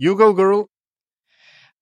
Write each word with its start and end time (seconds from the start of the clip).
Jugo 0.00 0.32
Girl. 0.32 0.60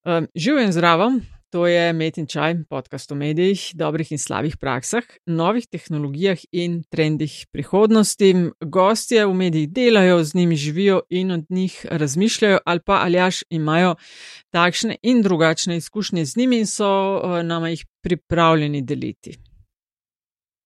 Um, 0.05 0.27
Živijo 0.35 0.65
in 0.65 0.73
zdravo, 0.73 1.13
to 1.51 1.67
je 1.67 1.93
Met 1.93 2.19
in 2.19 2.27
Čaj, 2.27 2.55
podcast 2.71 3.13
o 3.13 3.15
medijih, 3.15 3.71
dobrih 3.75 4.13
in 4.13 4.19
slabih 4.19 4.57
praksah, 4.57 5.05
novih 5.27 5.67
tehnologijah 5.69 6.39
in 6.53 6.83
trendih 6.89 7.47
prihodnosti. 7.53 8.35
Gostje 8.61 9.27
v 9.27 9.35
medijih 9.35 9.69
delajo, 9.69 10.25
z 10.25 10.35
njimi 10.35 10.57
živijo 10.57 11.03
in 11.11 11.31
od 11.31 11.45
njih 11.51 11.87
razmišljajo, 11.91 12.59
ali 12.65 12.81
pa 12.81 13.03
aljaš 13.05 13.43
imajo 13.51 13.95
takšne 14.51 14.97
in 15.03 15.23
drugačne 15.23 15.77
izkušnje 15.77 16.25
z 16.25 16.37
njimi 16.37 16.59
in 16.59 16.67
so 16.67 17.21
uh, 17.21 17.43
nama 17.45 17.69
jih 17.69 17.85
pripravljeni 18.03 18.83
deliti. 18.83 19.37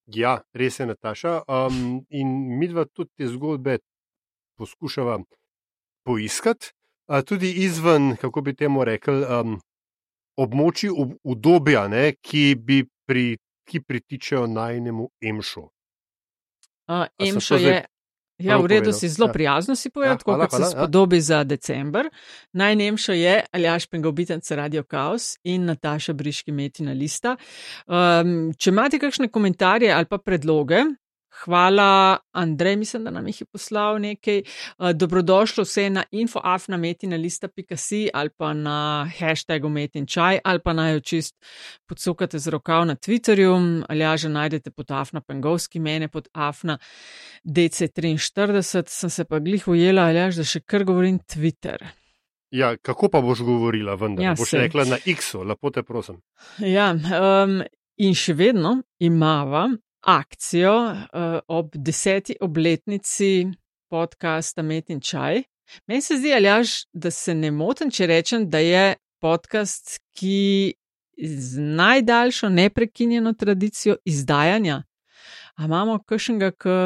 Ja, 0.07 0.43
res 0.55 0.81
je, 0.81 0.87
Nataša. 0.87 1.43
Um, 1.49 2.07
in 2.09 2.59
mi 2.59 2.69
dva 2.69 2.85
tudi 2.85 3.11
te 3.19 3.27
zgodbe 3.27 3.79
poskušava 4.59 5.19
poiskati, 6.05 6.73
tudi 7.27 7.51
izven, 7.65 8.17
kako 8.17 8.41
bi 8.41 8.55
temu 8.55 8.85
rekli, 8.85 9.25
um, 9.27 9.59
območij 10.39 10.91
udobja, 11.25 11.89
ne, 11.91 12.13
ki, 12.23 12.45
pri, 13.07 13.25
ki 13.67 13.81
pritičejo 13.83 14.47
najnemu 14.47 15.09
emšu. 15.33 15.67
Uh, 16.91 17.07
emšo 17.19 17.59
je. 17.59 17.81
Ja, 18.41 18.57
v 18.57 18.71
redu 18.73 18.93
si 18.97 19.09
zelo 19.09 19.29
ja. 19.29 19.33
prijazno 19.33 19.75
si 19.77 19.91
povedal, 19.93 20.17
ja, 20.17 20.25
kot 20.25 20.55
se 20.55 20.63
ja. 20.63 20.71
spodobi 20.73 21.19
ja. 21.21 21.23
za 21.23 21.39
december. 21.45 22.09
Najnemšo 22.57 23.13
je 23.13 23.35
Aljaš 23.53 23.87
Pengovitenc 23.87 24.51
Radio 24.51 24.83
Chaos 24.89 25.37
in 25.45 25.65
Nataša 25.69 26.13
Briški 26.17 26.53
Metina 26.53 26.93
Lista. 26.97 27.37
Um, 27.85 28.55
če 28.57 28.73
imate 28.73 28.99
kakšne 28.99 29.29
komentarje 29.29 29.93
ali 29.93 30.09
pa 30.09 30.19
predloge, 30.19 30.87
Hvala, 31.45 32.19
Andrej, 32.33 32.77
mislim, 32.77 33.05
da 33.05 33.11
nam 33.11 33.27
jih 33.27 33.41
je 33.41 33.47
poslal 33.47 34.01
nekaj. 34.01 34.39
Eh, 34.39 34.45
dobrodošlo 34.93 35.65
vse 35.65 35.91
na 35.91 36.05
infoafnametina.si 36.11 38.09
ali 38.15 38.31
pa 38.31 38.53
na 38.53 39.11
hashtag 39.19 39.65
umetinčaj 39.65 40.39
ali 40.45 40.61
pa 40.61 40.73
naj 40.73 40.93
jo 40.93 41.01
čist 41.01 41.37
podsukate 41.87 42.39
z 42.39 42.51
rokav 42.51 42.87
na 42.87 42.95
Twitterju. 42.95 43.85
Ali 43.89 44.01
ja, 44.01 44.17
že 44.17 44.29
najdete 44.29 44.71
pod 44.71 44.91
Afna 44.91 45.21
Pengovski, 45.21 45.81
mene 45.81 46.09
pod 46.09 46.29
Afna 46.33 46.79
DC43, 47.45 48.63
sem 48.87 49.11
se 49.11 49.25
pa 49.25 49.39
glih 49.39 49.69
ujela, 49.69 50.03
ali 50.03 50.19
ja, 50.19 50.31
da 50.31 50.45
še 50.45 50.61
kar 50.61 50.85
govorim 50.85 51.19
Twitter. 51.19 51.87
Ja, 52.51 52.77
kako 52.77 53.09
pa 53.09 53.21
boš 53.21 53.41
govorila, 53.47 53.95
vendar? 53.95 54.25
Ja, 54.25 54.35
boš 54.35 54.51
se. 54.51 54.59
rekla 54.59 54.85
na 54.85 54.99
X-u, 55.07 55.43
lepo 55.47 55.71
te 55.71 55.83
prosim. 55.83 56.21
Ja, 56.59 56.91
um, 56.93 57.61
in 57.97 58.15
še 58.15 58.35
vedno 58.35 58.81
imava 58.99 59.69
akcijo 60.01 60.77
uh, 60.77 60.97
ob 61.49 61.71
deseti 61.75 62.37
obletnici 62.41 63.47
podcasta 63.91 64.63
Met 64.63 64.91
in 64.91 65.01
Čaj. 65.01 65.43
Meni 65.87 66.03
se 66.03 66.17
zdi, 66.17 66.35
Aljaš, 66.35 66.85
da 66.93 67.11
se 67.11 67.35
ne 67.35 67.51
motim, 67.51 67.91
če 67.91 68.07
rečem, 68.07 68.49
da 68.51 68.59
je 68.59 68.95
podcast, 69.21 69.99
ki 70.17 70.75
z 71.23 71.61
najdaljšo 71.61 72.49
neprekinjeno 72.49 73.33
tradicijo 73.33 73.97
izdajanja. 74.05 74.83
A 75.55 75.65
imamo 75.65 75.99
kakšnega, 76.07 76.51
ki 76.51 76.77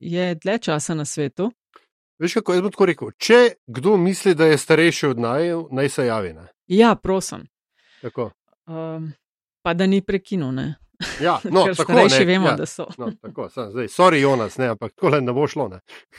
je 0.00 0.34
dlje 0.34 0.58
časa 0.58 0.94
na 0.94 1.04
svetu? 1.04 1.52
Veš, 2.18 2.34
kako 2.34 2.54
je 2.54 2.70
to 2.70 2.86
rekel? 2.86 3.10
Če 3.18 3.40
kdo 3.66 3.96
misli, 3.96 4.34
da 4.34 4.46
je 4.46 4.58
starejši 4.58 5.06
od 5.06 5.18
naj, 5.18 5.50
naj 5.70 5.88
se 5.88 6.06
javi. 6.06 6.32
Ne? 6.32 6.46
Ja, 6.66 6.94
prosim. 6.94 7.48
Um, 8.66 9.12
pa 9.62 9.74
da 9.74 9.86
ni 9.86 10.00
prekinul. 10.00 10.58
Ja, 11.20 11.40
no, 11.54 11.66
tako 11.76 11.92
ne, 11.98 12.06
še 12.12 12.24
vemo, 12.28 12.52
ja, 12.52 12.56
da 12.56 12.66
so. 12.68 12.86
No, 12.98 13.10
tako, 13.22 13.48
sem, 13.50 13.70
zdaj, 13.72 13.90
sorry, 13.92 14.22
Jonas, 14.22 14.58
ne, 14.60 14.72
ampak 14.74 14.94
tako 14.94 15.20
ne 15.20 15.34
bo 15.34 15.48
šlo. 15.50 15.70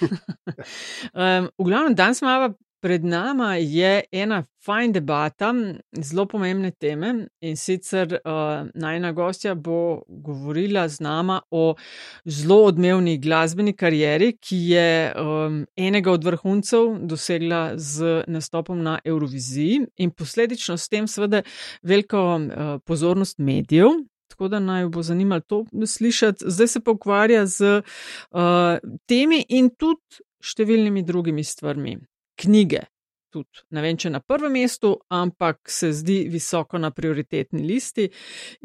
um, 0.03 1.49
v 1.59 1.67
glavnem, 1.67 1.95
danes 1.95 2.23
imamo 2.23 2.53
pred 2.83 3.05
nami 3.05 3.63
ena 4.11 4.43
fajn 4.65 4.91
debata, 4.91 5.53
zelo 6.03 6.25
pomembne 6.27 6.71
teme 6.71 7.27
in 7.41 7.55
sicer 7.55 8.17
uh, 8.25 8.67
najna 8.75 9.11
gostja 9.15 9.55
bo 9.55 10.03
govorila 10.07 10.87
z 10.89 10.99
nama 10.99 11.39
o 11.51 11.75
zelo 12.25 12.63
odmevni 12.67 13.17
glasbeni 13.23 13.73
karieri, 13.73 14.33
ki 14.35 14.57
je 14.71 15.13
um, 15.15 15.65
enega 15.75 16.11
od 16.11 16.23
vrhuncev 16.23 16.97
dosegla 17.07 17.77
z 17.77 18.23
nastopom 18.27 18.83
na 18.83 18.99
Euroviziji 19.05 19.85
in 19.97 20.11
posledično 20.11 20.77
s 20.77 20.89
tem 20.89 21.07
seveda 21.07 21.43
veliko 21.83 22.23
uh, 22.35 22.79
pozornost 22.85 23.39
medijev 23.39 23.95
tako 24.33 24.49
da 24.49 24.59
naj 24.59 24.87
bo 24.89 25.03
zanimalo 25.05 25.45
to 25.47 25.65
slišati. 25.85 26.45
Zdaj 26.47 26.67
se 26.67 26.79
pa 26.79 26.91
ukvarja 26.91 27.45
z 27.45 27.77
uh, 27.79 28.81
temi 29.05 29.43
in 29.49 29.69
tudi 29.69 30.23
številnimi 30.43 31.05
drugimi 31.05 31.45
stvarmi. 31.45 31.99
Knjige, 32.41 32.81
tudi 33.33 33.65
ne 33.73 33.83
vem, 33.85 33.97
če 33.97 34.09
na 34.13 34.21
prvem 34.25 34.57
mestu, 34.57 34.95
ampak 35.13 35.69
se 35.69 35.91
zdi 35.93 36.23
visoko 36.33 36.81
na 36.81 36.89
prioritetni 36.91 37.61
listi 37.65 38.09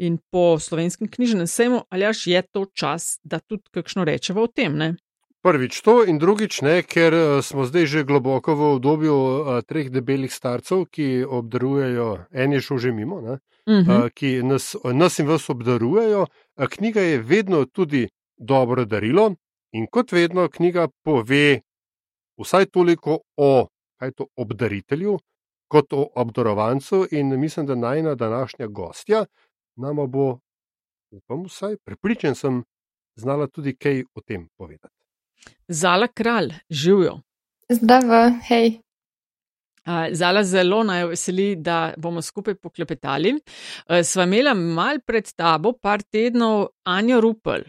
in 0.05 0.17
po 0.33 0.57
slovenskem 0.61 1.09
knjižnem 1.11 1.47
sejmu, 1.47 1.83
ali 1.93 2.09
až 2.09 2.25
je 2.33 2.41
to 2.49 2.65
čas, 2.73 3.19
da 3.23 3.39
tudi 3.39 3.69
kakšno 3.77 4.07
rečemo 4.09 4.45
o 4.45 4.49
tem. 4.49 4.77
Ne? 4.77 4.95
Prvič 5.45 5.77
to 5.85 6.01
in 6.03 6.17
drugič 6.19 6.59
ne, 6.65 6.81
ker 6.83 7.15
eh, 7.15 7.27
smo 7.45 7.63
zdaj 7.69 7.85
že 7.87 8.03
globoko 8.03 8.57
v 8.57 8.73
obdobju 8.75 9.15
uh, 9.15 9.61
treh 9.63 9.87
debelih 9.93 10.33
starcev, 10.33 10.89
ki 10.91 11.23
obdarujejo, 11.23 12.25
en 12.33 12.57
je 12.57 12.65
šel 12.65 12.81
že 12.89 12.91
mimo, 12.91 13.21
uh 13.69 13.87
-huh. 13.87 14.03
uh, 14.03 14.09
ki 14.13 14.43
nas, 14.43 14.75
nas 14.93 15.19
in 15.19 15.27
vas 15.27 15.49
obdarujejo. 15.49 16.25
Knjiga 16.69 17.01
je 17.01 17.17
vedno 17.17 17.65
tudi 17.65 18.09
dobro 18.37 18.85
darilo 18.85 19.35
in 19.71 19.87
kot 19.87 20.11
vedno 20.11 20.49
knjiga 20.49 20.87
pove 21.03 21.61
vsaj 22.37 22.65
toliko 22.65 23.19
o 23.37 23.67
to, 24.15 24.25
obdaritelju, 24.35 25.19
kot 25.67 25.93
o 25.93 26.07
obdarovancu 26.15 27.07
in 27.11 27.39
mislim, 27.39 27.65
da 27.65 27.75
najna 27.75 28.15
današnja 28.15 28.67
gostja 28.67 29.25
nama 29.75 30.07
bo, 30.07 30.39
upam 31.11 31.43
vsaj, 31.45 31.77
prepričan 31.85 32.35
sem, 32.35 32.63
znala 33.15 33.47
tudi 33.47 33.75
kaj 33.75 34.03
o 34.13 34.21
tem 34.21 34.47
povedati. 34.57 34.95
Zala 35.67 36.07
kralj, 36.07 36.53
živijo. 36.69 37.21
Zdravo, 37.69 38.31
hej. 38.47 38.79
Zala 40.13 40.43
zelo 40.43 40.83
naj 40.85 41.07
veseli, 41.13 41.47
da 41.55 41.93
bomo 41.97 42.21
skupaj 42.21 42.59
poklepetali. 42.61 43.33
Sva 44.05 44.27
imela 44.27 44.53
mal 44.53 45.01
pred 45.05 45.31
tabo, 45.33 45.73
par 45.81 46.03
tednov, 46.11 46.67
Anjo 46.85 47.21
Rupel. 47.23 47.65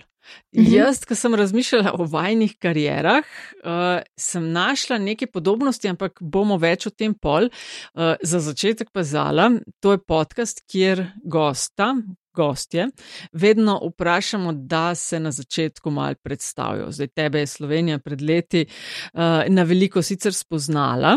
Mhm. 0.57 0.67
Jaz, 0.73 1.05
ki 1.07 1.15
sem 1.15 1.35
razmišljala 1.35 1.95
o 1.99 2.07
vajnih 2.11 2.57
karierah, 2.61 3.27
uh, 3.63 4.03
sem 4.19 4.49
našla 4.53 4.99
neke 4.99 5.29
podobnosti, 5.31 5.87
ampak 5.89 6.19
bomo 6.21 6.59
več 6.61 6.87
o 6.87 6.91
tem 6.91 7.15
pol. 7.15 7.49
Uh, 7.95 8.15
za 8.23 8.43
začetek 8.43 8.91
pa 8.93 9.05
zala, 9.07 9.51
to 9.81 9.95
je 9.95 10.03
podcast, 10.03 10.65
kjer 10.71 11.07
gosta, 11.23 11.95
gostje, 12.35 12.89
vedno 13.33 13.79
vprašamo, 13.85 14.53
da 14.55 14.95
se 14.95 15.21
na 15.21 15.33
začetku 15.35 15.91
mal 15.91 16.15
predstavijo. 16.23 16.91
Zdaj 16.95 17.09
tebe 17.15 17.43
je 17.43 17.51
Slovenija 17.51 17.99
pred 17.99 18.23
leti 18.23 18.67
uh, 18.67 19.47
na 19.49 19.67
veliko 19.67 20.03
sicer 20.03 20.35
spoznala, 20.35 21.17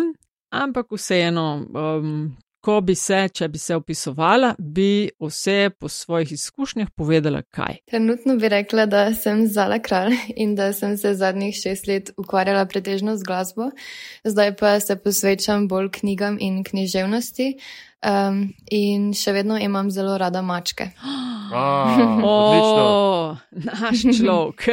ampak 0.54 0.92
vseeno. 0.92 1.66
Um, 1.74 2.38
Ko 2.64 2.78
bi 2.80 2.94
se, 2.96 3.18
če 3.36 3.50
bi 3.52 3.60
se 3.60 3.76
opisovala, 3.76 4.54
bi 4.56 5.10
vse 5.20 5.68
po 5.76 5.90
svojih 5.92 6.32
izkušnjah 6.32 6.94
povedala, 6.96 7.42
kaj. 7.52 7.82
Trenutno 7.92 8.38
bi 8.40 8.48
rekla, 8.54 8.86
da 8.88 9.02
sem 9.12 9.42
zala 9.52 9.82
kralj 9.84 10.16
in 10.40 10.56
da 10.56 10.70
sem 10.72 10.96
se 10.98 11.12
zadnjih 11.20 11.52
šest 11.60 11.92
let 11.92 12.14
ukvarjala 12.16 12.64
pretežno 12.72 13.18
z 13.20 13.28
glasbo, 13.28 13.68
zdaj 14.24 14.56
pa 14.56 14.78
se 14.80 14.96
posvečam 14.96 15.68
bolj 15.68 15.92
knjigam 16.00 16.40
in 16.40 16.64
književnosti. 16.64 17.52
Um, 18.04 18.46
in 18.72 19.12
še 19.16 19.32
vedno 19.36 19.60
imam 19.60 19.92
zelo 19.92 20.16
rada 20.20 20.42
mačke. 20.44 20.90
Oh, 21.52 22.00
oh, 22.32 23.44
naš 23.60 24.08
človek. 24.16 24.70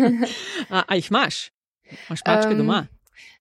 a, 0.76 0.84
a 0.84 0.96
jih 0.96 1.12
imaš? 1.12 1.48
Imaš 1.92 2.24
mačke 2.24 2.56
um, 2.56 2.62
doma? 2.64 2.86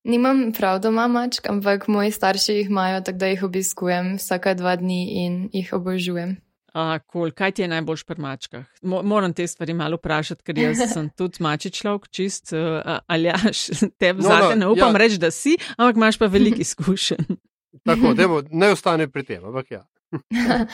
Nimam 0.08 0.52
prav 0.56 0.80
doma 0.80 1.08
mačk, 1.12 1.50
ampak 1.50 1.88
moji 1.92 2.12
starši 2.12 2.54
jih 2.54 2.70
imajo, 2.70 3.02
tako 3.02 3.18
da 3.18 3.28
jih 3.28 3.42
obiskujem 3.44 4.14
vsake 4.16 4.54
dva 4.56 4.76
dni 4.80 5.02
in 5.26 5.34
jih 5.54 5.74
obožujem. 5.76 6.38
A, 6.74 7.00
cool. 7.12 7.32
Kaj 7.36 7.52
ti 7.58 7.62
je 7.62 7.68
najboljš 7.68 8.04
pri 8.08 8.22
mačkah? 8.22 8.66
Mo 8.82 9.02
moram 9.04 9.34
te 9.34 9.48
stvari 9.48 9.74
malo 9.74 9.98
vprašati, 9.98 10.44
ker 10.48 10.60
jaz 10.60 10.80
sem 10.94 11.10
tudi 11.10 11.44
mači 11.44 11.72
človek, 11.76 12.08
čist 12.08 12.54
uh, 12.54 13.00
ali 13.08 13.28
jaš, 13.28 13.66
te 14.00 14.14
v 14.14 14.24
no, 14.24 14.30
zate 14.30 14.56
no, 14.56 14.60
ne 14.62 14.72
upam 14.78 14.96
ja. 14.96 15.04
reči, 15.04 15.20
da 15.20 15.32
si, 15.32 15.58
ampak 15.76 16.00
imaš 16.00 16.22
pa 16.22 16.32
veliko 16.32 16.64
izkušenj. 16.64 17.36
Tako, 17.84 18.14
demo, 18.20 18.42
ne 18.52 18.72
ostane 18.78 19.10
pri 19.12 19.28
tem, 19.28 19.44
ampak 19.44 19.72
ja. 19.72 19.84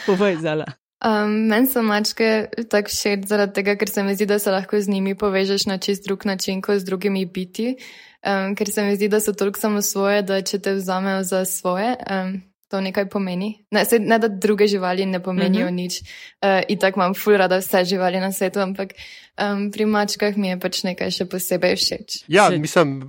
Povej, 0.05 0.43
zala. 0.45 0.69
Um, 1.03 1.31
Meni 1.51 1.67
so 1.67 1.81
mačke 1.83 2.47
tako 2.71 2.91
všeč 2.91 3.25
zaradi 3.27 3.57
tega, 3.57 3.75
ker 3.75 3.89
se 3.91 4.03
mi 4.03 4.15
zdi, 4.15 4.27
da 4.29 4.37
se 4.39 4.51
lahko 4.51 4.79
z 4.79 4.87
njimi 4.87 5.17
povežeš 5.19 5.65
na 5.67 5.77
čist 5.77 6.05
drug 6.07 6.25
način 6.25 6.61
kot 6.61 6.79
z 6.79 6.87
drugimi 6.87 7.25
biti. 7.25 7.75
Um, 8.23 8.55
ker 8.55 8.71
se 8.71 8.85
mi 8.87 8.95
zdi, 8.95 9.09
da 9.11 9.19
so 9.19 9.33
toliko 9.33 9.59
samo 9.59 9.81
svoje, 9.81 10.21
da 10.23 10.39
če 10.41 10.61
te 10.63 10.73
vzamejo 10.77 11.23
za 11.27 11.43
svoje, 11.45 11.97
um, 12.07 12.37
to 12.71 12.81
nekaj 12.81 13.09
pomeni. 13.09 13.65
Ne, 13.71 13.83
se, 13.85 13.99
ne 13.99 14.19
da 14.19 14.27
druge 14.27 14.67
živali 14.67 15.05
ne 15.05 15.19
pomenijo 15.23 15.65
uh 15.65 15.71
mhm. 15.71 15.77
-huh. 15.77 15.83
nič. 15.83 16.01
Uh, 16.41 16.61
in 16.67 16.79
tako 16.79 16.99
imam 16.99 17.13
ful 17.13 17.37
rada 17.37 17.57
vse 17.57 17.83
živali 17.85 18.19
na 18.19 18.31
svetu, 18.31 18.59
ampak 18.59 18.93
um, 19.41 19.71
pri 19.71 19.85
mačkah 19.85 20.37
mi 20.37 20.47
je 20.47 20.59
pač 20.59 20.83
nekaj 20.83 21.11
še 21.11 21.25
posebej 21.25 21.75
všeč. 21.75 22.23
Ja, 22.27 22.49
mislim, 22.49 23.03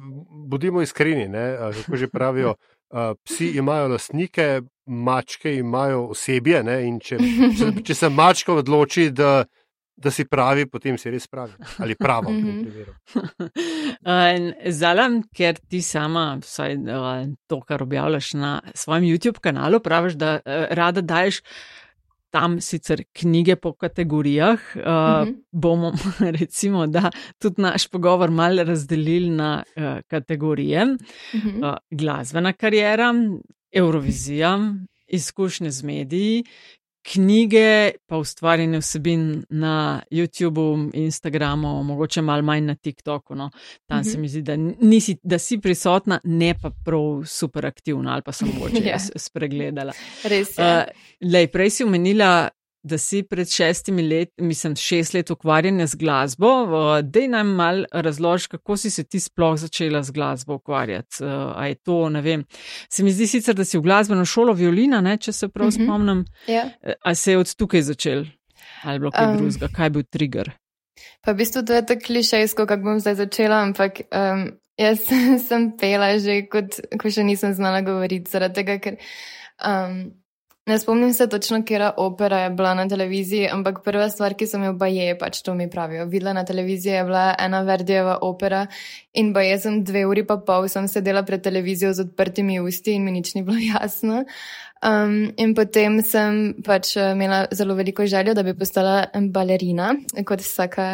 bodimo 0.49 0.83
iskreni, 0.83 1.29
ne, 1.29 1.57
kako 1.59 1.97
že 1.97 2.09
pravijo. 2.09 2.55
uh, 2.95 3.15
psi 3.25 3.47
imajo 3.47 3.89
lastnike, 3.89 4.63
mačke 4.87 5.57
imajo 5.57 6.07
osebje. 6.15 6.63
Ne, 6.63 6.79
če, 7.03 7.19
če, 7.59 7.71
če 7.85 7.95
se 7.95 8.09
mačka 8.09 8.55
odloči, 8.55 9.11
da, 9.11 9.45
da 9.97 10.11
si 10.11 10.27
pravi, 10.29 10.67
potem 10.71 10.99
si 10.99 11.13
res 11.13 11.27
pravi. 11.31 11.55
Ali 11.79 11.97
tem 11.99 12.65
primeru. 12.65 12.95
Zalam, 14.81 15.23
ker 15.35 15.61
ti 15.69 15.83
sama, 15.83 16.27
vsaj 16.43 16.77
to, 17.47 17.61
kar 17.61 17.83
objavljaš 17.83 18.35
na 18.35 18.59
svojem 18.75 19.09
YouTube 19.13 19.41
kanalu, 19.41 19.81
praviš, 19.81 20.19
da 20.21 20.39
rada 20.45 21.01
daješ 21.01 21.43
tam 22.35 22.59
sicer 22.61 23.05
knjige 23.15 23.55
po 23.57 23.73
kategorijah, 23.79 24.59
uh, 24.75 24.83
uh 24.83 24.87
-huh. 24.87 25.35
bomo 25.53 25.93
recimo, 26.41 26.87
da 26.87 27.11
tudi 27.39 27.63
naš 27.63 27.87
pogovor 27.89 28.31
malo 28.31 28.65
razdelili 28.65 29.31
na 29.31 29.63
uh, 29.77 29.83
kategorije. 30.09 30.83
Uh 30.83 31.41
-huh. 31.41 31.71
uh, 31.71 31.77
glasbena 31.91 32.53
karijera, 32.53 33.15
Eurovizija, 33.75 34.59
izkušnje 35.07 35.71
z 35.71 35.83
mediji, 35.83 36.45
knjige, 37.13 37.91
pa 38.07 38.17
ustvarjanje 38.17 38.79
vsebin 38.79 39.45
na 39.51 40.03
YouTubu, 40.11 40.91
Instagramu, 40.95 41.83
mogoče 41.83 42.23
malo 42.23 42.43
manj 42.43 42.65
na 42.65 42.75
TikToku. 42.75 43.35
No. 43.35 43.51
Tam 43.87 43.99
mm 43.99 44.03
-hmm. 44.03 44.13
se 44.13 44.19
mi 44.19 44.29
zdi, 44.29 44.43
da, 44.43 44.57
nisi, 44.81 45.17
da 45.23 45.39
si 45.39 45.61
prisotna, 45.61 46.21
ne 46.25 46.55
pa 46.63 46.71
prav 46.85 47.25
super 47.27 47.67
aktivna 47.67 48.13
ali 48.13 48.23
pa 48.23 48.33
sem 48.33 48.49
mogoče 48.55 48.85
ja. 48.89 48.99
spregledala. 49.17 49.93
Res 50.25 50.59
je. 50.59 50.65
Uh, 50.65 50.83
lej, 51.33 51.47
prej 51.47 51.71
si 51.71 51.85
omenila 51.85 52.49
da 52.85 52.99
si 52.99 53.23
pred 53.23 53.49
šestimi 53.49 54.03
leti, 54.03 54.43
mislim, 54.43 54.77
šest 54.77 55.15
let 55.15 55.31
ukvarjanja 55.31 55.87
z 55.87 55.97
glasbo. 55.97 56.49
Da 57.03 57.27
nam 57.29 57.55
mal 57.57 57.85
razloži, 57.93 58.49
kako 58.49 58.77
si 58.77 58.91
se 58.91 59.05
ti 59.05 59.21
sploh 59.21 59.57
začela 59.59 60.03
z 60.03 60.13
glasbo 60.13 60.55
ukvarjati. 60.55 61.25
A 61.57 61.67
je 61.67 61.75
to, 61.75 62.09
ne 62.09 62.21
vem. 62.21 62.45
Se 62.93 63.03
mi 63.03 63.13
zdi 63.13 63.27
sicer, 63.27 63.55
da 63.55 63.65
si 63.65 63.79
v 63.79 63.83
glasbeno 63.83 64.25
šolo 64.25 64.53
violina, 64.53 65.01
ne, 65.01 65.17
če 65.17 65.33
se 65.33 65.49
prav 65.49 65.69
-hmm. 65.69 65.85
spomnim. 65.85 66.25
Ja. 66.47 66.71
A 67.05 67.15
se 67.15 67.33
je 67.33 67.39
od 67.39 67.55
tukaj 67.55 67.83
začel? 67.83 68.25
Ali 68.83 68.99
bilo 68.99 69.11
kaj 69.11 69.27
um, 69.27 69.37
drugega? 69.37 69.69
Kaj 69.77 69.87
je 69.87 69.91
bil 69.91 70.03
trigger? 70.03 70.51
Pa 71.25 71.33
v 71.33 71.37
bistvu 71.37 71.63
to 71.65 71.73
je 71.73 71.87
tako 71.87 72.07
klišejsko, 72.07 72.67
kako 72.67 72.83
bom 72.83 73.01
zdaj 73.01 73.15
začela, 73.15 73.63
ampak 73.63 74.01
um, 74.13 74.51
jaz 74.77 74.99
sem 75.49 75.73
pela 75.81 76.19
že, 76.19 76.43
kot, 76.53 76.81
ko 77.01 77.11
še 77.11 77.25
nisem 77.25 77.55
znala 77.55 77.81
govoriti, 77.81 78.31
zaradi 78.31 78.55
tega, 78.55 78.79
ker. 78.79 78.97
Um, 79.65 80.24
Ne 80.67 80.79
spomnim 80.79 81.13
se 81.13 81.27
točno, 81.29 81.63
kera 81.65 81.91
opera 81.97 82.39
je 82.39 82.51
bila 82.51 82.75
na 82.75 82.89
televiziji, 82.89 83.49
ampak 83.53 83.83
prva 83.85 84.09
stvar, 84.11 84.33
ki 84.35 84.47
sem 84.49 84.63
jo 84.65 84.73
baje, 84.73 85.11
pač 85.21 85.43
to 85.45 85.53
mi 85.55 85.67
pravijo. 85.71 86.07
Videla 86.09 86.33
na 86.33 86.45
televiziji 86.45 86.93
je 86.93 87.03
bila 87.05 87.35
ena 87.39 87.61
Verdijeva 87.63 88.19
opera 88.23 88.67
in 89.13 89.33
baje 89.33 89.59
sem 89.61 89.83
dve 89.85 90.07
uri 90.09 90.25
pa 90.27 90.39
pol, 90.41 90.69
sem 90.69 90.89
sedela 90.89 91.23
pred 91.23 91.43
televizijo 91.45 91.93
z 91.93 92.07
odprtimi 92.07 92.61
usti 92.61 92.97
in 92.97 93.05
mi 93.05 93.13
nič 93.13 93.35
ni 93.35 93.43
bilo 93.43 93.59
jasno. 93.75 94.25
Um, 94.85 95.35
in 95.37 95.53
potem 95.55 96.01
sem 96.03 96.55
pač 96.65 96.97
eh, 96.97 97.13
imela 97.13 97.45
zelo 97.53 97.77
veliko 97.77 98.07
željo, 98.07 98.35
da 98.35 98.43
bi 98.43 98.57
postala 98.57 99.05
balerina, 99.33 99.93
kot 100.25 100.41
vsaka, 100.41 100.89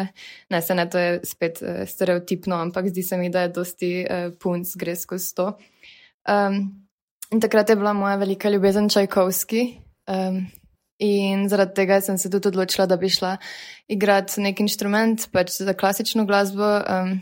ne 0.49 0.61
se 0.61 0.75
ne, 0.75 0.89
to 0.89 0.99
je 0.99 1.17
spet 1.23 1.63
uh, 1.63 1.81
stereotipno, 1.87 2.59
ampak 2.59 2.91
zdi 2.91 3.03
se 3.03 3.17
mi, 3.17 3.31
da 3.31 3.47
je 3.47 3.55
dosti 3.55 3.95
uh, 4.03 4.31
punc 4.39 4.75
gre 4.75 4.99
skozi 4.99 5.35
to. 5.35 5.53
Um, 6.27 6.80
In 7.31 7.39
takrat 7.39 7.69
je 7.69 7.75
bila 7.75 7.93
moja 7.93 8.15
velika 8.15 8.49
ljubezen 8.49 8.89
Čajkovski. 8.89 9.61
Um, 10.07 10.47
in 10.99 11.47
zaradi 11.49 11.73
tega 11.73 12.01
sem 12.01 12.17
se 12.17 12.29
tudi 12.29 12.47
odločila, 12.47 12.85
da 12.85 12.97
bi 12.97 13.09
šla 13.09 13.37
igrati 13.87 14.41
nek 14.41 14.59
inštrument, 14.59 15.29
pač 15.31 15.55
za 15.63 15.73
klasično 15.73 16.25
glasbo. 16.27 16.67
Um, 16.81 17.21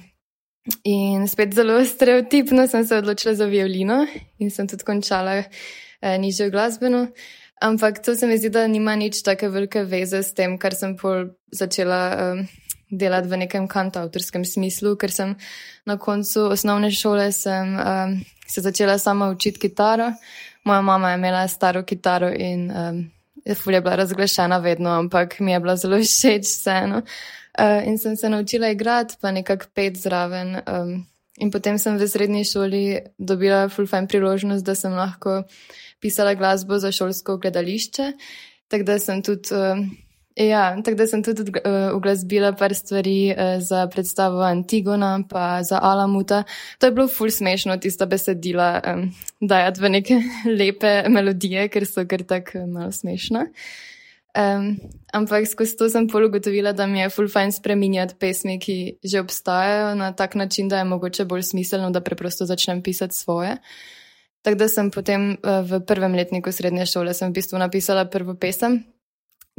in 0.84 1.28
spet 1.28 1.54
zelo 1.54 1.78
stereotipno 1.86 2.68
sem 2.68 2.86
se 2.86 2.98
odločila 2.98 3.36
za 3.36 3.46
violino 3.46 4.06
in 4.40 4.50
sem 4.52 4.68
tudi 4.68 4.84
končala 4.84 5.44
eh, 5.44 6.18
nižjo 6.18 6.50
glasbeno. 6.50 7.08
Ampak 7.62 8.02
to 8.06 8.16
se 8.16 8.28
mi 8.28 8.38
zdi, 8.38 8.50
da 8.50 8.68
nima 8.68 8.96
nič 8.96 9.22
tako 9.24 9.50
velike 9.54 9.84
veze 9.84 10.24
s 10.24 10.34
tem, 10.34 10.58
kar 10.58 10.74
sem 10.74 10.98
pol 10.98 11.36
začela. 11.54 12.02
Um, 12.18 12.48
delati 12.92 13.28
v 13.28 13.38
nekem 13.46 13.68
kantautorskem 13.68 14.46
smislu, 14.46 14.96
ker 14.98 15.12
sem 15.14 15.36
na 15.86 15.98
koncu 15.98 16.50
osnovne 16.54 16.92
šole 16.92 17.32
sem, 17.32 17.76
um, 17.78 18.18
se 18.48 18.62
začela 18.62 18.98
sama 18.98 19.30
učiti 19.30 19.60
kitaro. 19.60 20.12
Moja 20.66 20.82
mama 20.82 21.12
je 21.12 21.18
imela 21.18 21.48
staro 21.48 21.84
kitaro 21.84 22.30
in 22.30 22.72
um, 22.72 23.12
je 23.46 23.82
bila 23.82 23.96
razglašena 23.96 24.58
vedno, 24.58 24.90
ampak 24.90 25.40
mi 25.40 25.52
je 25.52 25.60
bila 25.60 25.76
zelo 25.76 25.98
všeč 25.98 26.44
vseeno. 26.44 27.02
Uh, 27.60 27.88
in 27.88 27.98
sem 27.98 28.16
se 28.16 28.30
naučila 28.30 28.70
igrati, 28.70 29.16
pa 29.22 29.32
nekako 29.32 29.66
pet 29.74 29.98
zraven. 29.98 30.56
Um, 30.56 31.06
in 31.38 31.52
potem 31.52 31.80
sem 31.80 31.98
v 31.98 32.08
srednji 32.08 32.44
šoli 32.44 33.00
dobila 33.18 33.70
full-time 33.70 34.08
priložnost, 34.08 34.66
da 34.66 34.76
sem 34.76 34.94
lahko 34.94 35.44
pisala 36.00 36.34
glasbo 36.34 36.80
za 36.80 36.92
šolsko 36.92 37.38
gledališče. 37.38 38.14
Tako 38.68 38.84
da 38.84 39.00
sem 39.00 39.24
tudi. 39.24 39.50
Uh, 39.54 40.09
Ja, 40.40 40.82
tako 40.84 40.96
da 40.96 41.08
sem 41.08 41.24
tudi 41.24 41.52
uh, 41.52 41.92
uglasbila 41.98 42.54
par 42.56 42.72
stvari 42.76 43.34
uh, 43.34 43.58
za 43.60 43.88
predstavo 43.92 44.40
Antigona, 44.42 45.20
pa 45.30 45.64
za 45.64 45.80
Alamuta. 45.84 46.44
To 46.80 46.88
je 46.88 46.92
bilo 46.92 47.08
ful 47.08 47.28
smešno, 47.30 47.76
tista 47.78 48.06
besedila, 48.06 48.82
um, 48.88 49.02
dajati 49.42 49.82
v 49.82 49.90
neke 49.90 50.20
lepe 50.60 50.94
melodije, 51.10 51.68
ker 51.68 51.84
so 51.86 52.06
kar 52.08 52.24
tako 52.24 52.64
malo 52.72 52.92
smešne. 52.92 53.50
Um, 54.38 54.78
ampak 55.14 55.48
skozi 55.50 55.76
to 55.76 55.90
sem 55.90 56.08
pol 56.08 56.30
ugotovila, 56.30 56.72
da 56.72 56.88
mi 56.88 57.02
je 57.02 57.10
ful 57.12 57.28
fajn 57.28 57.52
spreminjati 57.52 58.16
pesmi, 58.20 58.56
ki 58.64 58.78
že 59.04 59.20
obstajajo 59.20 59.96
na 60.00 60.14
tak 60.16 60.38
način, 60.40 60.70
da 60.72 60.80
je 60.80 60.88
mogoče 60.88 61.26
bolj 61.26 61.44
smiselno, 61.50 61.90
da 61.92 62.00
preprosto 62.02 62.46
začnem 62.46 62.80
pisati 62.84 63.16
svoje. 63.16 63.58
Tako 64.42 64.56
da 64.56 64.68
sem 64.72 64.92
potem 64.92 65.36
v 65.44 65.82
prvem 65.84 66.16
letniku 66.16 66.52
srednje 66.52 66.86
šole 66.86 67.12
v 67.12 67.32
bistvu 67.36 67.60
napisala 67.60 68.06
prvo 68.06 68.38
pesem, 68.40 68.86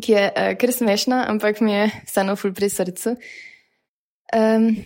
ki 0.03 0.13
je 0.13 0.27
uh, 0.29 0.53
kar 0.61 0.73
smešna, 0.73 1.25
ampak 1.29 1.61
mi 1.61 1.73
je 1.73 1.91
vseeno 2.07 2.37
ful 2.37 2.55
pri 2.57 2.71
srcu. 2.71 3.17
Um, 4.35 4.77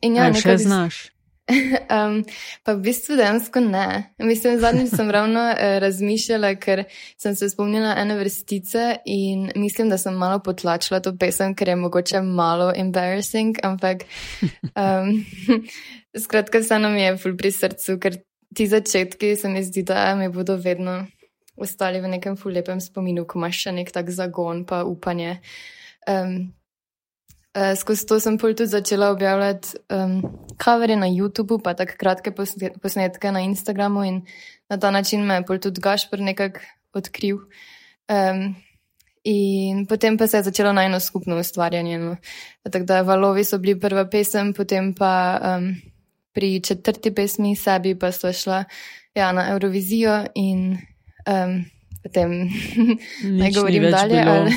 in 0.00 0.16
ja, 0.16 0.30
nekaj 0.30 0.58
znaš. 0.58 1.04
um, 1.94 2.24
pa 2.66 2.74
v 2.74 2.82
bistvu 2.82 3.16
dejansko 3.20 3.60
ne. 3.62 4.10
Mislim, 4.18 4.58
zadnjič 4.58 4.96
sem 4.96 5.10
ravno 5.10 5.44
uh, 5.52 5.78
razmišljala, 5.82 6.54
ker 6.58 6.84
sem 7.18 7.36
se 7.38 7.48
spomnila 7.52 7.94
ene 8.00 8.16
vrstice 8.18 8.96
in 9.04 9.50
mislim, 9.54 9.90
da 9.92 9.98
sem 9.98 10.14
malo 10.14 10.40
potlačila 10.42 11.00
to 11.00 11.14
pesem, 11.18 11.54
ker 11.54 11.68
je 11.68 11.76
mogoče 11.76 12.22
malo 12.22 12.72
embarrassing, 12.76 13.60
ampak 13.62 14.02
um, 14.82 15.12
skratka, 16.24 16.64
vseeno 16.64 16.90
mi 16.90 17.04
je 17.04 17.16
ful 17.22 17.36
pri 17.38 17.52
srcu, 17.54 18.00
ker 18.02 18.18
ti 18.56 18.66
začetki 18.66 19.36
se 19.36 19.48
mi 19.48 19.62
zdi, 19.62 19.82
da 19.86 20.14
mi 20.16 20.28
bodo 20.28 20.56
vedno 20.56 21.04
ostali 21.56 22.00
v 22.00 22.08
nekem 22.16 22.36
fulepem 22.36 22.80
spominu, 22.80 23.24
ko 23.24 23.40
imaš 23.40 23.66
še 23.66 23.72
nek 23.72 23.90
tak 23.92 24.10
zagon, 24.12 24.64
pa 24.68 24.82
upanje. 24.84 25.40
Um, 26.06 26.52
uh, 27.56 27.72
skozi 27.78 28.06
to 28.06 28.20
sem 28.20 28.36
pol 28.38 28.54
tudi 28.54 28.70
začela 28.70 29.10
objavljati 29.14 29.80
um, 29.92 30.20
kavere 30.60 30.96
na 30.96 31.08
YouTubu, 31.08 31.58
pa 31.64 31.74
tako 31.74 31.96
kratke 31.98 32.32
posnetke 32.32 33.32
na 33.32 33.42
Instagramu 33.46 34.04
in 34.04 34.22
na 34.70 34.78
ta 34.78 34.90
način 34.90 35.24
me 35.26 35.40
je 35.40 35.46
pol 35.48 35.58
tudi 35.58 35.80
Gašpr 35.80 36.20
nekako 36.20 36.60
odkril. 36.96 37.42
Um, 38.08 38.54
in 39.24 39.86
potem 39.86 40.16
pa 40.16 40.26
se 40.26 40.38
je 40.38 40.46
začelo 40.46 40.72
na 40.72 40.84
eno 40.86 41.00
skupno 41.00 41.38
ustvarjanje. 41.40 41.98
No. 41.98 42.16
Tako 42.62 42.84
da 42.84 43.02
valovi 43.02 43.44
so 43.44 43.58
bili 43.58 43.80
prva 43.80 44.06
pesem, 44.08 44.52
potem 44.54 44.94
pa 44.94 45.40
um, 45.42 45.74
pri 46.32 46.60
četrti 46.60 47.14
pesmi 47.14 47.56
sebi 47.56 47.98
pa 47.98 48.12
so 48.12 48.32
šla 48.32 48.64
ja, 49.14 49.32
na 49.32 49.50
Eurovizijo 49.50 50.24
in 50.34 50.76
Um, 51.26 51.64
potem 52.02 52.50
ne 53.22 53.50
govorim 53.54 53.88
dalje. 53.90 54.22
Ali... 54.22 54.52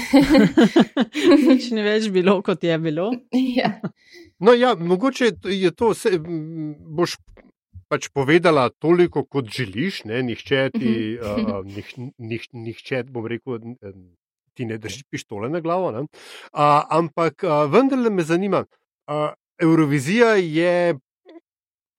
Nič 1.49 1.71
ni 1.73 1.85
več 1.85 2.09
bilo, 2.13 2.39
kot 2.45 2.63
je 2.63 2.77
bilo. 2.77 3.11
ja. 3.57 3.79
No, 4.39 4.53
ja, 4.55 4.75
mogoče 4.75 5.33
je 5.43 5.71
to, 5.75 5.91
vse, 5.91 6.15
boš 6.19 7.17
pač 7.89 8.07
povedala 8.13 8.69
toliko, 8.69 9.25
kot 9.25 9.49
želiš. 9.51 10.03
Ne? 10.07 10.21
Nihče 10.23 10.69
ti, 10.77 10.93
uh, 11.17 11.59
nih, 11.65 11.89
nih, 12.17 12.47
nihče, 12.53 13.03
bom 13.09 13.27
rekel, 13.27 13.59
ti 14.53 14.67
ne 14.69 14.77
drži 14.77 15.03
pištole 15.09 15.49
na 15.49 15.59
glavo. 15.63 15.89
Uh, 15.89 16.05
ampak 16.89 17.43
uh, 17.43 17.65
vendarle 17.71 18.13
me 18.13 18.23
zanima. 18.23 18.63
Uh, 19.09 19.31
Eurovizija 19.59 20.35
je 20.37 20.95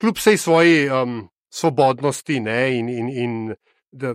kljub 0.00 0.17
vsej 0.17 0.37
svoji 0.37 0.89
um, 0.89 1.29
svobodnosti 1.53 2.41
ne, 2.41 2.79
in, 2.79 2.89
in, 2.89 3.09
in 3.09 3.35
da 3.93 4.15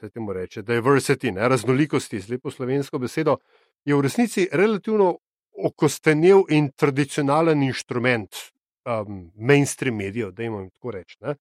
se 0.00 0.10
temu 0.10 0.32
reče, 0.32 0.62
diversity, 0.62 1.32
ne, 1.32 1.48
raznolikosti, 1.48 2.20
z 2.20 2.30
lepo 2.30 2.50
slovensko 2.50 2.98
besedo, 2.98 3.38
je 3.84 3.94
v 3.94 4.02
resnici 4.04 4.48
relativno 4.52 5.16
okostenel 5.64 6.44
in 6.48 6.70
tradicionalen 6.76 7.62
inštrument 7.62 8.36
um, 8.84 9.30
mainstream 9.34 9.96
medijev, 9.96 10.32
da 10.32 10.42
imamo 10.42 10.70
tako 10.70 10.90
reči. 10.90 11.16
Ne. 11.20 11.34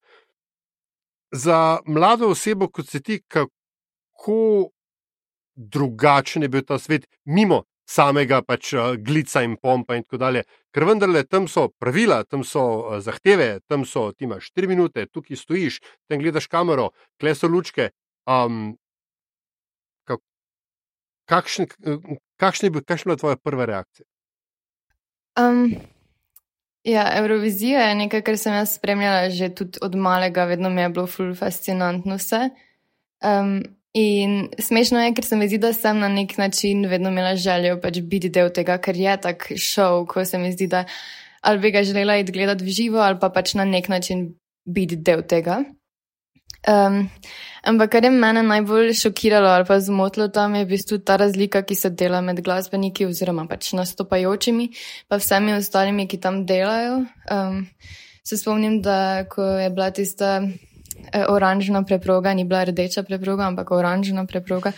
Za 1.31 1.79
mlado 1.85 2.29
osebo, 2.29 2.69
kot 2.69 2.87
se 2.87 3.01
ti, 3.01 3.21
kako 3.27 4.69
drugačen 5.55 6.43
je 6.43 6.49
bil 6.49 6.63
ta 6.63 6.79
svet, 6.79 7.07
mimo 7.25 7.63
samega 7.85 8.41
pač 8.41 8.73
uh, 8.73 8.93
glica 8.97 9.43
in 9.45 9.57
pompa 9.61 9.95
in 9.95 10.03
tako 10.03 10.21
dalje. 10.21 10.45
Ker 10.73 10.85
vendarle 10.89 11.23
tam 11.23 11.47
so 11.47 11.67
pravila, 11.79 12.23
tam 12.23 12.43
so 12.43 12.63
uh, 12.63 12.97
zahteve, 13.03 13.59
tam 13.69 13.85
so 13.85 14.11
ti 14.11 14.25
imaš 14.25 14.51
4 14.53 14.71
minute, 14.71 15.05
tukaj 15.13 15.37
stojiš, 15.37 15.81
tam 16.09 16.19
gledaš 16.19 16.49
kamero, 16.51 16.89
kle 17.21 17.35
so 17.35 17.47
lučke. 17.51 17.91
Um, 18.25 18.75
kakšen 21.29 21.67
je 22.65 22.69
bil, 22.69 22.81
kakšna 22.85 23.11
je 23.11 23.15
bila 23.15 23.17
tvoja 23.17 23.35
prva 23.37 23.65
reakcija? 23.65 24.05
Um, 25.39 25.75
ja, 26.83 27.09
Eurovizija 27.17 27.89
je 27.89 27.95
nekaj, 27.95 28.21
kar 28.21 28.37
sem 28.37 28.53
jaz 28.53 28.75
spremljala 28.75 29.29
že 29.29 29.49
od 29.81 29.95
malega, 29.95 30.45
vedno 30.45 30.69
mi 30.69 30.81
je 30.81 30.89
bilo 30.89 31.07
ful 31.07 31.35
fascinantno 31.35 32.15
vse. 32.15 32.49
Um, 33.25 33.63
In 33.95 34.49
smešno 34.59 34.99
je, 34.99 35.13
ker 35.15 35.23
se 35.23 35.37
mi 35.39 35.47
zdi, 35.47 35.57
da 35.63 35.71
sem 35.73 35.99
na 35.99 36.09
nek 36.11 36.37
način 36.37 36.83
vedno 36.91 37.09
imela 37.13 37.35
željo 37.39 37.77
pač 37.81 38.01
biti 38.03 38.29
del 38.29 38.49
tega, 38.51 38.75
ker 38.77 38.97
je 38.99 39.13
tak 39.23 39.45
šov, 39.55 40.03
ko 40.11 40.25
se 40.25 40.37
mi 40.37 40.51
zdi, 40.51 40.67
da 40.67 40.83
ali 41.45 41.61
bi 41.63 41.71
ga 41.71 41.83
želela 41.83 42.17
iti 42.17 42.31
gledati 42.31 42.65
v 42.65 42.73
živo, 42.75 42.99
ali 42.99 43.19
pa 43.21 43.29
pač 43.29 43.53
na 43.53 43.65
nek 43.65 43.87
način 43.87 44.27
biti 44.65 44.95
del 44.95 45.23
tega. 45.23 45.61
Um, 46.67 47.09
ampak 47.63 47.91
kar 47.93 48.03
je 48.03 48.09
mene 48.11 48.41
najbolj 48.43 48.93
šokiralo 48.97 49.47
ali 49.53 49.65
pa 49.65 49.79
zmotilo 49.79 50.27
tam, 50.27 50.55
je 50.55 50.65
v 50.65 50.69
bistvu 50.73 50.97
ta 51.05 51.15
razlika, 51.21 51.61
ki 51.61 51.75
se 51.75 51.89
dela 51.89 52.21
med 52.21 52.41
glasbeniki 52.43 53.05
oziroma 53.05 53.45
pač 53.47 53.71
nastopajočimi, 53.77 54.69
pa 55.07 55.21
vsemi 55.21 55.53
ostalimi, 55.53 56.07
ki 56.07 56.19
tam 56.19 56.43
delajo. 56.45 57.05
Um, 57.31 57.67
se 58.25 58.37
spomnim, 58.37 58.81
da 58.81 59.23
ko 59.29 59.43
je 59.43 59.69
bila 59.69 59.91
tista 59.91 60.41
oranžna 61.29 61.83
preproga, 61.83 62.33
ni 62.33 62.43
bila 62.43 62.63
rdeča 62.63 63.03
preproga, 63.03 63.47
ampak 63.47 63.71
oranžna 63.71 64.25
preproga. 64.25 64.71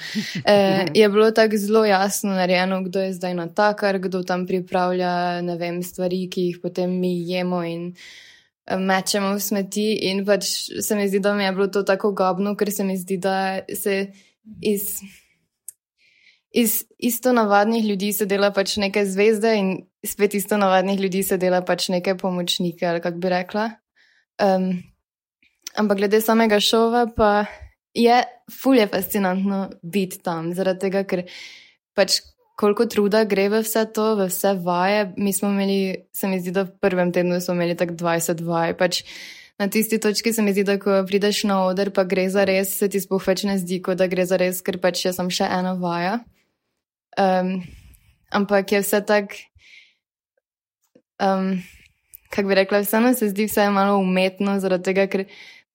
Eh, 0.46 0.86
je 0.94 1.10
bilo 1.10 1.32
tako 1.32 1.58
zelo 1.58 1.86
jasno 1.86 2.32
narejeno, 2.32 2.82
kdo 2.84 3.00
je 3.00 3.14
zdaj 3.14 3.34
na 3.34 3.48
takar, 3.48 4.00
kdo 4.00 4.24
tam 4.24 4.48
pripravlja 4.48 5.42
vem, 5.60 5.84
stvari, 5.84 6.28
ki 6.30 6.42
jih 6.42 6.60
potem 6.62 7.00
mi 7.00 7.30
jemo 7.30 7.64
in 7.64 7.94
eh, 8.66 8.78
mečemo 8.78 9.34
v 9.36 9.40
smeti. 9.40 9.88
In 10.12 10.26
pač 10.26 10.70
se 10.82 10.96
mi 10.96 11.08
zdi, 11.08 11.20
da 11.20 11.34
mi 11.34 11.44
je 11.44 11.52
bilo 11.52 11.68
to 11.68 11.84
tako 11.84 12.12
gobno, 12.12 12.56
ker 12.56 12.72
se 12.72 12.84
mi 12.84 12.98
zdi, 12.98 13.18
da 13.18 13.60
se 13.74 14.12
iz. 14.62 15.00
Iz 16.58 16.86
isto 16.98 17.34
navadnih 17.36 17.84
ljudi 17.86 18.14
se 18.14 18.26
dela 18.26 18.50
pač 18.56 18.78
neke 18.82 19.04
zvezde, 19.06 19.52
in 19.60 19.68
spet 20.06 20.34
isto 20.34 20.58
navadnih 20.58 21.00
ljudi 21.00 21.24
se 21.24 21.38
dela 21.38 21.60
pač 21.62 21.90
neke 21.90 22.16
pomočnike, 22.18 22.88
ali 22.88 23.02
kako 23.02 23.18
bi 23.18 23.30
rekla. 23.30 23.66
Um, 24.42 24.72
Ampak 25.78 25.98
glede 25.98 26.22
samega 26.22 26.60
šova, 26.60 27.06
pa 27.16 27.46
je 27.94 28.24
fulje 28.62 28.88
fascinantno 28.88 29.70
biti 29.84 30.20
tam, 30.24 30.54
zaradi 30.54 30.88
tega, 30.88 31.04
ker 31.06 31.24
pač 31.98 32.22
koliko 32.58 32.88
truda 32.90 33.24
gre 33.30 33.50
v 33.54 33.62
vse 33.62 33.86
to, 33.94 34.16
v 34.18 34.28
vse 34.32 34.54
vaje. 34.66 35.12
Mi 35.18 35.34
smo 35.34 35.50
imeli, 35.54 36.10
se 36.14 36.28
mi 36.28 36.40
zdi, 36.42 36.52
da 36.52 36.66
v 36.66 36.74
prvem 36.82 37.14
tednu 37.14 37.38
smo 37.42 37.54
imeli 37.54 37.78
tak 37.78 37.94
20 37.94 38.42
vaj. 38.42 38.74
Pač 38.78 39.04
na 39.62 39.70
tisti 39.70 40.00
točki 40.02 40.34
se 40.34 40.42
mi 40.42 40.54
zdi, 40.54 40.66
da 40.66 40.80
ko 40.82 41.04
prideš 41.06 41.44
na 41.50 41.62
oder, 41.70 41.94
pa 41.94 42.04
gre 42.04 42.26
za 42.34 42.46
res, 42.50 42.74
se 42.80 42.90
ti 42.90 43.02
sploh 43.02 43.22
več 43.22 43.46
ne 43.46 43.58
zdi, 43.62 43.82
kot 43.86 44.02
da 44.02 44.10
gre 44.10 44.26
za 44.26 44.42
res, 44.42 44.62
ker 44.66 44.82
pač 44.82 45.06
jaz 45.06 45.22
sem 45.22 45.30
še 45.30 45.46
ena 45.46 45.76
vaja. 45.78 46.20
Um, 47.18 47.62
ampak 48.34 48.74
je 48.74 48.82
vse 48.82 49.06
tak. 49.06 49.38
Um, 51.22 51.60
Kako 52.28 52.50
bi 52.50 52.58
rekla, 52.60 52.82
vseeno 52.84 53.14
se 53.16 53.30
zdi 53.32 53.46
vse 53.48 53.70
malo 53.72 54.02
umetno, 54.02 54.58
zaradi 54.60 54.84
tega, 54.90 55.06
ker 55.08 55.24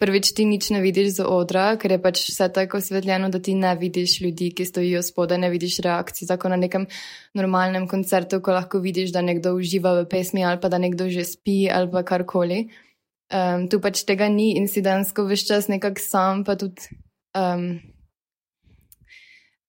prvič 0.02 0.32
ti 0.34 0.42
nič 0.50 0.72
ne 0.74 0.80
vidiš 0.82 1.20
z 1.20 1.26
odra, 1.30 1.76
ker 1.78 1.94
je 1.94 2.00
pač 2.02 2.24
vse 2.26 2.48
tako 2.50 2.80
osvetljeno, 2.82 3.30
da 3.30 3.38
ti 3.38 3.54
ne 3.54 3.70
vidiš 3.78 4.18
ljudi, 4.24 4.50
ki 4.50 4.66
stojijo 4.66 5.02
spodaj, 5.06 5.38
ne 5.38 5.50
vidiš 5.52 5.78
reakcij, 5.86 6.26
tako 6.26 6.50
na 6.50 6.58
nekem 6.58 6.88
normalnem 7.38 7.86
koncertu, 7.90 8.40
ko 8.42 8.56
lahko 8.56 8.82
vidiš, 8.82 9.12
da 9.14 9.22
nekdo 9.22 9.54
uživa 9.54 9.94
v 10.00 10.08
pesmi 10.10 10.42
ali 10.44 10.58
pa 10.60 10.72
da 10.72 10.82
nekdo 10.82 11.06
že 11.06 11.24
spi 11.28 11.70
ali 11.70 11.90
pa 11.90 12.02
karkoli. 12.02 12.66
Um, 13.32 13.68
tu 13.70 13.78
pač 13.80 14.02
tega 14.04 14.26
ni 14.28 14.52
in 14.58 14.66
si 14.68 14.82
dansko 14.82 15.24
vse 15.30 15.46
čas 15.48 15.70
nekako 15.70 16.02
sam, 16.02 16.44
pa 16.44 16.58
tudi 16.58 16.82
um, 17.38 17.78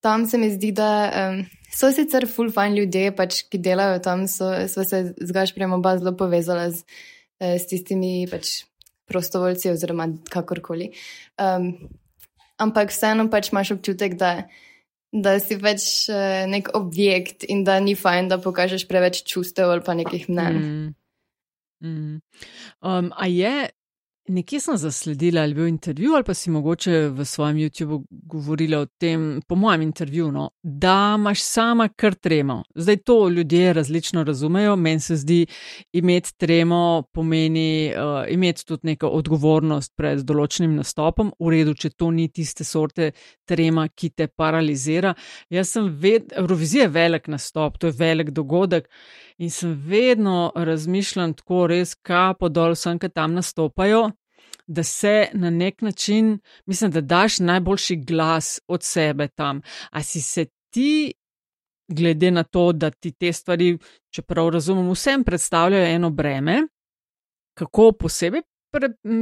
tam 0.03 0.25
se 0.25 0.37
mi 0.37 0.49
zdi, 0.51 0.73
da 0.75 0.89
um, 1.13 1.45
so 1.71 1.93
sicer 1.95 2.27
full 2.27 2.51
fine 2.51 2.75
ljudje, 2.75 3.13
pač, 3.15 3.45
ki 3.47 3.61
delajo 3.63 4.01
tam, 4.03 4.27
so, 4.27 4.49
so 4.67 4.83
se 4.83 5.05
z 5.15 5.31
Gašprem 5.31 5.77
oba 5.77 5.95
zelo 6.01 6.11
povezala 6.17 6.67
z, 6.73 6.83
eh, 7.39 7.55
s 7.55 7.69
tistimi 7.69 8.25
pač 8.27 8.65
prostovoljci 9.09 9.71
oziroma 9.73 10.07
kakorkoli. 10.31 10.91
Um, 11.41 11.73
ampak 12.61 12.93
vseeno 12.93 13.27
pač 13.31 13.51
imaš 13.51 13.73
občutek, 13.77 14.15
da, 14.19 14.33
da 15.11 15.37
si 15.43 15.57
več 15.59 16.07
uh, 16.11 16.43
nek 16.49 16.71
objekt 16.77 17.47
in 17.47 17.63
da 17.67 17.79
ni 17.83 17.95
fajn, 17.99 18.31
da 18.31 18.41
pokažeš 18.41 18.87
preveč 18.89 19.23
čustev 19.27 19.71
ali 19.73 19.85
pa 19.85 19.97
nekih 19.97 20.29
mnen. 20.29 20.59
Mm. 20.59 20.91
Mm. 21.83 22.19
Um, 22.81 23.11
a 23.15 23.27
je 23.27 23.69
Nekje 24.27 24.59
sem 24.59 24.77
zasledila, 24.77 25.41
ali 25.41 25.51
je 25.51 25.55
bil 25.55 25.67
intervju, 25.67 26.13
ali 26.15 26.23
pa 26.23 26.33
si 26.33 26.51
mogoče 26.51 26.91
v 27.11 27.25
svojem 27.25 27.57
YouTubu 27.57 28.03
govorila 28.09 28.79
o 28.79 28.85
tem, 28.85 29.41
po 29.47 29.55
mojem 29.55 29.81
intervju, 29.81 30.31
no, 30.31 30.49
da 30.63 31.15
imaš 31.19 31.41
sama 31.43 31.89
kar 31.89 32.15
tremo. 32.15 32.63
Zdaj 32.75 32.97
to 32.97 33.29
ljudje 33.29 33.73
različno 33.73 34.23
razumejo. 34.23 34.75
Meni 34.75 34.99
se 34.99 35.15
zdi, 35.15 35.45
imeti 35.93 36.37
tremo 36.37 37.03
pomeni 37.13 37.93
uh, 37.95 38.31
imeti 38.33 38.65
tudi 38.65 38.87
neko 38.87 39.07
odgovornost 39.07 39.91
pred 39.95 40.23
določenim 40.23 40.75
nastopom, 40.75 41.33
v 41.39 41.51
redu, 41.51 41.73
če 41.75 41.89
to 41.89 42.11
ni 42.11 42.29
tiste 42.31 42.63
sorte 42.63 43.11
trema, 43.45 43.89
ki 43.89 44.09
te 44.09 44.27
paralizira. 44.27 45.13
Jaz 45.51 45.75
sem 45.75 45.91
vedno, 45.99 46.31
Eurovizija 46.39 46.87
je 46.87 46.95
velik 46.95 47.27
nastop, 47.27 47.75
to 47.77 47.91
je 47.91 47.99
velik 47.99 48.31
dogodek. 48.31 48.87
In 49.43 49.49
sem 49.51 49.73
vedno 49.87 50.51
razmišljal 50.55 51.33
tako, 51.35 51.65
res, 51.67 51.97
kapo 51.99 52.47
dol, 52.49 52.77
sem, 52.79 52.99
ki 52.99 53.09
tam 53.11 53.33
nastopajo, 53.35 54.05
da 54.67 54.83
se 54.87 55.27
na 55.33 55.49
nek 55.51 55.81
način, 55.83 56.37
mislim, 56.65 56.91
da 56.91 57.01
daš 57.01 57.39
najboljši 57.43 57.97
glas 58.07 58.59
od 58.67 58.83
sebe 58.83 59.27
tam. 59.27 59.61
A 59.91 60.03
si 60.03 60.21
se 60.21 60.45
ti, 60.71 61.13
glede 61.91 62.31
na 62.31 62.43
to, 62.43 62.71
da 62.71 62.89
ti 62.89 63.11
te 63.11 63.33
stvari, 63.33 63.77
čeprav 64.15 64.49
razumem, 64.49 64.89
vsem 64.91 65.23
predstavljajo 65.23 65.91
eno 65.95 66.09
breme, 66.09 66.61
kako 67.53 67.91
posebej 67.91 68.41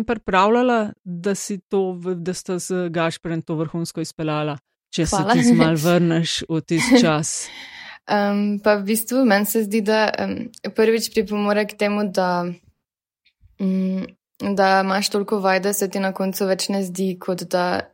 pripravljala, 0.08 0.94
da 1.04 1.36
si 1.36 1.60
to, 1.60 2.00
da 2.16 2.34
sta 2.34 2.60
z 2.60 2.90
Gašprem 2.90 3.42
to 3.42 3.56
vrhunsko 3.56 4.01
izpeljala, 4.01 4.58
če 4.94 5.06
Hvala. 5.06 5.34
se 5.34 5.42
ti 5.42 5.56
mal 5.63 5.75
vrneš 5.75 6.44
v 6.50 6.62
tisti 6.62 7.01
čas. 7.01 7.50
Um, 8.12 8.60
pa 8.60 8.75
v 8.75 8.84
bistvu 8.91 9.24
meni 9.25 9.46
se 9.48 9.63
zdi, 9.63 9.80
da 9.82 10.10
um, 10.20 10.50
prvič 10.75 11.13
pripomore 11.13 11.63
k 11.68 11.77
temu, 11.80 12.03
da, 12.12 12.44
um, 13.60 14.03
da 14.41 14.82
imaš 14.84 15.10
toliko 15.10 15.39
vaj, 15.39 15.62
da 15.63 15.72
se 15.74 15.88
ti 15.89 16.00
na 16.00 16.12
koncu 16.12 16.50
več 16.50 16.68
ne 16.74 16.84
zdi, 16.84 17.13
kot 17.20 17.46
da. 17.48 17.88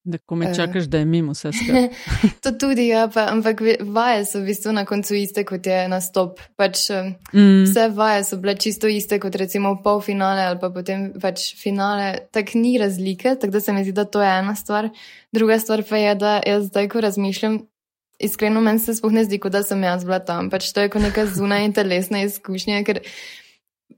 Da 0.00 0.16
ko 0.24 0.38
me 0.40 0.48
uh, 0.48 0.54
čakaš, 0.56 0.86
da 0.88 1.02
je 1.02 1.04
mimo 1.04 1.34
vse 1.36 1.52
skupaj. 1.52 1.90
to 2.42 2.54
tudi, 2.56 2.86
ja, 2.88 3.02
pa, 3.12 3.26
ampak 3.34 3.60
vaje 3.84 4.22
so 4.30 4.40
v 4.40 4.48
bistvu 4.48 4.72
na 4.72 4.86
koncu 4.88 5.18
iste, 5.18 5.44
kot 5.44 5.68
je 5.68 5.82
nastop. 5.92 6.40
Pač, 6.56 6.86
um, 6.96 7.12
mm. 7.36 7.66
Vse 7.68 7.90
vaje 7.98 8.24
so 8.30 8.40
bile 8.40 8.54
čisto 8.56 8.88
iste, 8.88 9.20
kot 9.20 9.36
recimo 9.36 9.74
polfinale 9.84 10.46
ali 10.48 10.56
pa 10.62 10.72
potem 10.72 11.10
pač 11.20 11.50
finale. 11.60 12.14
Tako 12.32 12.64
ni 12.64 12.78
razlike, 12.80 13.36
tako 13.36 13.58
da 13.58 13.60
se 13.60 13.76
mi 13.76 13.84
zdi, 13.84 13.92
da 13.98 14.08
to 14.08 14.24
je 14.24 14.32
ena 14.38 14.56
stvar. 14.56 14.88
Druga 15.36 15.60
stvar 15.60 15.84
pa 15.84 16.00
je, 16.00 16.16
da 16.16 16.38
jaz 16.48 16.70
zdaj, 16.72 16.88
ko 16.88 17.04
razmišljam, 17.04 17.60
iskreno 18.20 18.60
meni 18.60 18.78
se 18.78 18.94
spohne 18.94 19.24
zdi, 19.24 19.40
da 19.50 19.62
sem 19.62 19.82
jaz 19.82 20.04
bila 20.04 20.18
tam. 20.18 20.50
Pač 20.50 20.70
to 20.72 20.84
je 20.84 20.92
kot 20.92 21.02
neka 21.02 21.26
zunanja 21.26 21.72
telesna 21.80 22.22
izkušnja, 22.26 22.84
ker 22.84 23.02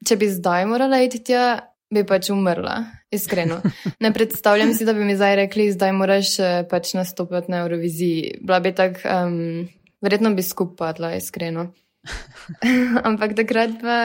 če 0.07 0.19
bi 0.19 0.31
zdaj 0.31 0.67
morala 0.71 1.02
iti 1.02 1.23
tja, 1.23 1.69
bi 1.93 2.05
pač 2.09 2.31
umrla. 2.33 2.79
Iskreno. 3.12 3.61
Ne 4.00 4.12
predstavljam 4.14 4.73
si, 4.75 4.87
da 4.88 4.95
bi 4.97 5.05
mi 5.05 5.17
zdaj 5.19 5.37
rekli, 5.45 5.69
zdaj 5.75 5.93
moraš 5.93 6.38
eh, 6.41 6.62
pač 6.71 6.95
nastopati 6.97 7.52
na 7.52 7.61
Euroviziji. 7.67 8.38
Bila 8.41 8.62
bi 8.64 8.73
tak, 8.73 9.02
um, 9.05 9.69
verjetno 10.00 10.33
bi 10.35 10.45
skupadla, 10.47 11.12
iskreno. 11.19 11.69
Ampak 13.09 13.37
takrat 13.38 13.76
pa, 13.83 13.99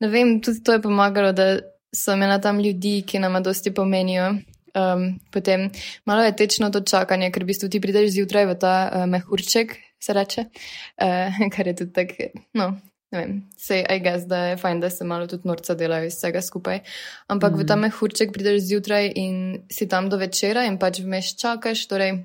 ne 0.00 0.10
vem, 0.12 0.36
tudi 0.44 0.60
to 0.62 0.76
je 0.76 0.82
pomagalo, 0.84 1.32
da 1.32 1.54
so 1.94 2.12
imela 2.12 2.38
tam 2.40 2.60
ljudi, 2.60 3.00
ki 3.08 3.22
nama 3.24 3.40
dosti 3.40 3.72
pomenijo. 3.74 4.34
Um, 4.72 5.20
potem 5.30 5.70
malo 6.08 6.22
je 6.24 6.36
tečno 6.36 6.70
to 6.72 6.80
čakanje, 6.80 7.28
ker 7.32 7.44
v 7.44 7.52
bistvu 7.52 7.68
ti 7.68 7.80
prideš 7.80 8.14
zjutraj 8.14 8.46
v 8.48 8.54
ta 8.56 8.76
uh, 8.88 9.04
mehurček, 9.04 9.76
se 10.00 10.16
reče, 10.16 10.46
uh, 10.48 11.42
kar 11.54 11.68
je 11.68 11.76
tudi 11.76 11.92
tako, 11.92 12.30
no, 12.56 12.70
ne 13.12 13.20
vem, 13.20 13.34
sej, 13.60 13.84
I 13.84 14.00
guess, 14.00 14.24
da 14.26 14.38
je 14.52 14.56
fajn, 14.56 14.80
da 14.80 14.90
se 14.90 15.04
malo 15.04 15.26
tudi 15.28 15.48
norca 15.48 15.76
delajo 15.76 16.08
iz 16.08 16.16
vsega 16.16 16.40
skupaj. 16.42 16.80
Ampak 17.28 17.52
mm. 17.52 17.60
v 17.60 17.66
ta 17.68 17.76
mhm. 17.76 17.82
mehurček 17.84 18.32
prideš 18.32 18.62
zjutraj 18.70 19.12
in 19.14 19.66
si 19.68 19.88
tam 19.88 20.08
do 20.08 20.16
večera 20.16 20.64
in 20.64 20.80
pač 20.80 21.04
vmeš 21.04 21.36
čakaš, 21.36 21.86
torej. 21.86 22.16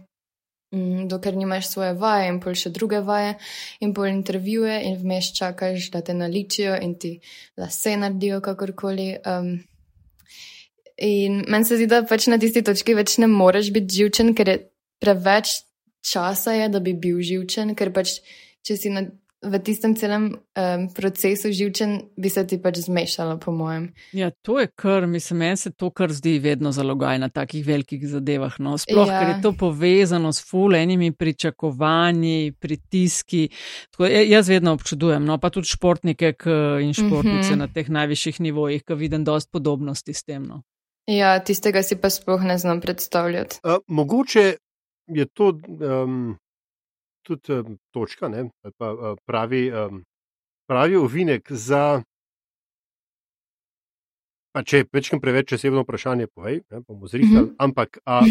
Mm, 0.76 1.08
dokler 1.08 1.36
nimaš 1.36 1.70
svoje 1.72 1.94
vaje 1.96 2.28
in 2.28 2.42
pol 2.44 2.56
še 2.60 2.74
druge 2.76 3.00
vaje 3.00 3.38
in 3.80 3.94
pol 3.96 4.10
intervjuje 4.10 4.82
in 4.90 4.98
vmeš 5.00 5.30
čakaš, 5.38 5.92
da 5.94 6.02
te 6.04 6.12
naličijo 6.14 6.76
in 6.84 6.98
ti 7.00 7.14
lase 7.56 7.96
naredijo 7.96 8.42
kakorkoli. 8.44 9.14
Um, 9.24 9.54
In 10.98 11.44
meni 11.48 11.66
se 11.66 11.78
zdi, 11.78 11.88
da 11.88 12.02
pač 12.08 12.26
na 12.32 12.40
tisti 12.42 12.64
točki 12.66 12.96
več 12.98 13.18
ne 13.22 13.30
moreš 13.30 13.70
biti 13.76 14.00
živčen, 14.00 14.34
ker 14.38 14.50
je 14.50 14.58
preveč 15.04 15.60
časa, 16.02 16.56
je, 16.58 16.70
da 16.74 16.82
bi 16.82 16.96
bil 16.98 17.22
živčen, 17.22 17.76
ker 17.78 17.94
pač 17.94 18.20
če 18.66 18.78
si 18.78 18.90
na 18.94 19.06
v 19.38 19.60
tistem 19.62 19.94
celem 19.94 20.34
um, 20.34 20.88
procesu 20.98 21.52
živčen, 21.54 22.10
bi 22.18 22.30
se 22.30 22.42
ti 22.50 22.58
pač 22.58 22.82
zmešalo, 22.88 23.38
po 23.38 23.54
mojem. 23.54 23.92
Ja, 24.18 24.32
to 24.42 24.58
je 24.60 24.68
kar, 24.74 25.06
mislim, 25.08 25.40
meni 25.40 25.58
se 25.62 25.70
to 25.72 25.92
kar 25.94 26.10
zdi 26.12 26.40
vedno 26.42 26.72
zalogaj 26.74 27.20
na 27.22 27.30
takih 27.30 27.62
velikih 27.66 28.02
zadevah. 28.02 28.58
No? 28.60 28.78
Sploh, 28.82 29.06
ja. 29.08 29.20
ker 29.20 29.30
je 29.36 29.42
to 29.46 29.52
povezano 29.54 30.34
s 30.34 30.42
fulenimi 30.42 31.12
pričakovanji, 31.14 32.58
pritiski. 32.60 33.50
Tako, 33.94 34.10
jaz 34.10 34.50
vedno 34.50 34.74
občudujem, 34.74 35.26
no 35.26 35.38
pa 35.38 35.54
tudi 35.54 35.70
športnike 35.70 36.34
in 36.82 36.94
športnice 36.94 37.52
mm 37.52 37.54
-hmm. 37.54 37.62
na 37.62 37.68
teh 37.68 37.90
najvišjih 37.90 38.42
nivojih, 38.42 38.84
ki 38.84 38.94
vidim 38.94 39.24
dost 39.24 39.52
podobnosti 39.52 40.14
s 40.14 40.24
tem. 40.24 40.44
No? 40.44 40.64
Ja, 41.08 41.40
tistega 41.40 41.84
si 41.84 41.96
pa 41.96 42.10
sploh 42.10 42.44
ne 42.44 42.58
znam 42.58 42.82
predstavljati. 42.82 43.60
Uh, 43.64 43.80
mogoče 43.88 44.58
je 45.08 45.26
to. 45.26 45.54
Um 45.80 46.38
tudi 47.28 47.54
um, 47.54 47.78
točka, 47.92 48.28
ne, 48.28 48.50
pa, 48.78 48.94
uh, 48.94 49.18
pravi, 49.26 49.72
um, 49.72 50.04
pravi 50.68 50.96
ovinek 50.96 51.52
za. 51.52 52.02
Pa 54.56 54.64
če 54.64 54.82
je 54.82 54.88
večkrat 54.94 55.22
preveč 55.22 55.54
osebno 55.58 55.84
vprašanje, 55.84 56.30
povej, 56.32 56.62
ne, 56.72 56.82
bomo 56.88 57.08
zrihtali. 57.08 57.46
Mm 57.46 57.50
-hmm. 57.50 57.56
Ampak 57.60 58.00
a, 58.06 58.22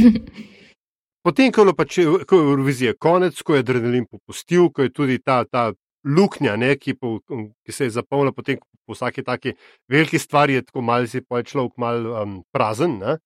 potem, 1.24 1.52
ko 1.52 1.66
je, 1.66 1.74
pač, 1.76 1.98
ko 2.26 2.36
je 2.36 2.46
Eurovizija 2.48 2.94
konec, 2.98 3.42
ko 3.42 3.54
je 3.54 3.60
adrenalin 3.60 4.06
popustil, 4.06 4.70
ko 4.72 4.82
je 4.82 4.92
tudi 4.92 5.18
ta, 5.18 5.44
ta 5.44 5.72
luknja, 6.06 6.56
ne, 6.56 6.76
ki, 6.78 6.94
po, 6.94 7.18
ki 7.66 7.72
se 7.74 7.88
je 7.88 7.96
zapolnila 7.98 8.32
potem 8.32 8.60
po 8.86 8.94
vsaki 8.94 9.24
taki 9.26 9.56
veliki 9.90 10.18
stvari, 10.18 10.60
je 10.60 10.66
tako 10.68 10.84
malce 10.86 11.20
si 11.20 11.42
človek 11.50 11.74
mal 11.76 12.06
um, 12.06 12.38
prazen. 12.52 12.98
Ne, 12.98 13.18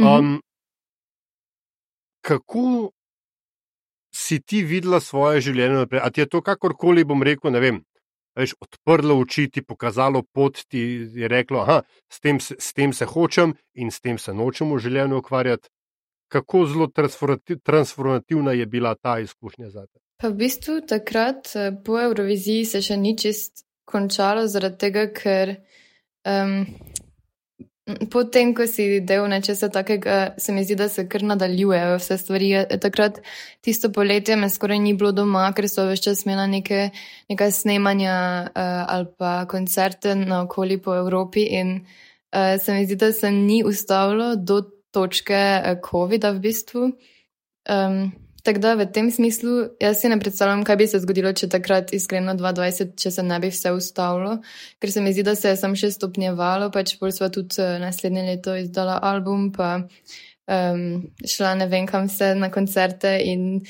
um, 0.00 0.06
mm 0.06 0.08
-hmm. 0.08 0.40
Kako 2.22 2.90
si 4.14 4.40
ti 4.40 4.62
videla 4.62 5.00
svoje 5.00 5.40
življenje 5.40 5.74
naprej? 5.74 6.00
A 6.04 6.10
ti 6.10 6.20
je 6.20 6.28
to 6.28 6.40
kakorkoli, 6.40 7.04
bom 7.04 7.22
rekel, 7.22 7.50
ne 7.50 7.60
vem, 7.60 7.84
veš, 8.36 8.54
odprlo 8.60 9.18
oči, 9.20 9.48
ti 9.50 9.62
pokazalo 9.62 10.22
pot, 10.32 10.64
ti 10.68 11.08
je 11.14 11.28
reklo, 11.28 11.64
da 11.66 11.82
s, 12.40 12.52
s 12.58 12.72
tem 12.72 12.92
se 12.92 13.04
hočem 13.04 13.54
in 13.74 13.90
s 13.90 14.00
tem 14.00 14.18
se 14.18 14.32
nočem 14.32 14.72
v 14.72 14.78
življenju 14.78 15.18
ukvarjati. 15.18 15.68
Kako 16.32 16.64
zelo 16.66 16.88
transformativna 17.62 18.52
je 18.56 18.66
bila 18.66 18.94
ta 18.94 19.18
izkušnja 19.20 19.70
za 19.70 19.86
te? 19.86 20.00
Pa 20.22 20.30
v 20.30 20.38
bistvu 20.44 20.80
takrat 20.88 21.52
eh, 21.54 21.72
po 21.84 21.98
Euroviziji 22.00 22.64
se 22.64 22.80
še 22.82 22.96
ni 22.96 23.12
čist 23.18 23.66
končalo, 23.84 24.46
zaradi 24.48 24.78
tega, 24.86 25.06
ker 25.12 25.56
um, 26.24 26.62
Potem, 27.82 28.52
ko 28.54 28.62
si 28.70 29.00
del 29.02 29.24
nečesa 29.26 29.66
takega, 29.72 30.36
se 30.38 30.52
mi 30.54 30.62
zdi, 30.62 30.76
da 30.78 30.86
se 30.88 31.02
kar 31.10 31.24
nadaljujejo 31.26 31.96
vse 31.98 32.18
stvari. 32.18 32.50
Takrat 32.80 33.18
tisto 33.60 33.90
poletje 33.92 34.36
me 34.38 34.46
skoraj 34.50 34.78
ni 34.78 34.92
bilo 34.94 35.10
doma, 35.12 35.48
ker 35.56 35.66
so 35.66 35.88
več 35.88 36.04
čas 36.04 36.22
imela 36.22 36.46
neke, 36.46 36.92
neka 37.32 37.50
snemanja 37.50 38.14
uh, 38.46 38.84
ali 38.86 39.10
pa 39.18 39.32
koncerte 39.50 40.14
na 40.14 40.44
okoli 40.44 40.78
po 40.78 40.94
Evropi 40.94 41.42
in 41.58 41.74
uh, 41.80 42.54
se 42.62 42.76
mi 42.76 42.86
zdi, 42.86 43.00
da 43.02 43.10
se 43.12 43.32
ni 43.34 43.64
ustavilo 43.66 44.36
do 44.36 44.62
točke 44.92 45.40
uh, 45.58 45.80
COVID-a 45.82 46.36
v 46.36 46.44
bistvu. 46.48 46.92
Um, 47.68 48.12
Tako 48.42 48.58
da 48.58 48.74
v 48.74 48.86
tem 48.90 49.10
smislu 49.10 49.68
jaz 49.80 50.00
si 50.00 50.08
ne 50.10 50.18
predstavljam, 50.20 50.64
kaj 50.66 50.76
bi 50.76 50.86
se 50.90 50.98
zgodilo, 50.98 51.30
če 51.32 51.46
takrat 51.48 51.92
iskreno 51.94 52.34
2020, 52.34 52.96
če 52.98 53.10
se 53.14 53.22
ne 53.22 53.38
bi 53.38 53.52
vse 53.54 53.70
ustavilo, 53.76 54.32
ker 54.82 54.90
se 54.90 55.02
mi 55.02 55.12
zdi, 55.14 55.22
da 55.22 55.36
se 55.38 55.52
je 55.52 55.58
sam 55.60 55.76
še 55.78 55.92
stopnjevalo, 55.94 56.72
pač 56.74 56.96
bolj 56.98 57.14
sva 57.20 57.30
tudi 57.30 57.62
eh, 57.62 57.76
naslednje 57.78 58.24
leto 58.26 58.56
izdala 58.58 58.98
album, 58.98 59.52
pa 59.54 59.70
um, 59.78 60.82
šla 61.22 61.54
ne 61.60 61.70
vem 61.70 61.86
kam 61.86 62.10
vse 62.10 62.32
na 62.34 62.50
koncerte 62.50 63.14
in 63.30 63.62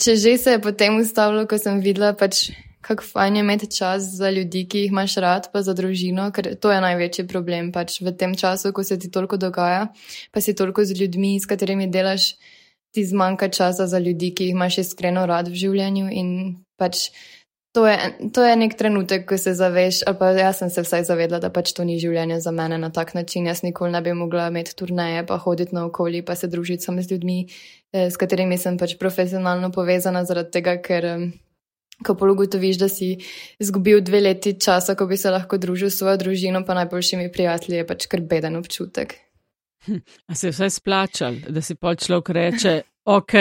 če 0.00 0.16
že 0.16 0.36
se 0.40 0.56
je 0.56 0.64
potem 0.64 0.96
ustavilo, 1.02 1.44
ko 1.44 1.60
sem 1.60 1.84
videla 1.84 2.14
pač. 2.16 2.48
Kako 2.80 3.02
fajn 3.02 3.36
je 3.36 3.40
imeti 3.40 3.70
čas 3.76 4.02
za 4.02 4.30
ljudi, 4.30 4.62
ki 4.68 4.78
jih 4.78 4.92
imaš 4.92 5.14
rad, 5.14 5.48
pa 5.52 5.62
za 5.62 5.74
družino, 5.74 6.28
ker 6.32 6.54
to 6.60 6.70
je 6.72 6.80
največji 6.80 7.26
problem. 7.26 7.72
Pač 7.72 8.00
v 8.00 8.12
tem 8.16 8.36
času, 8.38 8.72
ko 8.72 8.84
se 8.84 8.98
ti 8.98 9.10
toliko 9.10 9.36
dogaja, 9.36 9.88
pa 10.30 10.40
si 10.40 10.54
toliko 10.54 10.84
z 10.84 10.94
ljudmi, 11.00 11.40
s 11.40 11.46
katerimi 11.46 11.88
delaš, 11.90 12.36
ti 12.94 13.04
zmanjka 13.04 13.48
časa 13.48 13.86
za 13.86 13.98
ljudi, 13.98 14.30
ki 14.34 14.44
jih 14.44 14.54
imaš 14.54 14.78
iskreno 14.84 15.26
rad 15.26 15.50
v 15.50 15.58
življenju. 15.58 16.06
In 16.14 16.30
pač 16.78 17.10
to 17.74 17.86
je, 17.86 17.98
to 18.32 18.44
je 18.44 18.54
nek 18.56 18.78
trenutek, 18.78 19.26
ko 19.28 19.38
se 19.38 19.52
zaveš, 19.54 20.00
ali 20.06 20.18
pa 20.18 20.30
jaz 20.38 20.62
sem 20.62 20.70
se 20.70 20.82
vsaj 20.86 21.04
zavedla, 21.10 21.42
da 21.42 21.50
pač 21.50 21.74
to 21.74 21.84
ni 21.84 21.98
življenje 22.00 22.40
za 22.40 22.54
mene 22.54 22.78
na 22.78 22.92
tak 22.94 23.12
način. 23.14 23.46
Jaz 23.46 23.62
nikoli 23.66 23.92
ne 23.92 24.00
bi 24.02 24.14
mogla 24.14 24.48
imeti 24.48 24.76
turneje, 24.78 25.26
pa 25.26 25.36
hoditi 25.38 25.74
naokoli, 25.74 26.22
pa 26.22 26.34
se 26.34 26.48
družiti 26.48 26.86
samo 26.86 27.02
z 27.02 27.12
ljudmi, 27.12 27.38
eh, 27.92 28.08
s 28.10 28.16
katerimi 28.16 28.58
sem 28.58 28.78
pač 28.78 28.96
profesionalno 28.98 29.70
povezana, 29.74 30.24
zaradi 30.24 30.50
tega, 30.60 30.78
ker. 30.78 31.12
Ko 32.04 32.14
polugotoviš, 32.14 32.76
da 32.78 32.88
si 32.88 33.16
izgubil 33.58 34.00
dve 34.06 34.20
leti 34.20 34.52
časa, 34.60 34.94
ko 34.94 35.08
bi 35.10 35.16
se 35.18 35.32
lahko 35.34 35.58
družil 35.58 35.90
s 35.90 35.98
svojo 35.98 36.16
družino, 36.20 36.62
pa 36.66 36.76
najboljšimi 36.78 37.32
prijatelji, 37.34 37.80
je 37.80 37.86
pač 37.86 38.06
kar 38.06 38.22
beden 38.22 38.56
občutek. 38.56 39.16
A 40.26 40.34
se 40.34 40.46
je 40.46 40.52
vse 40.52 40.70
splačal, 40.70 41.40
da 41.48 41.62
si 41.62 41.74
pol 41.74 41.96
človek 41.98 42.30
reče, 42.36 42.74
ok, 43.18 43.34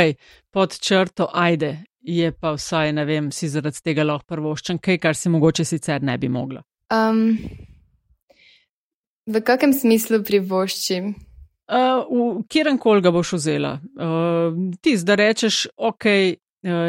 pod 0.54 0.80
črto, 0.80 1.30
ajde, 1.34 1.76
je 2.02 2.32
pa 2.32 2.54
vsaj, 2.56 2.94
ne 2.94 3.06
vem, 3.06 3.32
si 3.32 3.50
zaradi 3.52 3.84
tega 3.84 4.06
lahko 4.08 4.34
prvoščen, 4.34 4.80
kaj, 4.80 5.00
kar 5.04 5.16
si 5.18 5.30
mogoče 5.30 5.66
sicer 5.68 6.04
ne 6.04 6.18
bi 6.18 6.30
mogla. 6.32 6.64
Um, 6.94 7.36
v 9.28 9.42
kakem 9.44 9.74
smislu 9.76 10.22
privoščim? 10.24 11.14
Uh, 11.68 12.08
v 12.08 12.46
kjerem 12.48 12.78
kol 12.80 13.02
ga 13.04 13.12
boš 13.12 13.34
vzela? 13.36 13.74
Uh, 14.00 14.56
ti 14.80 14.96
zdaj 14.96 15.20
rečeš, 15.20 15.56
ok, 15.76 16.08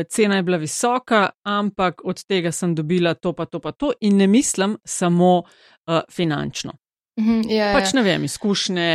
cena 0.09 0.37
je 0.37 0.43
bila 0.43 0.57
visoka, 0.57 1.29
ampak 1.43 2.01
od 2.05 2.25
tega 2.25 2.53
sem 2.53 2.75
dobila 2.75 3.15
to, 3.15 3.33
pa 3.33 3.47
to, 3.47 3.61
pa 3.61 3.73
to, 3.73 3.93
in 4.01 4.17
ne 4.17 4.27
mislim 4.27 4.77
samo 4.85 5.39
uh, 5.39 6.01
finančno. 6.11 6.73
Mhm, 7.21 7.41
ja, 7.51 7.71
ja, 7.71 7.73
pač 7.75 7.93
ne 7.97 8.03
vem, 8.03 8.25
izkušnje, 8.25 8.91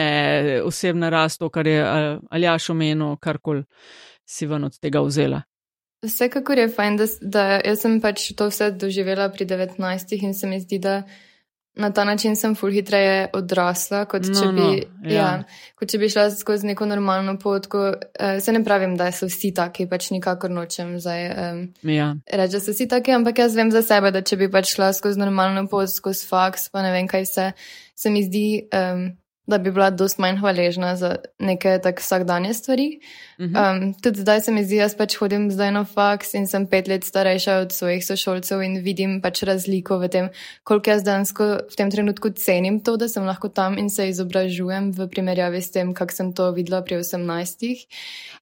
osebna 0.64 1.10
rast, 1.10 1.40
to, 1.40 1.50
kar 1.52 1.68
je 1.68 1.82
Aljaš 2.32 2.70
omenil, 2.72 3.18
karkoli 3.20 3.66
si 4.26 4.48
ven 4.48 4.64
od 4.64 4.80
tega 4.80 5.02
vzela. 5.04 5.42
Vsekakor 6.04 6.60
je 6.60 6.70
fajn, 6.72 6.98
da, 7.00 7.08
da 7.22 7.44
jaz 7.64 7.84
sem 7.84 8.00
pač 8.04 8.30
to 8.38 8.48
vse 8.52 8.72
doživela 8.80 9.30
pri 9.32 9.48
19 9.48 10.16
in 10.20 10.34
se 10.36 10.48
mi 10.48 10.60
zdi, 10.60 10.80
da 10.80 11.04
na 11.76 11.90
ta 11.92 12.04
način 12.04 12.36
sem 12.36 12.56
ful 12.56 12.72
hitreje 12.72 13.28
odrasla, 13.34 14.04
kot, 14.06 14.28
no, 14.30 14.36
če, 14.40 14.50
bi, 14.54 14.62
no, 14.62 15.10
ja. 15.10 15.14
Ja, 15.14 15.30
kot 15.80 15.90
če 15.90 16.00
bi 16.02 16.10
šla 16.12 16.28
skozi 16.36 16.70
neko 16.70 16.86
normalno 16.90 17.36
pot. 17.42 17.68
Ko, 17.72 17.88
uh, 17.94 18.36
se 18.44 18.54
ne 18.54 18.62
pravim, 18.66 18.94
da 19.00 19.10
so 19.16 19.30
vsi 19.30 19.54
taki, 19.58 19.88
pač 19.90 20.12
nikakor 20.14 20.54
nočem 20.54 20.96
zdaj 21.02 21.26
um, 21.32 21.64
ja. 21.90 22.12
reči, 22.30 22.58
da 22.58 22.62
so 22.62 22.76
vsi 22.76 22.88
taki, 22.92 23.16
ampak 23.18 23.42
jaz 23.42 23.58
vem 23.58 23.74
za 23.74 23.82
sebe, 23.86 24.14
da 24.14 24.22
če 24.22 24.38
bi 24.44 24.52
pač 24.54 24.76
šla 24.76 24.92
skozi 24.94 25.22
normalno 25.22 25.66
pot, 25.72 25.90
skozi 25.90 26.30
faks, 26.30 26.70
pa 26.74 26.86
ne 26.86 26.94
vem 26.94 27.10
kaj 27.10 27.28
se, 27.30 27.50
se 27.98 28.14
mi 28.14 28.26
zdi. 28.28 28.48
Um, 28.70 29.12
da 29.48 29.58
bi 29.58 29.72
bila 29.72 29.90
dost 29.92 30.20
manj 30.24 30.38
hvaležna 30.40 30.96
za 30.96 31.16
neke 31.40 31.80
tak 31.84 32.00
vsakdanje 32.00 32.54
stvari. 32.54 33.00
Um, 33.40 33.94
tudi 34.04 34.22
zdaj 34.22 34.42
se 34.42 34.52
mi 34.52 34.64
zdi, 34.64 34.78
jaz 34.80 34.96
pač 34.96 35.18
hodim 35.20 35.50
zdaj 35.52 35.72
na 35.76 35.84
faks 35.84 36.34
in 36.40 36.48
sem 36.48 36.68
pet 36.68 36.88
let 36.88 37.04
starejša 37.04 37.58
od 37.66 37.76
svojih 37.76 38.06
sošolcev 38.06 38.64
in 38.64 38.80
vidim 38.86 39.20
pač 39.22 39.44
razliko 39.44 40.00
v 40.00 40.10
tem, 40.10 40.30
koliko 40.64 40.96
jaz 40.96 41.04
dansko 41.04 41.50
v 41.68 41.76
tem 41.76 41.92
trenutku 41.92 42.32
cenim 42.40 42.80
to, 42.80 42.96
da 42.98 43.12
sem 43.12 43.28
lahko 43.28 43.52
tam 43.52 43.78
in 43.78 43.92
se 43.92 44.08
izobražujem 44.10 44.92
v 44.96 45.10
primerjavi 45.12 45.62
s 45.62 45.76
tem, 45.76 45.94
kak 45.94 46.16
sem 46.16 46.32
to 46.34 46.52
videla 46.56 46.80
pri 46.82 47.04
18. 47.04 47.68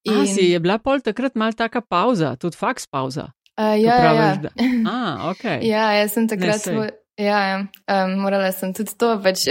In... 0.06 0.22
A, 0.22 0.26
si 0.30 0.52
je 0.54 0.60
bila 0.62 0.78
pol 0.78 1.02
takrat 1.02 1.36
mal 1.36 1.58
taka 1.58 1.82
pauza, 1.82 2.36
tudi 2.38 2.58
faks 2.58 2.86
pauza? 2.86 3.32
Uh, 3.58 3.74
ja, 3.74 3.98
ja, 3.98 4.14
ja. 4.14 4.36
Da... 4.38 4.50
A, 4.86 5.30
ok. 5.34 5.44
ja, 5.66 5.92
jaz 5.98 6.14
sem 6.14 6.30
takrat. 6.30 6.62
Ja, 7.20 7.40
ja. 7.46 7.58
Um, 7.90 8.22
morala 8.24 8.52
sem 8.56 8.74
tudi 8.74 8.94
to, 8.98 9.18
pač, 9.22 9.50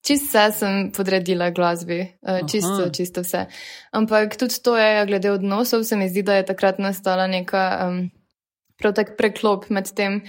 eh, 0.00 0.06
čisto 0.06 0.38
vse 0.38 0.52
sem 0.58 0.92
podredila 0.96 1.50
glasbi, 1.50 2.00
uh, 2.22 2.46
čisto, 2.50 2.90
čisto 2.92 3.20
vse. 3.20 3.46
Ampak 3.92 4.36
tudi 4.36 4.62
to 4.62 4.76
je, 4.76 5.06
glede 5.06 5.30
odnosov, 5.30 5.84
se 5.84 5.96
mi 5.96 6.08
zdi, 6.08 6.22
da 6.22 6.34
je 6.34 6.46
takrat 6.46 6.78
nastala 6.78 7.26
neka 7.26 7.88
um, 7.88 8.10
protek 8.80 9.16
preklop 9.16 9.70
med 9.70 9.92
tem. 9.92 10.22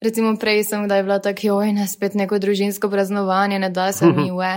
Recimo 0.00 0.32
prej 0.40 0.64
sem 0.64 0.86
kdaj 0.88 1.02
bila 1.04 1.18
tako, 1.20 1.58
oj, 1.60 1.74
ne 1.76 1.84
spet 1.84 2.14
neko 2.16 2.38
družinsko 2.40 2.88
praznovanje, 2.88 3.58
ne 3.60 3.68
da 3.68 3.92
se 3.92 4.08
mi 4.08 4.30
ue. 4.32 4.48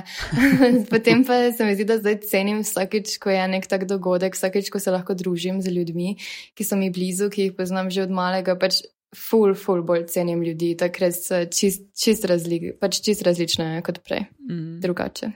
Potem 0.91 1.25
pa 1.27 1.51
se 1.51 1.67
mi 1.67 1.75
zdi, 1.75 1.83
da 1.83 1.97
zdaj 1.99 2.21
cenim 2.23 2.61
vsakeč, 2.63 3.17
ko 3.19 3.27
je 3.27 3.43
nek 3.51 3.67
tak 3.67 3.83
dogodek, 3.83 4.39
vsakeč, 4.39 4.71
ko 4.71 4.79
se 4.79 4.95
lahko 4.95 5.11
družim 5.19 5.59
z 5.59 5.75
ljudmi, 5.75 6.15
ki 6.55 6.63
so 6.63 6.79
mi 6.79 6.87
blizu, 6.95 7.27
ki 7.27 7.49
jih 7.49 7.57
poznam 7.59 7.91
že 7.91 8.07
od 8.07 8.15
malega. 8.15 8.55
Pač 8.55 8.87
ful, 9.15 9.55
ful 9.55 9.83
bolj 9.83 10.05
cenim 10.13 10.43
ljudi, 10.43 10.73
takrat 10.77 11.15
so 11.17 11.43
čist, 11.45 11.85
čist, 11.97 12.25
razli, 12.29 12.73
pač 12.79 13.01
čist 13.05 13.23
različne 13.25 13.81
kot 13.85 14.01
prej, 14.05 14.25
mm. 14.49 14.79
drugače. 14.83 15.31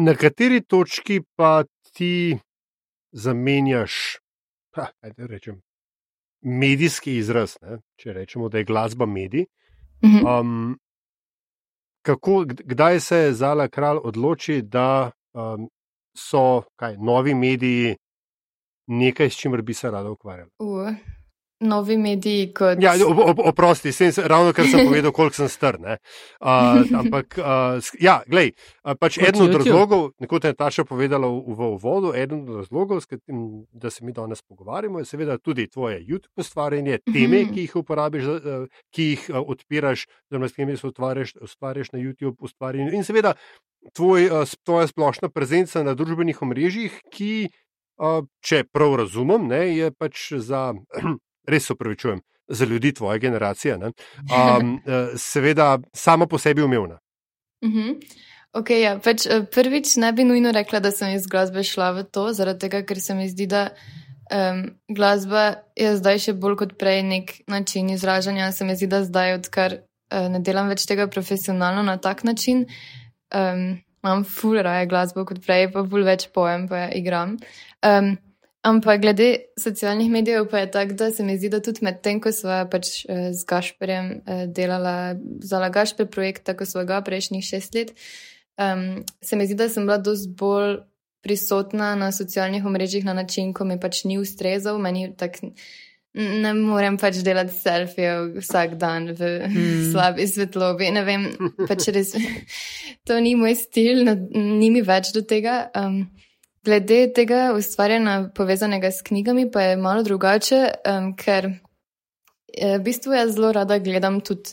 Na 0.00 0.14
kateri 0.14 0.60
točki 0.62 1.20
pa 1.36 1.64
ti 1.92 2.38
zamenjaš, 3.12 4.18
ha, 4.76 4.86
rečem, 5.02 5.60
medijski 6.42 7.16
izraz, 7.18 7.56
ne? 7.62 7.80
če 8.00 8.14
rečemo, 8.16 8.48
da 8.48 8.58
je 8.58 8.64
glasba 8.64 9.06
medij? 9.06 9.46
Mm 10.02 10.08
-hmm. 10.08 10.40
um, 10.40 10.78
kako, 12.02 12.44
kdaj 12.48 13.00
se 13.00 13.16
je 13.16 13.32
Zala 13.32 13.68
kralj 13.68 13.98
odloči, 14.04 14.62
da 14.62 15.10
um, 15.32 15.68
so 16.16 16.62
kaj, 16.76 16.96
novi 16.96 17.34
mediji 17.34 17.96
nekaj, 18.86 19.30
s 19.30 19.36
čimer 19.36 19.62
bi 19.62 19.74
se 19.74 19.90
rada 19.90 20.10
ukvarjala? 20.10 20.50
Uh. 20.58 21.19
Novi 21.60 21.96
mediji. 21.98 22.54
Kot... 22.54 22.78
Ja, 22.82 22.92
oprosti, 23.44 23.90
ravno 24.24 24.52
kar 24.52 24.66
sem 24.66 24.86
povedal, 24.86 25.12
koliko 25.12 25.36
sem 25.36 25.48
str. 25.48 25.76
Uh, 25.80 26.98
ampak, 26.98 27.38
uh, 27.38 27.90
ja, 28.00 28.20
glej, 28.26 28.52
uh, 28.84 28.94
pač 29.00 29.18
eden 29.20 29.44
od 29.44 29.54
razlogov, 29.60 30.10
kot 30.28 30.44
je 30.44 30.54
Taša 30.56 30.84
povedala 30.88 31.28
v, 31.28 31.54
v 31.56 31.70
uvodu, 31.76 32.12
eden 32.16 32.42
od 32.48 32.62
razlogov, 32.62 33.04
katim, 33.08 33.64
da 33.72 33.90
se 33.90 34.04
mi 34.04 34.12
danes 34.16 34.42
pogovarjamo, 34.42 34.98
je 34.98 35.08
seveda 35.12 35.38
tudi 35.38 35.68
tvoje 35.68 36.00
YouTube 36.00 36.40
ustvarjanje, 36.40 37.00
teme, 37.12 37.44
ki 37.52 37.68
jih 37.68 37.76
uporabiš, 37.82 38.28
uh, 38.28 38.68
ki 38.94 39.10
jih 39.14 39.30
uh, 39.30 39.40
odpiraš, 39.44 40.06
oziroma 40.30 40.48
s 40.48 40.56
katerimi 40.56 40.76
se 40.76 40.86
ustvarjaš, 40.86 41.34
ustvarjaš 41.40 41.92
na 41.92 41.98
YouTube 41.98 42.36
ustvarjanju. 42.40 42.94
In 42.96 43.04
seveda 43.04 43.34
tvoj, 43.96 44.30
uh, 44.30 44.54
tvoja 44.64 44.88
splošna 44.88 45.28
prezenca 45.28 45.84
na 45.84 45.94
družbenih 45.94 46.42
omrežjih, 46.42 47.02
ki. 47.12 47.50
Če 48.40 48.62
prav 48.72 48.94
razumem, 48.96 49.42
ne, 49.50 49.58
je 49.76 49.90
pač 49.92 50.30
za 50.40 50.70
res 51.48 51.66
se 51.66 51.72
upravičujem, 51.72 52.20
za 52.48 52.64
ljudi 52.64 52.94
tvoje 52.94 53.18
generacije, 53.18 53.76
um, 53.76 54.80
seveda 55.30 55.78
sama 55.92 56.26
po 56.26 56.38
sebi 56.38 56.62
umevna. 56.62 56.98
Uh 57.62 57.68
mhm. 57.68 57.78
-huh. 57.78 58.00
okay, 58.52 58.80
ja. 58.80 58.98
pač, 58.98 59.26
eh, 59.26 59.44
prvič 59.54 59.96
ne 59.96 60.12
bi 60.12 60.24
nujno 60.24 60.52
rekla, 60.52 60.80
da 60.80 60.90
sem 60.90 61.14
iz 61.14 61.26
glasbe 61.26 61.62
šla 61.62 61.90
v 61.90 62.04
to, 62.04 62.32
zaradi 62.32 62.58
tega, 62.58 62.82
ker 62.82 63.00
se 63.00 63.14
mi 63.14 63.28
zdi, 63.28 63.46
da 63.46 63.68
um, 64.30 64.70
glasba 64.88 65.54
je 65.76 65.96
zdaj 65.96 66.18
še 66.18 66.32
bolj 66.32 66.56
kot 66.56 66.78
prej 66.78 67.02
nek 67.02 67.32
način 67.46 67.90
izražanja. 67.90 68.52
Se 68.52 68.64
mi 68.64 68.76
zdi, 68.76 68.86
da 68.86 69.04
zdaj, 69.04 69.34
odkar 69.34 69.72
uh, 69.74 70.28
ne 70.30 70.40
delam 70.40 70.68
več 70.68 70.86
tega 70.86 71.06
profesionalno 71.06 71.82
na 71.82 71.96
tak 71.96 72.24
način. 72.24 72.66
Um, 73.34 73.78
Imam 74.04 74.24
ful 74.24 74.56
raje 74.62 74.86
glasbo 74.86 75.26
kot 75.28 75.42
prej, 75.44 75.66
pa 75.72 75.84
ful 75.84 76.04
več 76.04 76.30
pojem, 76.32 76.68
pa 76.68 76.86
ja 76.86 76.88
igram. 76.96 77.36
Um, 77.84 78.14
Ampak 78.62 79.00
glede 79.00 79.28
socialnih 79.56 80.10
medijev 80.12 80.44
pa 80.50 80.58
je 80.58 80.70
tako, 80.70 80.92
da 80.92 81.10
se 81.10 81.24
mi 81.24 81.38
zdi, 81.38 81.48
da 81.48 81.62
tudi 81.64 81.80
med 81.82 82.02
tem, 82.04 82.20
ko 82.20 82.32
smo 82.32 82.58
pač 82.70 83.06
eh, 83.08 83.30
z 83.32 83.46
Gašperjem 83.48 84.10
eh, 84.20 84.42
delala 84.46 85.14
za 85.40 85.68
Gašper 85.68 86.10
projekt, 86.12 86.44
tako 86.44 86.66
smo 86.68 86.84
ga 86.84 87.00
prejšnjih 87.00 87.44
šest 87.44 87.74
let, 87.74 87.94
um, 88.60 89.04
se 89.22 89.36
mi 89.36 89.46
zdi, 89.46 89.56
da 89.56 89.68
sem 89.68 89.88
bila 89.88 89.96
dosti 89.98 90.28
bolj 90.36 90.76
prisotna 91.24 91.94
na 91.96 92.12
socialnih 92.12 92.64
omrežjih 92.64 93.04
na 93.04 93.14
način, 93.14 93.54
ko 93.54 93.64
mi 93.64 93.80
pač 93.80 94.04
ni 94.04 94.18
ustrezal. 94.18 94.78
Meni 94.78 95.10
tak 95.16 95.40
ne 96.14 96.54
morem 96.54 96.96
pač 96.98 97.20
delati 97.24 97.54
selfije 97.54 98.14
vsak 98.40 98.74
dan 98.80 99.12
v 99.16 99.34
mm. 99.48 99.82
slabi 99.92 100.26
svetlobi. 100.28 100.90
Ne 100.92 101.04
vem, 101.04 101.28
pač 101.68 101.88
res 101.94 102.12
to 103.06 103.20
ni 103.20 103.36
moj 103.38 103.56
stil, 103.56 104.04
ni 104.34 104.70
mi 104.70 104.82
več 104.82 105.14
do 105.16 105.24
tega. 105.24 105.62
Um, 105.76 106.04
Glede 106.64 107.06
tega 107.16 107.54
ustvarjanja 107.56 108.30
povezanega 108.36 108.90
s 108.92 109.02
knjigami 109.02 109.46
pa 109.50 109.62
je 109.62 109.76
malo 109.80 110.02
drugače, 110.04 110.58
um, 110.84 111.12
ker 111.16 111.46
eh, 111.48 112.76
v 112.76 112.82
bistvu 112.84 113.16
jaz 113.16 113.32
zelo 113.32 113.52
rada 113.56 113.78
gledam 113.80 114.20
tudi 114.20 114.52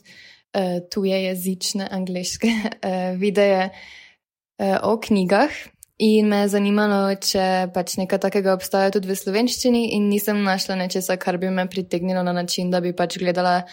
uh, 0.55 0.79
tuje 0.87 1.17
jezične 1.25 1.87
angliške 1.91 2.47
uh, 2.47 3.19
videe 3.19 3.67
uh, 3.67 4.77
o 4.87 4.95
knjigah 5.03 5.51
in 5.99 6.29
me 6.29 6.45
je 6.45 6.53
zanimalo, 6.55 7.01
če 7.19 7.73
pač 7.75 7.97
nekaj 7.99 8.21
takega 8.29 8.55
obstaja 8.55 8.93
tudi 8.93 9.09
v 9.11 9.17
slovenščini 9.17 9.87
in 9.97 10.07
nisem 10.07 10.39
našla 10.45 10.77
nečesa, 10.79 11.17
kar 11.19 11.41
bi 11.41 11.49
me 11.51 11.67
pritegnilo 11.67 12.23
na 12.23 12.31
način, 12.37 12.71
da 12.71 12.79
bi 12.79 12.95
pač 12.95 13.17
gledala 13.19 13.63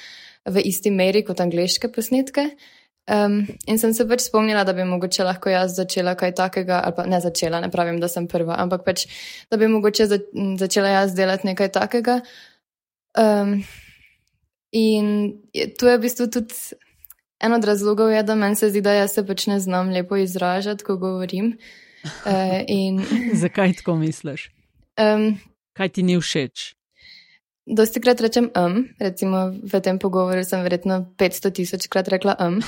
v 0.49 0.65
isti 0.65 0.91
meri 0.91 1.23
kot 1.23 1.41
angliške 1.45 1.93
posnetke. 1.93 2.51
Um, 3.05 3.43
in 3.69 3.77
sem 3.77 3.93
se 3.93 4.07
pač 4.09 4.23
spomnila, 4.25 4.63
da 4.65 4.73
bi 4.73 4.85
mogoče 4.89 5.27
lahko 5.27 5.51
jaz 5.53 5.75
začela 5.77 6.15
kaj 6.17 6.33
takega, 6.39 6.79
ali 6.87 6.97
pa 6.97 7.05
ne 7.05 7.19
začela, 7.21 7.61
ne 7.61 7.69
pravim, 7.69 7.99
da 8.01 8.09
sem 8.09 8.25
prva, 8.29 8.57
ampak 8.63 8.85
pač, 8.87 9.05
da 9.53 9.59
bi 9.61 9.69
mogoče 9.69 10.07
za, 10.09 10.19
začela 10.61 10.89
jaz 10.89 11.13
delati 11.17 11.51
nekaj 11.51 11.69
takega. 11.75 12.23
Um, 13.21 13.59
in 14.73 15.11
to 15.77 15.91
je 15.91 15.99
v 15.99 16.03
bistvu 16.07 16.31
tudi 16.33 16.57
en 17.45 17.53
od 17.53 17.67
razlogov, 17.69 18.09
je, 18.15 18.23
da 18.25 18.39
meni 18.41 18.57
se 18.57 18.71
zdi, 18.73 18.81
da 18.81 18.95
jaz 18.97 19.19
se 19.19 19.27
pač 19.27 19.47
ne 19.53 19.59
znam 19.61 19.93
lepo 19.93 20.17
izražati, 20.17 20.85
ko 20.85 20.97
govorim. 20.97 21.59
Uh, 22.25 22.65
in... 22.69 23.05
Zakaj 23.45 23.77
tako 23.83 23.99
misliš? 24.01 24.49
Um, 24.97 25.37
kaj 25.77 25.93
ti 25.93 26.07
ni 26.09 26.17
všeč? 26.17 26.73
Dosti 27.69 28.01
krat 28.01 28.21
rečem 28.25 28.49
um, 28.57 28.81
recimo 29.01 29.53
v 29.61 29.81
tem 29.85 30.01
pogovoru 30.01 30.41
sem 30.45 30.65
verjetno 30.65 31.03
500 31.21 31.55
tisoč 31.61 31.89
krat 31.93 32.09
rekla 32.09 32.37
um. 32.49 32.59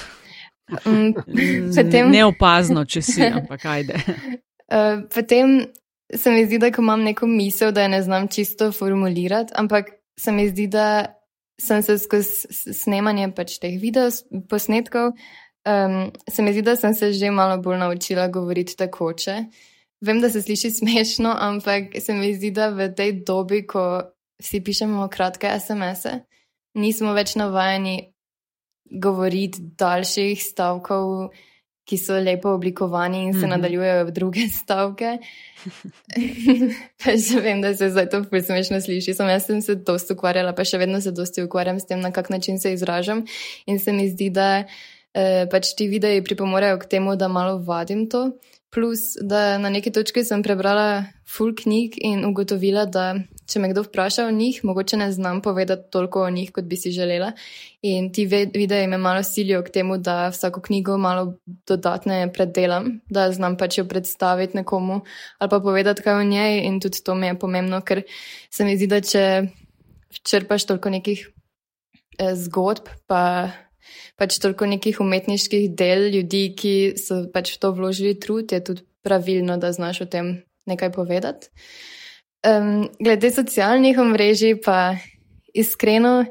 Mm, 0.67 1.13
potem, 1.77 2.11
Neopazno, 2.11 2.85
če 2.85 3.03
si, 3.03 3.23
ampak 3.23 3.65
ajde. 3.71 4.01
Uh, 4.67 5.05
potem 5.15 5.61
se 6.15 6.31
mi 6.31 6.47
zdi, 6.47 6.59
da 6.59 6.71
imam 6.71 7.03
neko 7.03 7.27
misel, 7.27 7.73
da 7.73 7.83
je 7.83 7.89
ne 7.89 8.03
znam 8.03 8.29
čisto 8.29 8.73
formulirati, 8.73 9.53
ampak 9.57 9.91
se 10.21 10.33
mi 10.33 10.49
zdi, 10.49 10.67
da 10.67 11.15
sem 11.61 11.83
se 11.83 11.99
skozi 11.99 12.73
snemanje 12.75 13.31
pač 13.37 13.59
teh 13.59 13.79
video 13.81 14.11
posnetkov, 14.51 15.15
um, 15.67 15.97
se 16.31 16.43
mi 16.43 16.53
zdi, 16.53 16.63
da 16.63 16.77
sem 16.77 16.95
se 16.95 17.13
že 17.13 17.31
malo 17.31 17.59
bolj 17.63 17.79
naučila 17.79 18.29
govoriti 18.29 18.77
takoče. 18.77 19.45
Vem, 20.01 20.21
da 20.21 20.31
se 20.31 20.43
sliši 20.43 20.71
smešno, 20.71 21.33
ampak 21.39 21.97
se 22.01 22.15
mi 22.15 22.35
zdi, 22.35 22.51
da 22.51 22.69
v 22.69 22.91
tej 22.95 23.23
dobi, 23.27 23.65
ko 23.67 24.03
vsi 24.43 24.61
pišemo 24.61 25.09
kratke 25.09 25.49
SMS-e, 25.61 26.21
nismo 26.75 27.15
več 27.17 27.35
navajeni 27.41 28.13
govoriti 28.91 29.59
daljših 29.79 30.43
stavkov, 30.43 31.31
ki 31.87 31.99
so 32.03 32.17
lepo 32.19 32.51
oblikovani 32.51 33.25
in 33.25 33.33
se 33.33 33.39
mm 33.39 33.43
-hmm. 33.43 33.51
nadaljujejo 33.51 34.05
v 34.05 34.11
druge 34.11 34.49
stavke. 34.61 35.19
še 37.29 37.41
vem, 37.41 37.63
da 37.63 37.75
se 37.77 37.91
zdaj 37.91 38.09
to 38.11 38.23
prismešno 38.31 38.81
sliši. 38.81 39.15
Sem 39.15 39.29
jaz 39.29 39.47
sem 39.47 39.63
se 39.63 39.75
dosti 39.75 40.13
ukvarjala, 40.13 40.53
pa 40.53 40.65
še 40.65 40.79
vedno 40.79 41.01
se 41.01 41.11
dosti 41.11 41.43
ukvarjam 41.43 41.81
s 41.81 41.87
tem, 41.87 42.01
na 42.01 42.11
kak 42.11 42.31
način 42.31 42.59
se 42.59 42.73
izražam. 42.73 43.25
In 43.67 43.79
se 43.79 43.93
mi 43.93 44.09
zdi, 44.09 44.31
da 44.31 44.65
eh, 45.15 45.47
pač 45.51 45.75
ti 45.77 45.89
videi 45.89 46.25
pripomorejo 46.25 46.79
k 46.79 46.87
temu, 46.87 47.17
da 47.17 47.29
malo 47.29 47.59
vadim 47.59 48.09
to. 48.11 48.31
Plus, 48.77 49.15
da 49.21 49.59
na 49.59 49.71
neki 49.73 49.89
točki 49.89 50.21
sem 50.21 50.43
prebrala 50.45 51.07
full 51.25 51.55
knjig 51.57 51.95
in 52.05 52.27
ugotovila, 52.29 52.83
da 52.85 53.15
če 53.49 53.63
me 53.63 53.71
kdo 53.71 53.87
vpraša 53.87 54.27
o 54.29 54.35
njih, 54.37 54.59
mogoče 54.69 54.99
ne 55.01 55.07
znam 55.17 55.41
povedati 55.41 55.89
toliko 55.95 56.27
o 56.27 56.31
njih, 56.31 56.51
kot 56.53 56.69
bi 56.69 56.77
si 56.77 56.93
želela. 56.93 57.31
In 57.89 58.11
ti 58.13 58.27
videi 58.29 58.85
me 58.87 58.99
malo 59.01 59.23
silijo 59.25 59.63
k 59.65 59.73
temu, 59.79 59.97
da 59.97 60.29
vsako 60.29 60.61
knjigo 60.61 60.99
malo 61.01 61.39
dodatne 61.67 62.21
predelam, 62.37 63.01
da 63.09 63.31
znam 63.33 63.57
pač 63.57 63.79
jo 63.79 63.89
predstaviti 63.89 64.61
nekomu 64.61 65.01
ali 65.39 65.51
pa 65.51 65.61
povedati 65.61 66.05
kaj 66.05 66.21
o 66.21 66.29
njej. 66.29 66.67
In 66.69 66.81
tudi 66.81 67.01
to 67.01 67.15
mi 67.15 67.33
je 67.33 67.39
pomembno, 67.39 67.81
ker 67.81 68.05
se 68.51 68.69
mi 68.69 68.77
zdi, 68.77 68.93
da 68.93 69.01
če 69.01 69.25
črpaš 70.21 70.69
toliko 70.69 70.93
nekih 70.93 71.29
eh, 72.19 72.35
zgodb, 72.45 72.93
pa 73.09 73.23
pač 74.17 74.39
toliko 74.43 74.67
nekih 74.67 75.01
umetniških 75.01 75.71
del 75.77 76.09
ljudi, 76.15 76.45
ki 76.59 76.75
so 77.01 77.25
pač 77.33 77.55
v 77.55 77.61
to 77.63 77.73
vložili 77.77 78.15
trud, 78.21 78.53
je 78.53 78.63
tudi 78.65 78.87
pravilno, 79.07 79.57
da 79.57 79.73
znaš 79.73 80.03
o 80.05 80.07
tem 80.11 80.43
nekaj 80.67 80.93
povedati. 80.93 81.51
Um, 82.47 82.89
glede 83.01 83.31
socialnih 83.31 83.99
omrežij, 83.99 84.61
pa 84.63 84.97
iskreno 85.55 86.25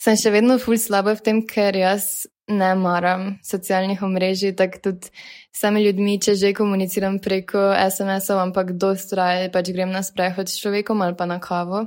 sem 0.00 0.16
še 0.20 0.32
vedno 0.34 0.58
ful 0.60 0.76
slaba 0.80 1.14
v 1.16 1.24
tem, 1.24 1.42
ker 1.48 1.76
jaz 1.76 2.26
ne 2.48 2.74
maram 2.76 3.38
socialnih 3.44 4.02
omrežij, 4.04 4.52
tako 4.56 4.80
tudi 4.88 5.12
sami 5.54 5.84
ljudmi, 5.84 6.18
če 6.20 6.34
že 6.36 6.52
komuniciram 6.56 7.18
preko 7.24 7.72
SMS-ov, 7.72 8.42
ampak 8.42 8.74
dosti 8.76 9.16
raje 9.16 9.52
pač 9.52 9.72
grem 9.72 9.92
na 9.94 10.02
sprehod 10.04 10.50
s 10.50 10.60
človekom 10.60 11.00
ali 11.02 11.16
pa 11.16 11.28
na 11.30 11.40
kavo. 11.40 11.86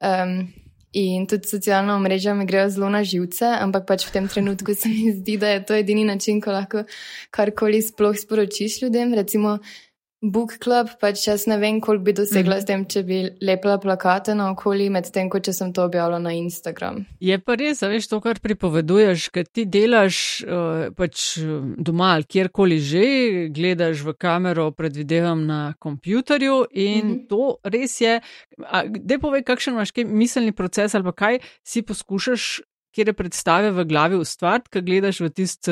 Um, 0.00 0.48
in 0.92 1.26
tudi 1.26 1.48
socialna 1.48 1.96
omrežja 1.96 2.34
mi 2.34 2.46
grejo 2.46 2.68
zelo 2.70 2.88
na 2.88 3.04
živce, 3.04 3.48
ampak 3.60 3.86
pač 3.88 4.06
v 4.06 4.12
tem 4.12 4.28
trenutku 4.28 4.74
se 4.74 4.88
mi 4.88 5.12
zdi, 5.12 5.36
da 5.40 5.48
je 5.48 5.64
to 5.66 5.74
edini 5.74 6.04
način, 6.04 6.40
ko 6.40 6.52
lahko 6.52 6.84
karkoli 7.30 7.82
sploh 7.82 8.16
sporočiš 8.18 8.82
ljudem. 8.82 9.14
Recimo, 9.14 9.58
Book 10.22 10.54
Club, 10.62 10.86
pač 11.02 11.24
jaz 11.26 11.48
ne 11.50 11.56
vem, 11.58 11.80
koliko 11.82 12.04
bi 12.06 12.12
dosegla 12.14 12.60
mm. 12.60 12.62
s 12.62 12.66
tem, 12.68 12.84
če 12.86 13.00
bi 13.06 13.16
lepila 13.42 13.80
plakate 13.82 14.36
na 14.38 14.52
okolje, 14.52 14.86
medtem 14.94 15.26
ko 15.32 15.40
če 15.42 15.50
sem 15.56 15.72
to 15.74 15.82
objavila 15.88 16.20
na 16.22 16.30
Instagram. 16.38 17.00
Je 17.18 17.38
pa 17.42 17.56
res, 17.58 17.82
veš, 17.82 18.06
to, 18.06 18.20
kar 18.22 18.38
pripoveduješ, 18.42 19.26
ker 19.34 19.50
ti 19.50 19.66
delaš 19.66 20.20
uh, 20.46 20.86
pač 20.94 21.42
doma 21.42 22.12
ali 22.20 22.28
kjerkoli 22.30 22.78
že, 22.78 23.04
gledaš 23.50 24.06
v 24.06 24.14
kamero, 24.14 24.70
predvidevam 24.78 25.42
na 25.46 25.60
kompjutorju 25.82 26.70
in 26.70 27.06
mm 27.06 27.12
-hmm. 27.12 27.28
to 27.28 27.58
res 27.64 28.00
je. 28.00 28.20
Dej 28.86 29.18
povej, 29.18 29.42
kakšen 29.42 29.74
imaš 29.74 29.90
miselni 30.06 30.52
proces 30.52 30.94
ali 30.94 31.04
pa 31.04 31.12
kaj 31.12 31.38
si 31.64 31.82
poskušaš 31.82 32.60
kjer 32.94 33.12
predstave 33.16 33.70
v 33.72 33.84
glavi 33.88 34.20
ustvariti, 34.20 34.70
ki 34.72 34.84
gledaš 34.86 35.20
v 35.24 35.30
tist, 35.30 35.68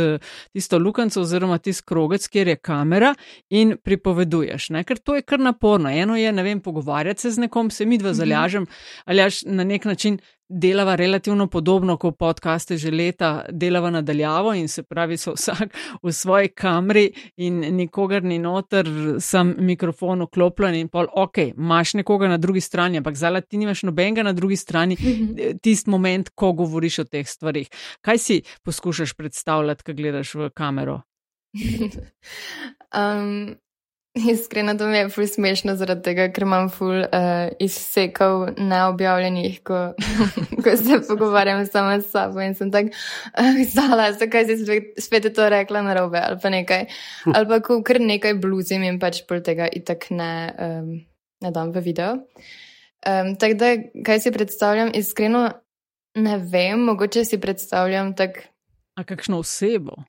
tisto 0.53 0.79
lukenco 0.79 1.21
oziroma 1.21 1.59
tisti 1.59 1.87
krogec, 1.87 2.27
kjer 2.29 2.49
je 2.49 2.57
kamera 2.57 3.15
in 3.51 3.77
pripoveduješ. 3.77 4.71
Ne? 4.77 4.85
Ker 4.85 4.99
to 4.99 5.19
je 5.19 5.23
kar 5.23 5.41
naporno. 5.41 5.91
Eno 5.91 6.17
je, 6.17 6.33
ne 6.33 6.43
vem, 6.43 6.61
pogovarjati 6.61 7.21
se 7.21 7.31
z 7.37 7.47
nekom, 7.47 7.71
se 7.71 7.87
mi 7.87 7.99
dva 7.99 8.11
mhm. 8.11 8.19
zalažem 8.23 8.67
ali 9.05 9.23
až 9.23 9.43
na 9.47 9.65
nek 9.65 9.85
način 9.85 10.19
delava 10.51 10.95
relativno 10.95 11.47
podobno 11.47 11.97
kot 11.97 12.19
podcaste 12.19 12.77
že 12.77 12.91
leta, 12.91 13.45
delava 13.51 13.91
nadaljavo 13.91 14.55
in 14.55 14.69
se 14.69 14.83
pravi, 14.83 15.17
so 15.17 15.35
vsak 15.37 15.77
v 16.03 16.13
svoji 16.13 16.49
kamri 16.49 17.13
in 17.37 17.61
nikogar 17.77 18.23
ni 18.23 18.39
noter, 18.39 18.89
sem 19.21 19.55
mikrofon 19.59 20.27
vklopljen 20.27 20.75
in 20.75 20.89
pol, 20.89 21.07
ok, 21.13 21.39
imaš 21.57 21.95
nekoga 21.95 22.29
na 22.29 22.37
drugi 22.37 22.61
strani, 22.61 22.99
ampak 22.99 23.17
zdaj 23.17 23.47
ti 23.49 23.59
nimaš 23.59 23.85
nobenega 23.87 24.23
na 24.27 24.33
drugi 24.33 24.57
strani, 24.57 24.99
mhm. 24.99 25.61
tisti 25.63 25.91
moment, 25.91 26.31
ko 26.35 26.53
govoriš 26.53 26.99
o 26.99 27.05
teh 27.05 27.29
stvarih. 27.29 27.71
Kaj 28.01 28.19
si 28.19 28.43
poskušaš 28.65 29.15
predstavljati, 29.15 29.85
ko 29.85 29.95
gledaš 29.95 30.35
v 30.35 30.51
kamero? 30.55 31.01
um, 33.01 33.55
Iskreno, 34.15 34.75
to 34.75 34.87
mi 34.87 34.97
je 34.97 35.09
ful 35.09 35.27
smešno 35.27 35.77
zaradi 35.79 36.03
tega, 36.03 36.25
ker 36.35 36.43
imam 36.43 36.67
ful 36.75 36.97
uh, 37.05 37.53
izsekov 37.63 38.49
neobjavljenih, 38.59 39.61
ko, 39.63 39.93
ko 40.65 40.75
se 40.77 40.99
pogovarjam 41.09 41.63
sama 41.67 42.01
s 42.01 42.11
sabo 42.11 42.43
in 42.43 42.57
sem 42.59 42.73
tako 42.75 42.91
uh, 42.91 43.61
izdala, 43.63 44.09
zakaj 44.19 44.49
si 44.49 44.57
spet, 44.65 44.91
spet 44.99 45.31
to 45.35 45.47
rekla 45.49 45.85
na 45.87 45.95
robe 45.95 46.19
ali 46.19 46.41
pa 46.43 46.51
nekaj. 46.51 46.89
Ali 47.31 47.49
pa 47.53 47.61
ko 47.63 47.79
kar 47.87 48.03
nekaj 48.03 48.35
bluzim 48.43 48.83
in 48.83 48.99
pač 48.99 49.23
pol 49.31 49.45
tega 49.47 49.71
itak 49.71 50.11
ne, 50.11 50.33
um, 50.59 50.93
ne 51.47 51.55
dam 51.55 51.71
v 51.71 51.87
video. 51.87 52.19
Um, 53.07 53.37
tako 53.39 53.63
da, 53.63 53.73
kaj 54.07 54.27
si 54.27 54.35
predstavljam, 54.35 54.91
iskreno 54.95 55.47
ne 56.19 56.39
vem, 56.51 56.83
mogoče 56.83 57.25
si 57.25 57.39
predstavljam 57.39 58.17
tak. 58.19 58.43
A 58.99 59.07
kakšno 59.07 59.39
osebo? 59.39 60.03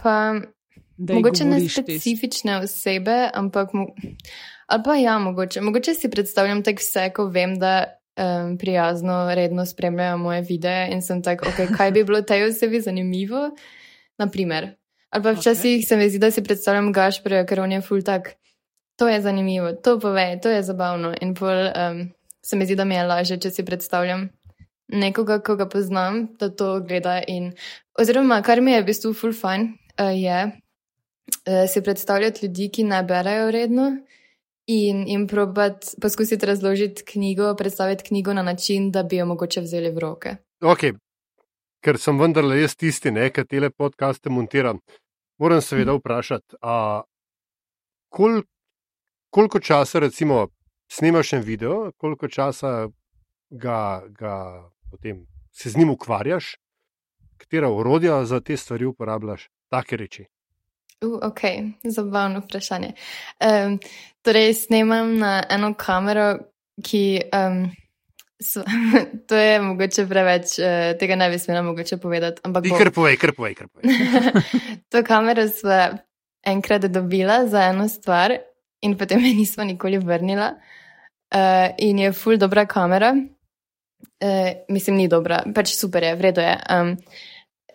Pa 0.00 0.32
Mogoče 0.98 1.44
ne 1.44 1.60
specifične 1.68 2.58
osebe, 2.58 3.30
ampak 3.34 3.70
ali 4.66 4.82
pa 4.84 4.96
ja, 4.96 5.18
mogoče. 5.18 5.60
mogoče 5.60 5.94
si 5.94 6.10
predstavljam 6.10 6.62
tako 6.62 6.80
vse, 6.80 7.10
ko 7.14 7.26
vem, 7.26 7.58
da 7.58 7.84
um, 8.16 8.58
prijazno, 8.58 9.34
redno 9.34 9.66
spremljajo 9.66 10.18
moje 10.18 10.40
videe 10.42 10.88
in 10.92 11.02
sem 11.02 11.22
tako, 11.22 11.44
okay, 11.44 11.76
kaj 11.76 11.90
bi 11.90 12.04
bilo 12.04 12.22
tej 12.22 12.48
osebi 12.48 12.80
zanimivo. 12.80 13.50
Naprimer. 14.18 14.74
Ali 15.10 15.22
pa 15.22 15.30
včasih 15.30 15.80
okay. 15.80 15.88
se 15.88 15.96
mi 15.96 16.08
zdi, 16.10 16.18
da 16.18 16.30
si 16.30 16.42
predstavljam 16.42 16.92
Gašpreja, 16.92 17.46
ker 17.46 17.60
on 17.60 17.72
je 17.72 17.80
full 17.80 18.02
tak. 18.02 18.34
To 18.96 19.08
je 19.08 19.20
zanimivo, 19.20 19.72
to 19.72 20.00
pove, 20.00 20.38
to 20.42 20.48
je 20.48 20.62
zabavno. 20.62 21.14
In 21.20 21.34
pol 21.34 21.68
um, 21.68 22.08
se 22.42 22.56
mi 22.56 22.64
zdi, 22.64 22.74
da 22.76 22.84
mi 22.84 22.94
je 22.94 23.04
lažje, 23.04 23.40
če 23.40 23.50
si 23.50 23.64
predstavljam 23.64 24.28
nekoga, 24.88 25.38
ko 25.38 25.56
ga 25.56 25.68
poznam, 25.68 26.26
da 26.40 26.48
to 26.48 26.80
gleda. 26.80 27.20
In, 27.28 27.52
oziroma, 28.00 28.40
kar 28.42 28.60
mi 28.60 28.72
je 28.72 28.82
v 28.82 28.86
bistvu 28.86 29.12
full 29.14 29.36
fun, 29.36 29.68
uh, 30.00 30.14
je, 30.16 30.46
uh, 30.46 30.65
si 31.68 31.82
predstavljati 31.82 32.46
ljudi, 32.46 32.68
ki 32.72 32.84
ne 32.84 33.02
berajo 33.02 33.50
redno 33.50 33.90
in 34.66 35.08
jim 35.08 35.28
poskusiti 36.02 36.46
razložiti 36.46 37.04
knjigo, 37.04 37.54
predstaviti 37.54 38.04
knjigo 38.04 38.34
na 38.34 38.42
način, 38.42 38.90
da 38.90 39.02
bi 39.02 39.16
jo 39.16 39.26
mogoče 39.26 39.60
vzeli 39.60 39.90
v 39.90 39.98
roke. 39.98 40.36
Ok, 40.62 40.80
ker 41.84 41.98
sem 41.98 42.18
vendarle 42.18 42.60
jaz 42.60 42.74
tisti, 42.76 43.10
ne, 43.10 43.30
ki 43.30 43.44
te 43.44 43.70
podcaste 43.70 44.30
montiram. 44.30 44.80
Moram 45.38 45.60
seveda 45.60 45.92
mhm. 45.92 46.00
vprašati, 46.00 46.56
a, 46.62 47.02
kol, 48.08 48.42
koliko 49.30 49.60
časa 49.60 49.98
recimo 49.98 50.48
snimaš 50.92 51.32
en 51.32 51.42
video, 51.42 51.92
koliko 51.96 52.28
časa 52.28 52.88
ga, 53.50 54.02
ga 54.08 54.70
potem 54.90 55.26
se 55.52 55.70
z 55.70 55.76
njim 55.76 55.90
ukvarjaš, 55.90 56.56
katera 57.36 57.70
urodja 57.70 58.24
za 58.24 58.40
te 58.40 58.56
stvari 58.56 58.84
uporabljaš, 58.84 59.48
take 59.68 59.96
reči. 59.96 60.24
Uh, 61.04 61.18
ok, 61.22 61.40
zabavno 61.84 62.40
vprašanje. 62.40 62.92
Um, 63.40 63.78
torej, 64.22 64.54
snemam 64.54 65.18
na 65.18 65.42
eno 65.50 65.74
kamero, 65.74 66.38
ki. 66.84 67.20
Um, 67.32 67.70
so, 68.42 68.64
to 69.28 69.36
je 69.36 69.60
mogoče 69.60 70.06
preveč, 70.08 70.58
uh, 70.58 70.98
tega 71.00 71.16
ne 71.16 71.30
bi 71.30 71.38
smela 71.38 71.62
mogoče 71.62 71.96
povedati. 71.96 72.42
Ti 72.42 72.74
kar 72.78 72.90
povej, 72.90 73.16
kar 73.16 73.32
povej, 73.36 73.54
kar 73.54 73.68
povej. 73.68 73.92
to 74.90 75.04
kamero 75.04 75.48
sva 75.48 75.98
enkrat 76.46 76.88
dobila 76.88 77.46
za 77.46 77.68
eno 77.70 77.88
stvar 77.88 78.36
in 78.80 78.96
potem 78.98 79.24
je 79.24 79.34
nismo 79.34 79.64
nikoli 79.64 79.98
vrnila. 79.98 80.54
Uh, 81.34 81.74
in 81.78 81.98
je 81.98 82.12
full 82.12 82.36
dobra 82.36 82.66
kamera. 82.66 83.16
Uh, 84.24 84.50
mislim, 84.68 84.96
ni 84.96 85.08
dobra, 85.08 85.42
pač 85.54 85.74
super 85.76 86.02
je, 86.02 86.14
vredo 86.14 86.40
je. 86.40 86.56
Um, 86.70 86.96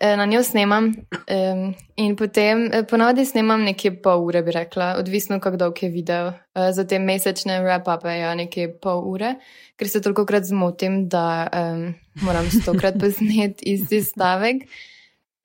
na 0.02 0.24
njo 0.26 0.42
snemam 0.42 0.84
um, 0.84 1.74
in 1.96 2.16
potem 2.16 2.64
eh, 2.72 2.82
ponovadi 2.90 3.24
snemam 3.24 3.62
nekje 3.62 3.92
pol 4.02 4.24
ure, 4.26 4.42
bi 4.42 4.50
rekla, 4.50 4.94
odvisno, 4.98 5.40
kako 5.40 5.56
dolg 5.56 5.82
je 5.82 5.88
video. 5.88 6.32
Uh, 6.54 6.70
za 6.74 6.84
te 6.84 6.98
mesečne 6.98 7.60
wrap-upe 7.62 8.10
je 8.10 8.20
ja, 8.20 8.34
nekje 8.34 8.72
pol 8.82 9.04
ure, 9.06 9.34
ker 9.76 9.88
se 9.88 10.02
toliko 10.02 10.24
krat 10.26 10.44
zmotim, 10.44 11.08
da 11.08 11.46
um, 11.54 11.92
moram 12.22 12.50
stokrat 12.50 12.98
posneti 13.02 13.74
isti 13.74 14.02
stavek. 14.02 14.64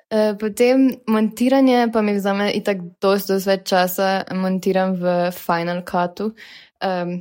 Uh, 0.10 0.34
potem 0.40 0.90
montiranje 1.08 1.90
pa 1.94 2.02
mi 2.02 2.16
vzame 2.18 2.50
itak 2.58 2.82
dosto 3.02 3.38
več 3.46 3.68
časa, 3.70 4.24
montiram 4.34 4.96
v 4.98 5.18
Final 5.38 5.84
Cutu. 5.86 6.32
Um, 6.82 7.20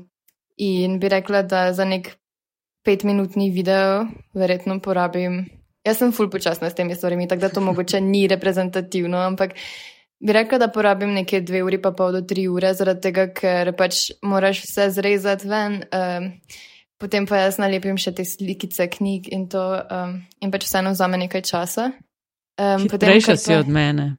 in 0.56 0.96
bi 1.00 1.12
rekla, 1.12 1.42
da 1.42 1.72
za 1.76 1.84
nek 1.84 2.14
petminutni 2.86 3.50
video 3.50 4.06
verjetno 4.32 4.80
porabim 4.80 5.42
Jaz 5.86 6.00
sem 6.02 6.10
ful 6.12 6.26
počasna 6.30 6.70
s 6.70 6.74
temi 6.74 6.96
stvarmi, 6.98 7.28
tako 7.30 7.46
da 7.46 7.48
to 7.48 7.62
mogoče 7.62 8.00
ni 8.02 8.26
reprezentativno, 8.26 9.20
ampak 9.22 9.54
bi 10.20 10.32
rekla, 10.32 10.58
da 10.58 10.68
porabim 10.68 11.12
nekje 11.14 11.40
dve 11.40 11.62
uri, 11.62 11.78
pa 11.82 11.92
pol 11.92 12.12
do 12.16 12.22
tri 12.26 12.48
ure, 12.48 12.72
zaradi 12.74 13.04
tega, 13.08 13.28
ker 13.30 13.70
pač 13.78 14.08
moraš 14.26 14.64
vse 14.64 14.88
zrezati 14.96 15.48
ven, 15.48 15.82
um, 15.94 16.30
potem 16.98 17.28
pa 17.28 17.44
jaz 17.44 17.60
nalepim 17.62 18.00
še 18.00 18.16
te 18.16 18.24
slikice 18.26 18.88
knjig 18.96 19.30
in 19.30 19.46
to, 19.52 19.62
um, 19.62 20.18
in 20.42 20.54
pač 20.54 20.66
vseeno 20.66 20.94
vzame 20.96 21.20
nekaj 21.26 21.44
časa. 21.46 21.90
Um, 22.56 22.88
Prejša 22.88 23.36
si 23.36 23.52
pa... 23.52 23.60
od 23.60 23.68
mene. 23.68 24.14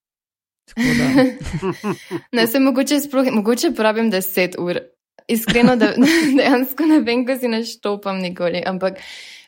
ne, 2.35 2.43
se 2.47 2.59
mogoče 2.59 2.99
sploh, 3.01 3.31
mogoče 3.33 3.73
porabim 3.75 4.11
deset 4.13 4.55
ur. 4.61 4.79
Iskreno, 5.27 5.75
da 5.75 5.91
dejansko 6.37 6.85
ne 6.87 7.01
vem, 7.03 7.25
ko 7.27 7.35
si 7.35 7.51
naštopam 7.51 8.21
nikoli, 8.23 8.63
ampak. 8.63 9.01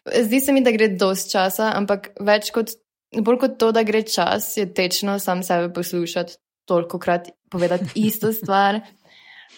Zdi 0.05 0.39
se 0.39 0.53
mi, 0.53 0.63
da 0.63 0.71
gre 0.71 0.87
dosti 0.87 1.33
časa, 1.35 1.71
ampak 1.75 2.11
več 2.23 2.53
kot, 2.55 2.75
bolj 3.15 3.41
kot 3.43 3.57
to, 3.61 3.71
da 3.75 3.83
gre 3.83 4.03
čas, 4.07 4.51
je 4.57 4.67
tečno 4.73 5.19
sam 5.19 5.43
sebe 5.43 5.73
poslušati, 5.73 6.37
toliko 6.69 6.99
krat 6.99 7.33
povedati 7.51 7.91
isto 8.09 8.33
stvar. 8.33 8.81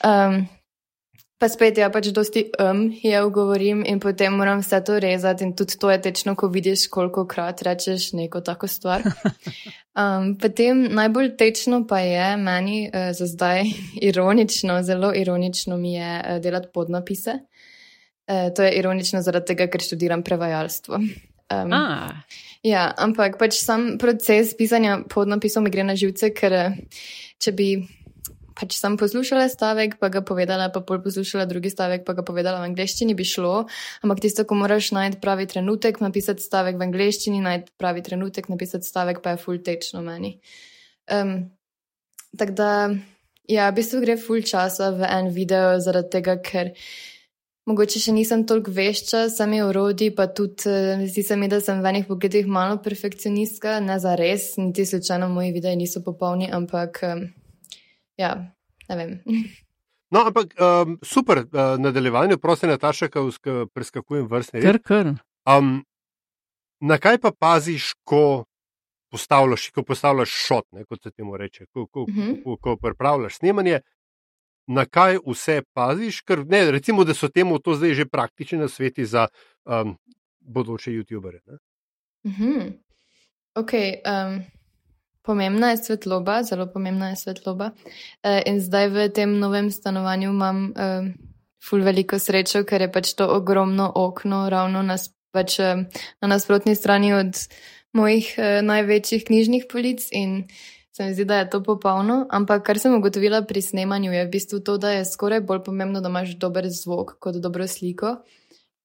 Um, 0.06 0.46
pa 1.42 1.50
spet, 1.50 1.78
ja, 1.82 1.90
pač 1.94 2.12
dosti 2.14 2.46
um, 2.62 2.88
je 3.04 3.24
ugovorim 3.26 3.84
in 3.86 4.00
potem 4.00 4.34
moram 4.38 4.62
vse 4.62 4.82
to 4.86 5.00
rezati 5.02 5.46
in 5.46 5.56
tudi 5.58 5.78
to 5.82 5.92
je 5.92 6.02
tečno, 6.02 6.36
ko 6.36 6.48
vidiš, 6.54 6.88
koliko 6.94 7.26
krat 7.28 7.62
rečeš 7.66 8.12
neko 8.18 8.42
tako 8.46 8.68
stvar. 8.68 9.06
Um, 9.92 10.38
potem 10.40 10.86
najbolj 10.96 11.34
tečno 11.36 11.82
pa 11.84 11.98
je 12.00 12.38
meni 12.40 12.86
uh, 12.88 13.10
za 13.12 13.26
zdaj 13.28 13.66
ironično, 14.10 14.78
zelo 14.88 15.12
ironično 15.16 15.78
mi 15.78 15.94
je 15.94 16.12
uh, 16.20 16.38
delati 16.40 16.70
podnapise. 16.74 17.34
E, 18.28 18.52
to 18.56 18.64
je 18.64 18.74
ironično 18.80 19.22
zaradi 19.26 19.54
tega, 19.54 19.68
ker 19.72 19.84
študiram 19.84 20.24
prevajalstvo. 20.24 21.00
Um, 21.52 21.74
ja, 22.64 22.86
ampak 22.96 23.36
pač 23.40 23.60
sam 23.60 23.98
proces 24.00 24.54
pisanja 24.56 25.02
podnapisov 25.12 25.66
mi 25.66 25.72
gre 25.74 25.84
na 25.84 25.98
živce, 26.00 26.32
ker 26.32 26.56
če 27.42 27.52
bi 27.58 27.68
pač 28.56 28.78
sam 28.78 28.96
poslušala 29.00 29.48
stavek, 29.52 29.98
pa 30.00 30.12
ga 30.14 30.22
povedala, 30.24 30.70
pa 30.72 30.84
pol 30.86 31.02
poslušala 31.04 31.48
drugi 31.50 31.72
stavek, 31.74 32.06
pa 32.08 32.14
ga 32.16 32.24
povedala 32.24 32.62
v 32.62 32.72
angleščini, 32.72 33.16
bi 33.18 33.26
šlo. 33.28 33.66
Ampak 34.06 34.22
tisto, 34.24 34.46
ko 34.48 34.56
moraš 34.60 34.92
najti 34.96 35.20
pravi 35.24 35.48
trenutek, 35.50 36.00
napisati 36.04 36.46
stavek 36.46 36.78
v 36.80 36.86
angleščini, 36.88 37.42
najti 37.44 37.74
pravi 37.82 38.06
trenutek, 38.06 38.52
napisati 38.54 38.88
stavek, 38.88 39.24
pa 39.26 39.34
je 39.34 39.42
full 39.42 39.64
tečno 39.66 40.06
meni. 40.06 40.38
Um, 41.12 41.50
Tako 42.38 42.52
da, 42.56 42.90
ja, 43.52 43.70
v 43.70 43.76
bistvu 43.76 44.02
gre 44.06 44.16
full 44.20 44.44
časa 44.48 44.92
v 44.96 45.08
en 45.08 45.32
video 45.36 45.80
zaradi 45.84 46.14
tega, 46.20 46.38
ker. 46.40 46.72
Mogoče 47.72 48.02
še 48.04 48.12
nisem 48.12 48.42
toliko 48.44 48.74
vešča, 48.76 49.30
sami 49.32 49.62
urodi, 49.64 50.10
pa 50.12 50.26
tudi 50.28 50.68
eh, 50.68 51.06
zdi 51.08 51.24
se 51.24 51.38
mi, 51.40 51.48
da 51.48 51.62
sem 51.64 51.80
v 51.80 51.88
enih 51.94 52.08
pogledih 52.10 52.50
malo 52.52 52.82
perfekcionistka, 52.84 53.78
ne 53.80 53.96
za 54.04 54.18
res, 54.20 54.58
niti 54.60 54.84
slučajno 54.86 55.30
moji 55.32 55.54
videi 55.56 55.78
niso 55.80 56.02
popolni, 56.04 56.50
ampak 56.52 57.00
ja, 58.20 58.36
ne 58.90 59.00
vem. 59.00 59.20
No, 60.12 60.26
ampak 60.28 60.52
um, 60.60 60.98
super, 61.00 61.46
uh, 61.48 61.78
nadaljevanje, 61.80 62.36
prosim, 62.36 62.68
Nataša, 62.68 63.08
ki 63.08 63.54
preskakujem 63.72 64.26
vrstne 64.28 64.60
reči. 64.60 64.68
Kar, 64.68 64.80
kar. 64.84 65.12
Um, 65.48 65.86
na 66.84 66.98
kaj 67.00 67.22
pa 67.24 67.32
paziš, 67.32 67.94
ko 68.04 68.44
postavljaš, 69.12 69.70
ko 69.72 69.86
postavljaš 69.88 70.34
šot, 70.48 70.66
ne, 70.76 70.84
kot 70.84 71.00
se 71.04 71.14
temu 71.16 71.40
reče, 71.40 71.70
ko, 71.72 71.86
ko, 71.88 72.04
uh 72.04 72.12
-huh. 72.12 72.44
ko, 72.44 72.58
ko 72.58 72.76
pripravljaš 72.76 73.40
snemanje? 73.40 73.80
Na 74.72 74.86
kaj 74.86 75.20
vse 75.28 75.62
paziš, 75.74 76.22
ker 76.24 76.46
ne, 76.48 76.64
recimo, 76.72 77.04
da 77.04 77.14
so 77.14 77.28
temu 77.28 77.60
to 77.60 77.76
zdaj 77.76 77.94
že 78.00 78.06
praktični 78.06 78.62
na 78.64 78.68
sveti 78.68 79.06
za 79.06 79.28
um, 79.66 79.98
bodoče 80.40 80.92
YouTubere. 80.92 81.40
Mm 82.24 82.32
-hmm. 82.32 82.74
Ok. 83.56 83.72
Um... 84.06 84.42
Pomembna 85.22 85.70
je 85.70 85.78
svetloba, 85.78 86.44
zelo 86.44 86.66
pomembna 86.74 87.10
je 87.10 87.16
svetloba. 87.16 87.66
Uh, 87.66 88.42
in 88.46 88.58
zdaj 88.62 88.88
v 88.90 89.10
tem 89.14 89.38
novem 89.40 89.72
stanovanju 89.72 90.30
imam 90.30 90.64
uh, 90.74 91.06
ful 91.62 91.84
veliko 91.86 92.20
srečo, 92.20 92.64
ker 92.66 92.82
je 92.82 92.92
pač 92.92 93.14
to 93.14 93.28
ogromno 93.30 93.92
okno 93.96 94.50
ravno 94.50 94.82
nas, 94.82 95.12
pač 95.32 95.60
uh, 95.62 95.86
na 96.22 96.28
nasprotni 96.28 96.76
strani 96.76 97.14
od 97.14 97.38
mojih 97.94 98.34
uh, 98.38 98.66
največjih 98.66 99.26
knjižnih 99.28 99.70
polic 99.70 100.08
in 100.12 100.48
se 100.92 101.04
mi 101.04 101.14
zdi, 101.14 101.26
da 101.26 101.36
je 101.36 101.50
to 101.50 101.64
popolno. 101.64 102.26
Ampak 102.30 102.64
kar 102.64 102.80
sem 102.80 102.96
ugotovila 102.96 103.42
pri 103.42 103.62
snemanju, 103.62 104.12
je 104.12 104.26
v 104.26 104.30
bistvu 104.30 104.60
to, 104.60 104.78
da 104.78 104.92
je 104.92 105.06
skoraj 105.06 105.42
bolj 105.42 105.64
pomembno, 105.64 106.02
da 106.02 106.10
imaš 106.10 106.36
dober 106.40 106.68
zvok 106.70 107.16
kot 107.20 107.36
dobro 107.36 107.68
sliko. 107.68 108.18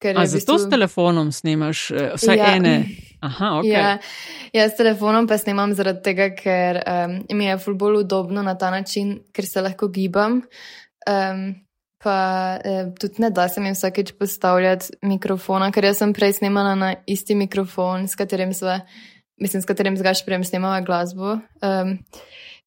A 0.04 0.26
zato 0.26 0.36
bistvu... 0.36 0.58
s 0.58 0.70
telefonom 0.70 1.32
snemaš 1.32 1.90
uh, 1.90 1.98
vsaj 2.14 2.36
ja. 2.36 2.54
ene? 2.56 2.84
Aha, 3.20 3.46
okay. 3.46 3.72
ja, 3.72 3.98
jaz 4.52 4.72
s 4.72 4.76
telefonom 4.76 5.26
pa 5.26 5.38
snemam 5.38 5.72
zaradi 5.74 6.02
tega, 6.04 6.28
ker 6.36 6.82
um, 6.84 7.14
mi 7.32 7.46
je 7.48 7.58
ful 7.58 7.74
bolj 7.74 8.02
udobno 8.04 8.42
na 8.42 8.54
ta 8.58 8.70
način, 8.70 9.16
ker 9.32 9.46
se 9.48 9.64
lahko 9.64 9.88
gibam. 9.88 10.42
Um, 11.08 11.46
pa 12.06 12.58
eh, 12.64 12.92
tudi 13.00 13.22
ne 13.22 13.30
da 13.30 13.48
se 13.48 13.60
mi 13.60 13.72
vsakeč 13.72 14.12
postavljati 14.18 15.00
mikrofona, 15.02 15.72
ker 15.72 15.88
jaz 15.88 15.98
sem 15.98 16.12
prej 16.14 16.36
snemala 16.38 16.74
na 16.74 16.94
isti 17.06 17.34
mikrofon, 17.34 18.06
s 18.08 18.14
katerim 18.14 18.52
sva 18.54 18.80
mislim, 19.36 19.62
s 19.62 19.66
katerim 19.66 19.96
z 19.96 20.02
Gašprem 20.02 20.44
snemava 20.44 20.80
glasbo. 20.80 21.38
Um, 21.62 21.98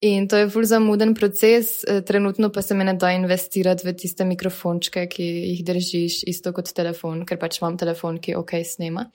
in 0.00 0.28
to 0.28 0.36
je 0.36 0.48
ful 0.50 0.64
zamuden 0.64 1.14
proces, 1.14 1.84
eh, 1.84 2.00
trenutno 2.06 2.52
pa 2.52 2.62
se 2.62 2.74
me 2.74 2.84
ne 2.84 2.94
da 2.94 3.12
investirati 3.12 3.86
v 3.86 3.94
tiste 3.96 4.24
mikrofončke, 4.24 5.06
ki 5.06 5.24
jih 5.24 5.64
držiš 5.64 6.22
isto 6.26 6.52
kot 6.52 6.72
telefon, 6.72 7.26
ker 7.26 7.38
pač 7.38 7.60
imam 7.60 7.76
telefon, 7.78 8.18
ki 8.18 8.34
ok 8.34 8.60
snema. 8.64 9.10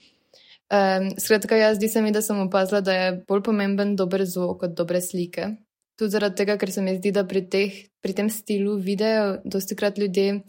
Um, 0.66 1.12
skratka, 1.18 1.56
jaz 1.56 1.76
zdi 1.76 1.88
se 1.88 2.02
mi, 2.02 2.10
da 2.12 2.22
sem 2.22 2.38
opazila, 2.42 2.80
da 2.80 2.92
je 2.92 3.12
bolj 3.28 3.42
pomemben 3.42 3.94
dober 3.96 4.24
zvok 4.26 4.60
kot 4.60 4.74
dobre 4.74 5.00
slike. 5.00 5.54
Tudi 5.96 6.10
zaradi 6.10 6.42
tega, 6.42 6.56
ker 6.58 6.70
se 6.70 6.82
mi 6.82 6.96
zdi, 6.96 7.12
da 7.14 7.22
pri, 7.24 7.46
teh, 7.48 7.76
pri 8.02 8.12
tem 8.12 8.30
stilu 8.30 8.74
video 8.76 9.38
dosti 9.44 9.76
krat 9.78 9.98
ljudje 9.98 10.42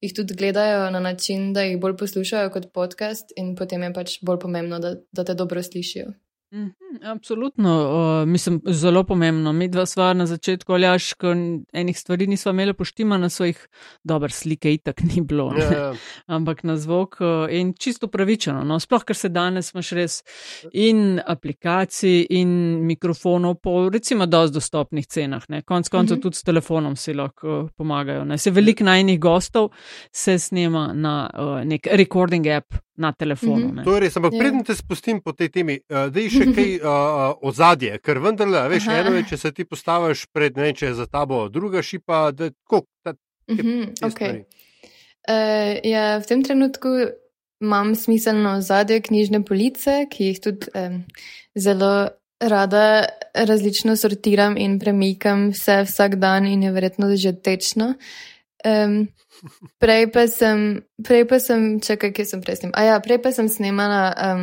jih 0.00 0.14
tudi 0.14 0.34
gledajo 0.34 0.90
na 0.90 1.00
način, 1.00 1.52
da 1.52 1.62
jih 1.62 1.78
bolj 1.80 1.96
poslušajo 1.96 2.50
kot 2.50 2.72
podcast 2.72 3.32
in 3.36 3.54
potem 3.56 3.82
je 3.82 3.92
pač 3.92 4.18
bolj 4.22 4.40
pomembno, 4.40 4.78
da, 4.78 4.94
da 5.12 5.24
te 5.24 5.34
dobro 5.34 5.62
slišijo. 5.62 6.12
Mhm, 6.52 7.04
absolutno, 7.04 7.72
uh, 8.22 8.28
mislim, 8.28 8.60
zelo 8.66 9.04
pomembno. 9.04 9.52
Mi 9.52 9.68
dva 9.68 9.86
sva 9.86 10.12
na 10.12 10.26
začetku, 10.26 10.72
ali 10.72 10.86
aš, 10.86 11.12
ko 11.14 11.30
enih 11.72 11.98
stvari 11.98 12.26
nismo 12.26 12.50
imeli 12.50 12.74
poštima 12.74 13.18
na 13.18 13.28
svojih, 13.28 13.68
dober 14.04 14.32
slike 14.32 14.72
itak 14.74 15.02
ni 15.02 15.20
bilo, 15.20 15.52
ja, 15.58 15.72
ja. 15.72 15.92
ampak 16.36 16.64
na 16.64 16.76
zvok 16.76 17.20
uh, 17.20 17.28
in 17.50 17.72
čisto 17.78 18.08
pravičeno. 18.08 18.64
No? 18.64 18.80
Sploh, 18.80 19.04
ker 19.06 19.16
se 19.16 19.28
danes 19.28 19.70
imaš 19.74 19.92
res 19.92 20.18
in 20.72 21.20
aplikacij 21.26 22.26
in 22.30 22.50
mikrofonov 22.86 23.60
po 23.62 23.88
recimo 23.88 24.26
dosti 24.26 24.54
dostopnih 24.54 25.06
cenah. 25.06 25.46
Ne? 25.48 25.62
Konc 25.62 25.88
koncev 25.88 26.16
mhm. 26.16 26.22
tudi 26.22 26.36
s 26.36 26.42
telefonom 26.42 26.96
si 26.96 27.14
lahko 27.14 27.68
pomagajo. 27.76 28.24
Ne? 28.24 28.38
Se 28.38 28.50
veliko 28.50 28.84
najnih 28.84 29.20
gostov 29.20 29.70
se 30.12 30.38
snema 30.38 30.90
na 30.94 31.30
uh, 31.30 31.64
nek 31.64 31.86
recording 31.94 32.46
app 32.46 32.74
na 32.96 33.12
telefonu. 33.12 33.68
Mm 33.68 33.76
-hmm. 33.76 33.84
To 33.84 33.94
je 33.94 34.00
res, 34.00 34.16
ampak 34.16 34.32
ja. 34.32 34.38
predtem 34.38 34.64
te 34.64 34.74
spustim 34.74 35.20
po 35.20 35.32
tej 35.32 35.48
temi, 35.48 35.80
uh, 35.88 36.12
da 36.12 36.20
je 36.20 36.30
še 36.30 36.44
kaj 36.54 36.70
uh, 36.76 37.34
ozadje, 37.48 37.98
ker 37.98 38.18
vendarle, 38.18 38.68
veš, 38.68 38.88
Aha. 38.88 38.96
eno 38.96 39.16
je, 39.16 39.24
če 39.30 39.36
se 39.36 39.52
ti 39.52 39.64
postaviš 39.64 40.26
pred 40.32 40.56
ne, 40.56 40.72
če 40.72 40.86
je 40.86 40.94
za 40.94 41.06
tabo 41.06 41.48
druga 41.48 41.82
šipa, 41.82 42.30
da 42.30 42.50
kako. 42.50 42.86
Mm 43.50 43.56
-hmm, 43.56 43.94
okay. 44.02 44.44
uh, 45.28 45.80
ja, 45.84 46.18
v 46.18 46.26
tem 46.26 46.42
trenutku 46.42 46.88
imam 47.60 47.94
smiselno 47.94 48.56
ozadje 48.56 49.00
knjižne 49.00 49.44
police, 49.44 50.06
ki 50.10 50.24
jih 50.24 50.40
tudi 50.40 50.66
um, 50.74 51.04
zelo 51.54 52.08
rada 52.40 53.04
različno 53.34 53.96
sortiram 53.96 54.56
in 54.56 54.78
premikam 54.78 55.50
vse 55.50 55.82
vsak 55.84 56.14
dan 56.16 56.46
in 56.46 56.62
je 56.62 56.72
verjetno 56.72 57.16
že 57.16 57.32
tečno. 57.32 57.94
Um, 58.64 59.08
Prej 59.78 60.10
pa 60.12 60.26
sem, 60.28 60.82
prej 61.00 61.24
pa 61.24 61.38
sem, 61.40 61.80
čakaj, 61.80 62.12
kje 62.12 62.24
sem 62.28 62.40
prej 62.44 62.60
snemala. 62.60 62.76
A 62.76 62.82
ja, 62.84 62.96
prej 63.00 63.20
pa 63.22 63.32
sem 63.32 63.48
snemala 63.48 64.12
um, 64.12 64.42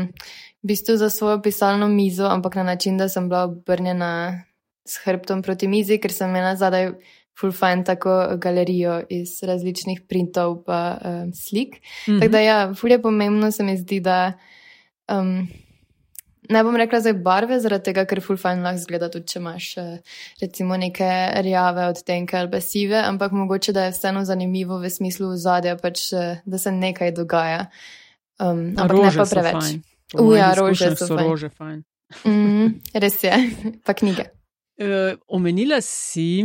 v 0.64 0.74
bistvu 0.74 0.98
za 0.98 1.10
svojo 1.14 1.38
pisalno 1.44 1.86
mizo, 1.92 2.26
ampak 2.26 2.58
na 2.58 2.64
način, 2.64 2.98
da 2.98 3.10
sem 3.10 3.30
bila 3.30 3.46
obrnjena 3.46 4.42
s 4.88 5.04
hrbtom 5.06 5.44
proti 5.46 5.70
mizi, 5.70 6.00
ker 6.02 6.10
sem 6.14 6.32
imela 6.32 6.56
zadaj 6.58 6.96
full 7.38 7.54
fine 7.54 7.86
tako 7.86 8.40
galerijo 8.42 9.04
iz 9.14 9.38
različnih 9.46 10.02
printov 10.10 10.64
pa 10.66 10.98
um, 10.98 11.34
slik. 11.34 11.78
Mm 11.78 12.14
-hmm. 12.14 12.20
Tako 12.20 12.32
da 12.32 12.40
ja, 12.40 12.74
full 12.74 12.92
je 12.92 13.02
pomembno 13.02 13.52
se 13.52 13.64
mi 13.64 13.78
zdi, 13.78 14.00
da. 14.00 14.34
Um, 15.12 15.48
Ne 16.50 16.64
bom 16.64 16.76
rekla 16.76 17.00
zdaj 17.04 17.14
barve, 17.24 17.60
zaradi 17.60 17.90
tega, 17.90 18.06
ker 18.08 18.22
full 18.24 18.40
fine 18.40 18.64
lahko 18.64 18.84
zgleda 18.84 19.10
tudi, 19.12 19.28
če 19.34 19.40
imaš 19.42 19.68
eh, 19.82 20.22
recimo 20.42 20.78
neke 20.80 21.10
rjave 21.44 21.90
odtenke 21.92 22.38
ali 22.40 22.52
besive, 22.52 23.00
ampak 23.04 23.36
mogoče, 23.36 23.74
da 23.76 23.88
je 23.88 23.96
vseeno 23.96 24.24
zanimivo 24.26 24.80
v 24.80 24.92
smislu 24.92 25.34
zadja, 25.36 25.76
pač, 25.82 26.08
eh, 26.14 26.40
da 26.46 26.62
se 26.62 26.72
nekaj 26.72 27.14
dogaja. 27.18 27.68
Um, 28.40 28.72
ampak 28.78 28.98
ne 29.02 29.12
pa 29.18 29.28
preveč. 29.30 29.78
Uja, 30.22 30.54
rože 30.56 30.94
so, 30.96 31.10
so 31.10 31.20
rože 31.20 31.50
fine. 31.50 31.84
mm, 32.24 32.74
res 33.04 33.22
je, 33.24 33.38
pa 33.86 33.98
knjige. 33.98 34.30
Uh, 34.78 35.18
omenila 35.34 35.82
si 35.82 36.44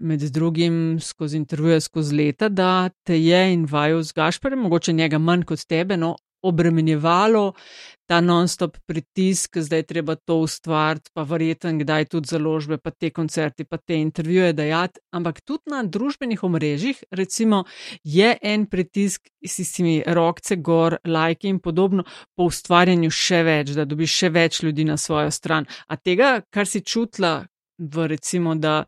med 0.00 0.22
drugim 0.32 0.96
skozi 1.04 1.36
intervjuje 1.36 1.82
skozi 1.84 2.16
leta, 2.16 2.48
da 2.48 2.88
te 3.04 3.18
je 3.20 3.40
in 3.52 3.66
vaju 3.68 4.02
z 4.02 4.16
Gašperjem, 4.16 4.62
mogoče 4.64 4.92
njega 4.96 5.20
manj 5.20 5.44
kot 5.44 5.66
tebe, 5.68 5.98
no 6.00 6.14
obremenjevalo 6.44 7.52
ta 8.06 8.20
non-stop 8.20 8.76
pritisk, 8.86 9.58
zdaj 9.58 9.78
je 9.78 9.86
treba 9.86 10.14
to 10.14 10.36
ustvariti, 10.44 11.10
pa 11.14 11.22
verjeten, 11.22 11.78
kdaj 11.78 12.04
tudi 12.12 12.28
založbe, 12.28 12.78
pa 12.78 12.90
te 12.90 13.10
koncerti, 13.10 13.64
pa 13.64 13.78
te 13.78 13.96
intervjuje 13.96 14.52
dajati. 14.52 15.00
Ampak 15.16 15.40
tudi 15.40 15.72
na 15.72 15.82
družbenih 15.82 16.44
omrežjih, 16.44 17.04
recimo, 17.10 17.64
je 18.04 18.36
en 18.42 18.66
pritisk 18.66 19.28
s 19.44 19.56
tistimi 19.56 20.02
rokce, 20.06 20.56
gor, 20.56 20.98
lajki 21.04 21.48
in 21.48 21.58
podobno, 21.64 22.04
po 22.36 22.48
ustvarjanju 22.50 23.10
še 23.10 23.42
več, 23.42 23.72
da 23.76 23.88
dobiš 23.88 24.18
še 24.20 24.30
več 24.34 24.62
ljudi 24.62 24.84
na 24.84 24.96
svojo 25.00 25.32
stran. 25.32 25.66
A 25.88 25.96
tega, 25.96 26.40
kar 26.50 26.68
si 26.68 26.84
čutila. 26.84 27.44
V 27.74 28.04
recimo, 28.06 28.52
da 28.54 28.84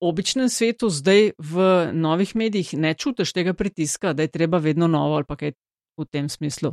običnem 0.00 0.48
svetu, 0.48 0.88
zdaj 0.88 1.34
v 1.36 1.66
novih 1.92 2.32
medijih, 2.40 2.72
ne 2.80 2.94
čutiš 2.96 3.34
tega 3.36 3.52
pritiska, 3.52 4.14
da 4.16 4.24
je 4.24 4.32
treba 4.32 4.62
vedno 4.64 4.88
novo 4.88 5.20
ali 5.20 5.28
pa 5.28 5.36
kaj 5.36 5.52
v 6.00 6.08
tem 6.08 6.32
smislu. 6.32 6.72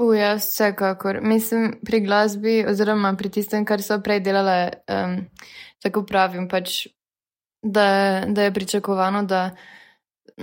Uja, 0.00 0.34
vsekakor. 0.38 1.18
Mislim, 1.22 1.74
pri 1.84 2.00
glasbi, 2.00 2.64
oziroma 2.68 3.12
pri 3.18 3.28
tistem, 3.30 3.66
kar 3.68 3.82
so 3.84 3.98
prej 4.00 4.22
delale, 4.24 4.70
um, 4.88 5.18
tako 5.84 6.06
pravim, 6.08 6.46
pač, 6.48 6.86
da, 7.62 8.24
da 8.28 8.46
je 8.46 8.54
pričakovano, 8.56 9.22
da 9.28 9.50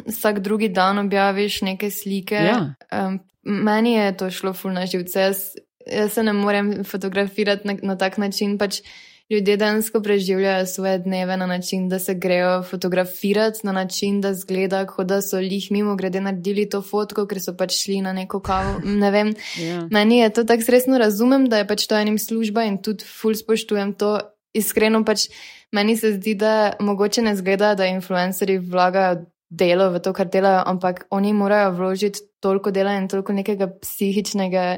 vsak 0.06 0.40
drugi 0.46 0.70
dan 0.70 1.00
objaviš 1.00 1.62
neke 1.62 1.90
slike. 1.92 2.36
Ja. 2.36 2.60
Um, 2.94 3.20
meni 3.44 3.94
je 3.94 4.18
to 4.18 4.30
šlo 4.32 4.54
fulno 4.54 4.86
živce. 4.86 5.20
Jaz, 5.20 5.44
jaz 5.90 6.14
se 6.14 6.24
ne 6.24 6.34
morem 6.34 6.84
fotografirati 6.84 7.68
na, 7.68 7.78
na 7.82 7.98
tak 7.98 8.18
način. 8.18 8.58
Pač, 8.58 8.82
ljudje 9.30 9.58
dejansko 9.58 10.02
preživljajo 10.02 10.66
svoje 10.66 11.00
dneve 11.00 11.38
na 11.38 11.46
način, 11.46 11.90
da 11.90 12.00
se 12.00 12.14
grejo 12.14 12.64
fotografirati, 12.64 13.60
na 13.64 13.72
način, 13.72 14.22
da 14.22 14.34
zgleda, 14.34 14.86
kot 14.86 15.08
da 15.08 15.22
so 15.22 15.40
jih 15.40 15.72
mimo 15.72 15.96
grede 15.96 16.22
naredili 16.22 16.70
to 16.70 16.82
fotko, 16.82 17.26
ker 17.28 17.42
so 17.42 17.54
pač 17.58 17.76
šli 17.84 18.02
na 18.02 18.14
neko 18.14 18.40
kavo. 18.40 18.80
Ne 19.04 19.12
vem. 19.12 19.34
Yeah. 19.34 19.68
Ja. 19.68 19.88
Meni 19.92 20.18
je 20.18 20.30
to 20.30 20.44
tako 20.44 20.72
resno 20.72 20.98
razumem, 20.98 21.50
da 21.50 21.58
je 21.58 21.68
pač 21.68 21.88
to 21.88 21.96
enim 21.96 22.18
služba 22.18 22.64
in 22.64 22.82
tudi 22.82 23.06
ful 23.06 23.36
spoštujem 23.36 23.94
to. 23.94 24.20
Iskreno 24.54 25.04
pač 25.06 25.28
meni 25.72 25.98
se 25.98 26.14
zdi, 26.14 26.34
da 26.36 26.74
mogoče 26.80 27.22
ne 27.22 27.36
zgleda, 27.36 27.76
da 27.76 27.86
influencerji 27.86 28.58
vlagajo 28.58 29.26
delo 29.50 29.90
v 29.92 30.00
to, 30.00 30.14
kar 30.14 30.30
delajo, 30.32 30.64
ampak 30.66 31.06
oni 31.12 31.34
morajo 31.34 31.72
vložiti 31.72 32.20
toliko 32.40 32.72
dela 32.72 32.96
in 32.98 33.08
toliko 33.08 33.34
nekega 33.34 33.68
psihičnega. 33.82 34.78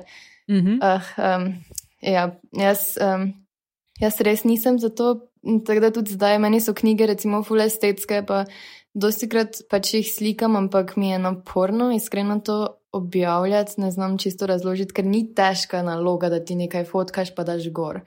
Mm 0.49 0.55
-hmm. 0.55 0.77
uh, 0.95 1.01
um, 1.17 1.53
ja, 2.01 2.39
jaz. 2.51 2.97
Um, 2.97 3.48
Jaz 3.99 4.19
res 4.23 4.45
nisem 4.47 4.79
za 4.79 4.89
to, 4.89 5.29
tako 5.67 5.79
da 5.83 5.91
tudi 5.91 6.15
zdaj 6.15 6.39
meni 6.39 6.61
so 6.63 6.73
knjige, 6.73 7.07
recimo, 7.11 7.43
full 7.43 7.61
estetske, 7.63 8.21
pa 8.27 8.45
dosti 8.95 9.29
krat 9.31 9.61
pač 9.71 9.93
jih 9.97 10.07
slikam, 10.07 10.55
ampak 10.59 10.95
mi 10.97 11.11
je 11.11 11.19
naporno 11.19 11.91
iskreno 11.95 12.39
to 12.39 12.59
objavljati, 12.95 13.81
ne 13.81 13.91
znam 13.91 14.17
čisto 14.17 14.47
razložiti, 14.49 14.95
ker 14.97 15.05
ni 15.05 15.23
težka 15.35 15.83
naloga, 15.85 16.29
da 16.29 16.39
ti 16.43 16.55
nekaj 16.57 16.87
fotkaš, 16.89 17.35
pa 17.35 17.45
daš 17.45 17.69
gor. 17.75 18.01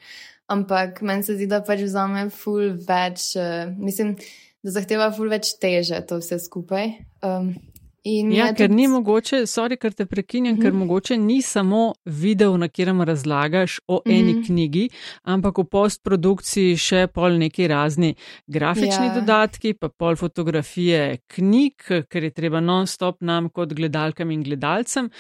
Ampak 0.50 1.00
meni 1.06 1.22
se 1.22 1.36
zdi, 1.36 1.46
da 1.46 1.62
pač 1.64 1.84
vzame 1.86 2.26
full 2.34 2.74
več, 2.88 3.32
uh, 3.38 3.70
mislim, 3.78 4.16
da 4.64 4.74
zahteva 4.74 5.12
full 5.14 5.30
več 5.30 5.54
teže 5.62 6.00
to 6.08 6.18
vse 6.22 6.40
skupaj. 6.42 6.96
Um, 7.22 7.54
In 8.02 8.32
ja, 8.34 8.48
ker 8.50 8.66
tudi... 8.66 8.80
ni 8.80 8.88
mogoče, 8.90 9.44
sorry, 9.46 9.76
ker 9.78 9.92
te 9.94 10.06
prekinjam, 10.10 10.54
mm 10.54 10.58
-hmm. 10.58 10.62
ker 10.62 10.72
mhm. 10.72 10.78
mogoče 10.78 11.16
ni 11.18 11.42
samo 11.42 11.94
video, 12.04 12.56
na 12.56 12.68
katerem 12.68 13.02
razlagaš 13.02 13.80
o 13.86 13.94
mm 13.94 14.12
-hmm. 14.12 14.18
eni 14.18 14.32
mhm. 14.32 14.42
knjigi, 14.42 14.88
ampak 15.22 15.58
v 15.58 15.64
postprodukciji 15.64 16.76
še 16.76 17.06
pol 17.06 17.38
neki 17.38 17.68
razni 17.68 18.14
grafični 18.46 19.06
ja. 19.06 19.14
dodatki, 19.14 19.74
pa 19.74 19.88
pol 19.88 20.16
fotografije 20.16 21.18
knjig, 21.26 21.74
ker 22.08 22.24
je 22.24 22.30
treba 22.30 22.60
non-stop 22.60 23.16
nam 23.20 23.48
kot 23.48 23.72
gledalkam 23.72 24.30
in 24.30 24.42
gledalcem, 24.42 25.04
mm 25.04 25.10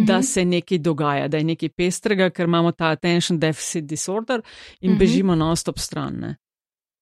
-hmm. 0.00 0.06
da 0.06 0.14
mhm. 0.14 0.22
se 0.22 0.44
nekaj 0.44 0.78
dogaja, 0.78 1.28
da 1.28 1.36
je 1.36 1.44
nekaj 1.44 1.68
pestrega, 1.68 2.30
ker 2.30 2.44
imamo 2.44 2.72
ta 2.72 2.86
attention 2.86 3.38
deficit 3.38 3.84
disorder 3.84 4.42
in 4.80 4.90
mm 4.90 4.94
-hmm. 4.94 4.98
bežimo 4.98 5.34
non-stop 5.34 5.78
stran. 5.78 6.14
Ne? 6.20 6.36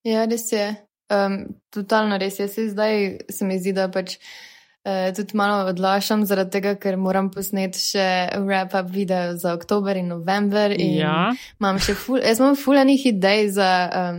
Ja, 0.04 0.24
res 0.24 0.52
je. 0.52 0.74
Um, 1.11 1.54
totalno 1.70 2.18
res 2.18 2.38
je. 2.38 2.48
Se 2.48 2.68
zdaj 2.68 3.18
se 3.30 3.44
mi 3.44 3.59
zdi, 3.59 3.72
da 3.72 3.88
pač 3.88 4.18
Uh, 4.83 5.14
tudi 5.14 5.37
malo 5.39 5.68
odlašam, 5.70 6.24
zaradi 6.26 6.51
tega, 6.57 6.74
ker 6.74 6.97
moram 6.99 7.28
posneti 7.30 7.78
še 7.78 8.07
wrap-up 8.43 8.89
video 8.91 9.37
za 9.39 9.53
oktober 9.55 9.97
in 9.97 10.09
november. 10.11 10.74
In 10.74 10.97
Ja. 10.99 11.30
imam 11.61 11.78
še 11.78 11.95
ful, 11.95 12.18
jaz 12.18 12.43
imam 12.43 12.57
fulanih 12.59 13.07
idej 13.07 13.53
za, 13.55 13.70
um, 13.95 14.18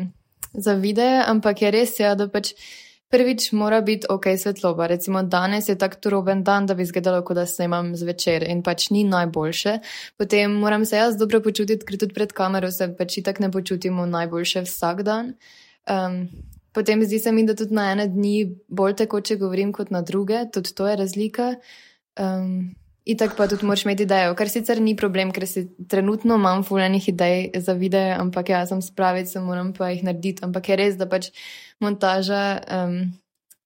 za 0.54 0.78
videe, 0.80 1.20
ampak 1.28 1.62
je 1.62 1.72
res, 1.72 2.00
ja, 2.00 2.16
da 2.16 2.30
pač 2.32 2.54
prvič 3.14 3.52
mora 3.52 3.82
biti 3.82 4.08
ok 4.10 4.32
svetloba. 4.38 4.88
Recimo 4.88 5.22
danes 5.24 5.68
je 5.70 5.76
tak 5.78 6.00
turoben 6.02 6.44
dan, 6.44 6.66
da 6.66 6.74
bi 6.74 6.88
izgledalo, 6.88 7.22
kot 7.28 7.38
da 7.38 7.46
snemam 7.46 7.92
zvečer 8.00 8.48
in 8.48 8.64
pač 8.64 8.88
ni 8.90 9.04
najboljše. 9.04 9.78
Potem 10.18 10.56
moram 10.64 10.86
se 10.86 10.98
jaz 10.98 11.20
dobro 11.20 11.44
počutiti, 11.44 11.86
ker 11.86 12.00
tudi 12.00 12.16
pred 12.16 12.32
kamero 12.34 12.72
se 12.72 12.88
pač 12.98 13.20
itak 13.22 13.44
ne 13.44 13.52
počutimo 13.52 14.06
najboljše 14.06 14.64
vsak 14.66 15.04
dan. 15.04 15.36
Um, 15.92 16.24
Potem 16.74 17.04
zdi 17.06 17.20
se 17.20 17.32
mi, 17.32 17.46
da 17.46 17.56
tudi 17.56 17.76
na 17.76 17.92
ene 17.92 18.08
dni 18.10 18.38
bolj 18.68 18.96
tekoče 19.04 19.38
govorim 19.42 19.74
kot 19.74 19.92
na 19.94 20.02
druge, 20.02 20.46
tudi 20.54 20.74
to 20.74 20.88
je 20.88 20.96
razlika. 20.96 21.56
Um, 22.20 22.74
Itak 23.04 23.34
pa 23.36 23.50
tudi 23.52 23.66
moraš 23.68 23.82
imeti 23.84 24.06
idejo, 24.08 24.32
kar 24.40 24.48
sicer 24.48 24.80
ni 24.80 24.94
problem, 24.96 25.34
ker 25.36 25.44
si 25.48 25.66
trenutno 25.92 26.38
imam 26.40 26.62
fuljenih 26.64 27.10
idej 27.12 27.50
za 27.60 27.74
videe, 27.76 28.14
ampak 28.16 28.50
ja, 28.50 28.62
sem 28.66 28.80
spraviti, 28.82 29.30
se 29.30 29.42
moram 29.44 29.74
pa 29.76 29.90
jih 29.92 30.06
narediti. 30.08 30.46
Ampak 30.46 30.70
je 30.70 30.78
res, 30.80 30.96
da 30.96 31.10
pač 31.12 31.28
montaža 31.84 32.44
um, 32.64 32.96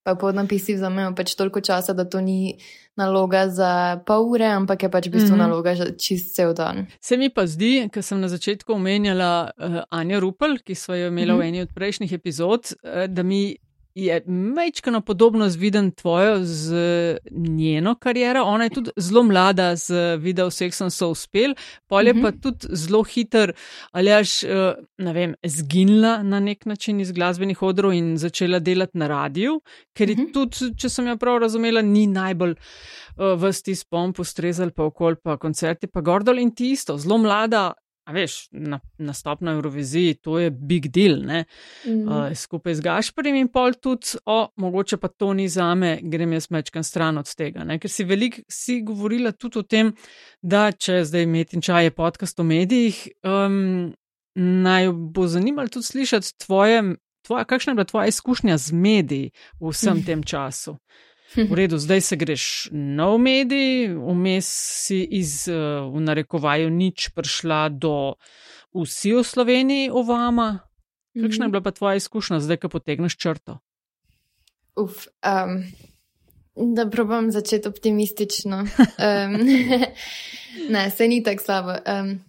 pa 0.02 0.16
podnapisi 0.18 0.74
vzamejo 0.74 1.14
pač 1.14 1.36
toliko 1.38 1.62
časa, 1.62 1.94
da 1.94 2.02
to 2.04 2.20
ni 2.20 2.58
naloga 2.98 3.46
za 3.48 3.70
pol 4.02 4.26
ure, 4.28 4.46
ampak 4.50 4.82
je 4.82 4.90
pač 4.90 5.06
v 5.06 5.10
bistvu 5.10 5.28
mm 5.28 5.34
Mhm. 5.34 5.40
-hmm. 5.40 5.48
naloga 5.48 5.74
za 5.74 5.86
čist 5.96 6.34
cel 6.34 6.52
dan. 6.52 6.86
Se 7.00 7.16
mi 7.16 7.30
pa 7.30 7.46
zdi, 7.46 7.88
ker 7.88 8.02
sem 8.02 8.20
na 8.20 8.28
začetku 8.28 8.72
omenjala 8.72 9.30
uh, 9.54 9.82
Anja 9.90 10.18
Rupel, 10.18 10.58
ki 10.58 10.74
smo 10.74 10.94
jo 10.94 11.08
imeli 11.08 11.32
Mhm. 11.32 11.38
v 11.38 11.44
eni 11.44 11.60
od 11.62 11.70
prejšnjih 11.74 12.12
epizod, 12.12 12.62
uh, 12.74 13.06
da 13.06 13.22
mi 13.22 13.56
je 13.94 14.22
mečkano 14.26 15.00
podobno 15.00 15.48
zviden 15.48 15.90
tvojo 15.90 16.38
z 16.42 16.74
njeno 17.30 17.94
kariero. 17.94 18.42
Ona 18.42 18.64
je 18.64 18.70
tudi 18.70 18.90
zelo 18.96 19.22
mlada 19.22 19.76
z 19.76 20.16
video 20.16 20.46
Sexom 20.50 20.90
so 20.90 21.08
uspel, 21.10 21.54
pol 21.86 22.06
je 22.06 22.14
Mhm. 22.14 22.22
pa 22.22 22.32
tudi 22.32 22.66
zelo 22.70 23.02
hiter, 23.02 23.52
ali 23.92 24.12
až, 24.12 24.44
uh, 24.44 24.50
ne 24.98 25.12
vem, 25.12 25.34
zginila 25.46 26.22
na 26.22 26.40
nek 26.40 26.66
način 26.66 27.00
iz 27.00 27.12
glasbenih 27.12 27.62
odrov 27.62 27.92
in 27.92 28.16
začela 28.16 28.58
delati 28.58 28.98
na 28.98 29.06
radiju, 29.06 29.60
ker 29.94 30.08
Mhm. 30.08 30.20
je 30.20 30.32
tudi, 30.32 30.74
če 30.78 30.88
sem 30.88 31.06
jo 31.06 31.16
prav 31.16 31.38
razumela, 31.38 31.82
ni 31.82 32.06
najbolj 32.06 32.54
uh, 33.16 33.42
vsti 33.42 33.74
spom 33.74 34.12
postrezali 34.12 34.70
pa 34.70 34.84
okol, 34.84 35.14
pa 35.16 35.36
koncerti, 35.36 35.86
pa 35.86 36.00
gordol 36.00 36.38
in 36.38 36.54
ti 36.54 36.70
isto, 36.70 36.98
zelo 36.98 37.18
mlada. 37.18 37.72
A 38.08 38.12
veš, 38.16 38.46
na, 38.56 38.78
nastop 38.98 39.42
na 39.44 39.52
Euroviziji, 39.52 40.14
to 40.24 40.38
je 40.40 40.50
big 40.50 40.86
deal, 40.88 41.18
ne? 41.28 41.42
Mm. 41.84 42.06
Uh, 42.08 42.30
skupaj 42.32 42.78
z 42.78 42.84
Gašporjem 42.86 43.36
in 43.36 43.50
pol 43.52 43.76
tudi, 43.76 44.16
o, 44.24 44.38
mogoče 44.56 44.96
pa 44.96 45.10
to 45.12 45.34
ni 45.36 45.44
za 45.52 45.66
me, 45.76 45.98
grem 46.02 46.32
jaz 46.32 46.48
mečkam 46.50 46.86
stran 46.86 47.20
od 47.20 47.28
tega. 47.36 47.66
Ne? 47.68 47.76
Ker 47.78 47.92
si 47.92 48.06
veliko 48.08 48.40
si 48.48 48.80
govorila 48.80 49.34
tudi 49.36 49.60
o 49.60 49.66
tem, 49.68 49.92
da 50.40 50.70
če 50.72 51.02
zdaj 51.04 51.28
Metin 51.28 51.64
Čaj 51.64 51.90
je 51.90 51.96
podcast 51.98 52.40
o 52.40 52.48
medijih, 52.48 53.02
um, 53.28 53.92
naj 54.38 54.88
bo 55.12 55.28
zanimalo 55.28 55.68
tudi 55.68 55.90
slišati 55.90 56.32
tvoje, 56.46 56.80
tvoja, 57.28 57.44
kakšna 57.44 57.74
je 57.74 57.80
bila 57.82 57.90
tvoja 57.92 58.08
izkušnja 58.08 58.56
z 58.56 58.72
mediji 58.72 59.30
v 59.60 59.74
vsem 59.74 60.00
tem 60.06 60.24
času. 60.24 60.78
V 61.36 61.52
redu, 61.52 61.76
zdaj 61.78 62.00
se 62.00 62.16
greš 62.16 62.44
nov 62.72 63.18
medij, 63.20 63.92
vmes 63.92 64.48
si 64.48 65.02
iz, 65.04 65.44
uh, 65.48 65.84
v 65.92 66.00
narekovaju, 66.00 66.70
nič 66.72 67.12
prišla 67.12 67.68
do 67.68 68.16
vsi 68.72 69.12
v 69.12 69.24
Sloveniji, 69.24 69.90
o 69.92 70.00
vama. 70.02 70.64
Kakšna 71.12 71.48
je 71.48 71.52
bila 71.52 71.62
pa 71.62 71.72
tvoja 71.74 72.00
izkušnja, 72.00 72.40
zdaj, 72.40 72.64
ko 72.64 72.72
potegneš 72.72 73.18
črto? 73.20 73.58
Uf, 74.78 75.08
um, 75.20 75.68
da 76.74 76.88
probam 76.90 77.30
začeti 77.30 77.68
optimistično. 77.68 78.64
Um, 78.98 79.36
ne, 80.74 80.90
se 80.90 81.08
ni 81.08 81.22
tako 81.22 81.42
slabo. 81.42 81.72
Um, 81.84 82.24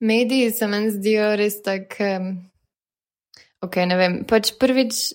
mediji 0.00 0.50
se 0.50 0.66
meni 0.66 0.90
zdijo 0.90 1.36
res 1.36 1.62
tako. 1.62 2.04
Um, 2.16 2.50
ok, 3.60 3.76
ne 3.76 3.96
vem. 3.96 4.14
Pač 4.24 4.52
prvič, 4.60 5.12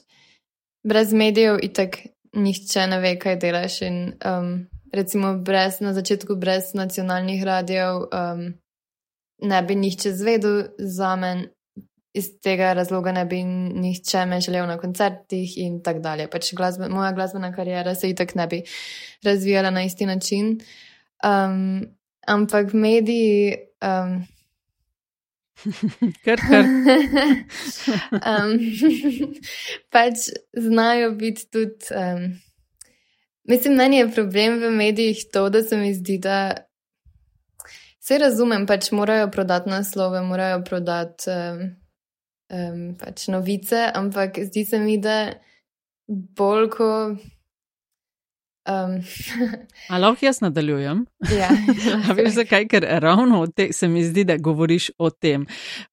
brez 0.84 1.14
medijev 1.14 1.58
itak 1.64 1.98
nihče 2.34 2.88
ne 2.88 3.00
ve, 3.00 3.16
kaj 3.20 3.38
delaš. 3.40 3.82
In, 3.82 4.00
um, 4.26 4.68
recimo, 4.94 5.34
brez, 5.38 5.80
na 5.82 5.94
začetku 5.94 6.36
brez 6.36 6.74
nacionalnih 6.74 7.44
radijev 7.44 7.96
um, 7.96 8.46
ne 9.42 9.62
bi 9.64 9.76
nihče 9.76 10.14
zvedel 10.14 10.64
za 10.78 11.16
men, 11.16 11.48
iz 12.14 12.30
tega 12.42 12.74
razloga 12.74 13.12
ne 13.12 13.26
bi 13.26 13.44
nihče 13.44 14.26
me 14.26 14.42
želel 14.42 14.68
na 14.68 14.78
koncertih 14.78 15.58
in 15.58 15.82
tako 15.84 16.00
dalje. 16.00 16.30
Pač 16.30 16.54
glasbe, 16.54 16.90
moja 16.90 17.12
glasbena 17.12 17.54
karijera 17.56 17.96
se 17.96 18.10
itak 18.10 18.36
ne 18.36 18.48
bi 18.48 18.62
razvijala 19.24 19.70
na 19.70 19.84
isti 19.84 20.06
način. 20.06 20.60
Um, 21.24 21.82
ampak 22.28 22.74
mediji. 22.74 23.56
Um, 23.82 24.33
Ker, 26.24 26.40
ker. 26.42 26.66
um, 28.32 28.58
pač 29.94 30.28
znajo 30.58 31.12
biti 31.20 31.46
tudi. 31.52 31.88
Um, 31.96 32.26
mislim, 33.50 33.76
meni 33.76 33.98
je 33.98 34.12
problem 34.12 34.60
v 34.64 34.72
medijih 34.72 35.26
to, 35.34 35.50
da 35.50 35.64
se 35.64 35.78
mi 35.78 35.94
zdi, 35.94 36.18
da 36.18 36.40
vse 38.02 38.18
razumem, 38.18 38.68
pač 38.68 38.92
morajo 38.92 39.30
prodati 39.32 39.70
naslove, 39.70 40.22
morajo 40.22 40.64
prodati 40.68 41.30
um, 41.30 41.64
um, 42.50 42.82
pač 43.00 43.28
novice, 43.28 43.86
ampak 43.94 44.42
zdi 44.50 44.66
se 44.66 44.80
mi, 44.80 44.98
da 44.98 45.34
bolj 46.08 46.70
ko. 46.78 46.90
Um, 48.66 49.02
A 49.90 49.98
lahko 49.98 50.26
jaz 50.26 50.38
nadaljujem? 50.40 51.02
ja, 51.30 51.50
veš 52.16 52.30
zakaj? 52.32 52.68
Ker 52.68 52.86
ravno 52.98 53.48
te, 53.48 53.68
se 53.72 53.88
mi 53.88 54.04
zdi, 54.04 54.24
da 54.24 54.38
govoriš 54.38 54.92
o 54.98 55.10
tem. 55.10 55.42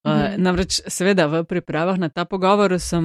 Uh, 0.03 0.11
Mhm. 0.11 0.41
namreč, 0.41 0.79
seveda, 0.87 1.25
v 1.27 1.43
pripravah 1.43 1.97
na 1.97 2.09
ta 2.09 2.23
pogovor 2.25 2.79
sem 2.79 3.03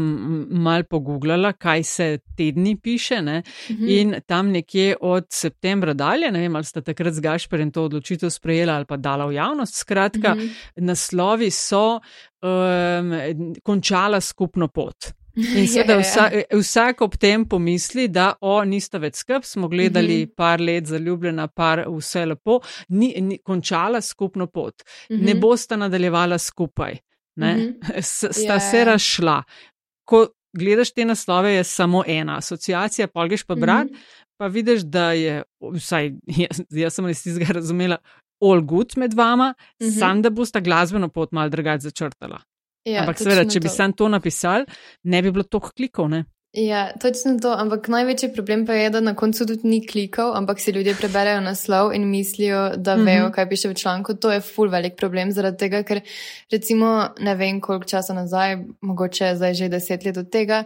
mal 0.52 0.84
pogooglala, 0.84 1.52
kaj 1.52 1.82
se 1.84 2.06
tedni 2.36 2.76
piše. 2.76 3.22
Ne? 3.22 3.42
Mhm. 3.70 3.88
In 3.88 4.14
tam 4.26 4.50
nekje 4.50 4.96
od 5.00 5.26
septembra 5.30 5.94
dalje, 5.94 6.30
ne 6.30 6.40
vem, 6.40 6.54
ali 6.54 6.64
sta 6.64 6.80
takrat 6.80 7.12
z 7.12 7.20
Gašperjem 7.20 7.70
to 7.70 7.84
odločitev 7.84 8.30
sprejela 8.30 8.74
ali 8.74 8.84
pa 8.84 8.96
dala 8.96 9.26
v 9.26 9.32
javnost. 9.32 9.74
Skratka, 9.76 10.34
Mhm. 10.34 10.46
naslovi 10.78 11.50
so 11.50 11.98
um, 12.40 13.12
končala 13.62 14.20
skupno 14.20 14.68
pot. 14.68 15.10
In 15.56 15.68
seveda 15.68 15.92
Ja, 15.92 15.98
ja, 15.98 16.00
ja. 16.00 16.02
vsa, 16.02 16.30
vsak 16.58 17.00
ob 17.00 17.16
tem 17.16 17.44
pomisli, 17.44 18.08
da 18.08 18.34
o, 18.40 18.64
nista 18.64 18.98
več 18.98 19.14
skrb, 19.16 19.44
smo 19.44 19.68
gledali 19.68 20.22
Mhm. 20.22 20.30
par 20.36 20.60
let 20.60 20.86
zaljubljena, 20.86 21.48
par 21.48 21.84
vse 21.88 22.26
lepo, 22.26 22.60
ni, 22.88 23.14
ni 23.20 23.38
končala 23.38 24.00
skupno 24.00 24.46
pot. 24.46 24.82
Ne 25.10 25.34
Mhm. 25.34 25.40
bosta 25.40 25.76
nadaljevala 25.76 26.38
skupaj, 26.38 26.96
ne? 27.36 27.54
Mhm. 27.56 27.70
S- 28.02 28.32
sta 28.32 28.54
Ja, 28.54 28.60
se 28.60 28.84
razšla. 28.84 29.42
Ko 30.04 30.26
gledaš 30.56 30.90
te 30.90 31.04
naslove, 31.04 31.50
je 31.52 31.64
samo 31.64 32.02
ena 32.06 32.38
asociacija, 32.38 33.06
pa 33.08 33.26
greš 33.26 33.44
pa 33.44 33.54
brat, 33.54 33.86
Mhm. 33.86 33.96
pa 34.38 34.46
vidiš, 34.46 34.80
da 34.82 35.12
je, 35.12 35.42
vsaj 35.62 36.12
jaz, 36.26 36.62
jaz 36.70 36.94
sem 36.94 37.06
res 37.06 37.22
tistega 37.22 37.52
razumela, 37.52 37.98
all 38.40 38.60
good 38.62 38.92
med 38.96 39.14
vama, 39.14 39.54
Mhm. 39.82 39.90
sam 39.90 40.22
da 40.22 40.30
bosta 40.30 40.60
glasbeno 40.60 41.08
pot 41.08 41.32
mal 41.32 41.50
drugače 41.50 41.82
začrtala. 41.82 42.40
Ja, 42.86 43.02
Ampak 43.02 43.18
seveda, 43.18 43.42
če 43.44 43.58
bi 43.58 43.66
to. 43.66 43.74
sam 43.74 43.92
to 43.92 44.08
napisal, 44.08 44.64
ne 45.04 45.22
bi 45.22 45.30
bilo 45.30 45.42
toliko 45.44 45.72
klikov. 45.72 46.08
Ne? 46.08 46.24
Ja, 46.52 46.92
točno 46.94 47.34
to, 47.36 47.50
ampak 47.52 47.88
največji 47.88 48.30
problem 48.32 48.62
pa 48.64 48.72
je, 48.72 48.90
da 48.90 49.00
na 49.00 49.12
koncu 49.12 49.44
tudi 49.44 49.66
ni 49.66 49.80
klikov, 49.82 50.30
ampak 50.32 50.60
si 50.60 50.70
ljudje 50.70 50.94
preberejo 50.94 51.40
naslov 51.40 51.90
in 51.92 52.06
mislijo, 52.06 52.76
da 52.78 52.94
Mhm. 52.96 53.04
vejo, 53.04 53.26
kaj 53.30 53.48
piše 53.48 53.68
v 53.68 53.74
članku. 53.74 54.14
To 54.14 54.30
je 54.30 54.40
full 54.40 54.70
velik 54.70 54.96
problem, 54.96 55.32
zaradi 55.32 55.58
tega, 55.58 55.82
ker 55.82 56.00
recimo 56.50 56.92
ne 57.20 57.34
vem, 57.34 57.60
koliko 57.60 57.84
časa 57.86 58.14
nazaj, 58.14 58.56
mogoče 58.80 59.34
zdaj 59.34 59.54
že 59.54 59.68
deset 59.68 60.04
let 60.04 60.16
od 60.16 60.30
tega, 60.30 60.64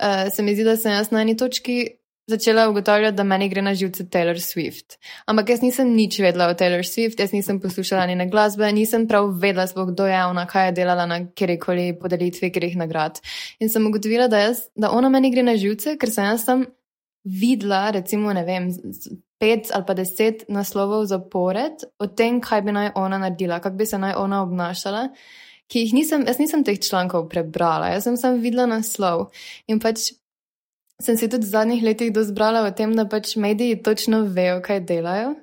uh, 0.00 0.06
se 0.32 0.42
mi 0.42 0.54
zdi, 0.54 0.64
da 0.64 0.76
sem 0.76 0.92
jaz 0.92 1.10
na 1.10 1.20
eni 1.20 1.36
točki 1.36 1.86
začela 2.28 2.68
ugotavljati, 2.68 3.16
da 3.16 3.24
meni 3.24 3.48
gre 3.48 3.62
na 3.62 3.74
živce 3.74 4.04
Taylor 4.04 4.36
Swift. 4.36 4.98
Ampak 5.26 5.48
jaz 5.54 5.62
nisem 5.64 5.94
nič 5.96 6.18
vedela 6.20 6.50
o 6.52 6.54
Taylor 6.54 6.84
Swift, 6.84 7.20
jaz 7.20 7.32
nisem 7.32 7.60
poslušala 7.60 8.06
njene 8.06 8.28
glasbe, 8.28 8.68
nisem 8.72 9.06
prav 9.08 9.30
vedela, 9.40 9.66
sploh 9.66 9.88
kdo 9.92 10.06
je 10.06 10.24
ona, 10.24 10.46
kaj 10.46 10.66
je 10.66 10.74
delala 10.80 11.06
na 11.06 11.20
kjerkoli 11.34 11.94
podelitvi, 12.00 12.52
kjerih 12.52 12.76
nagrad. 12.76 13.22
In 13.60 13.72
sem 13.72 13.86
ugotovila, 13.86 14.28
da, 14.28 14.42
jaz, 14.44 14.66
da 14.76 14.90
ona 14.90 15.08
meni 15.08 15.32
gre 15.32 15.42
na 15.42 15.56
živce, 15.56 15.96
ker 15.96 16.12
sem 16.12 16.28
jaz 16.28 16.44
tam 16.44 16.66
videla, 17.24 17.88
recimo, 17.96 18.32
ne 18.32 18.44
vem, 18.44 18.68
pet 19.40 19.72
ali 19.72 19.84
pa 19.86 19.94
deset 19.94 20.44
naslovov 20.48 21.06
zapored 21.08 21.84
o 21.98 22.06
tem, 22.06 22.40
kaj 22.44 22.62
bi 22.66 22.76
naj 22.76 22.92
ona 22.94 23.18
naredila, 23.18 23.60
kako 23.60 23.76
bi 23.76 23.86
se 23.86 23.98
naj 23.98 24.16
ona 24.18 24.42
obnašala. 24.42 25.08
Ki 25.68 25.84
jih 25.84 25.92
nisem, 25.94 26.24
jaz 26.26 26.38
nisem 26.40 26.62
teh 26.64 26.78
člankov 26.80 27.28
prebrala, 27.28 27.90
jaz 27.92 28.06
sem 28.08 28.16
samo 28.16 28.40
videla 28.40 28.64
naslov. 28.66 29.28
In 29.68 29.80
pač 29.80 30.10
sem 31.02 31.16
se 31.16 31.28
tudi 31.28 31.46
v 31.46 31.50
zadnjih 31.50 31.82
letih 31.82 32.12
dozbrala 32.12 32.64
o 32.66 32.70
tem, 32.70 32.94
da 32.94 33.06
pač 33.06 33.36
mediji 33.36 33.82
točno 33.82 34.24
vejo, 34.26 34.58
kaj 34.62 34.82
delajo. 34.86 35.36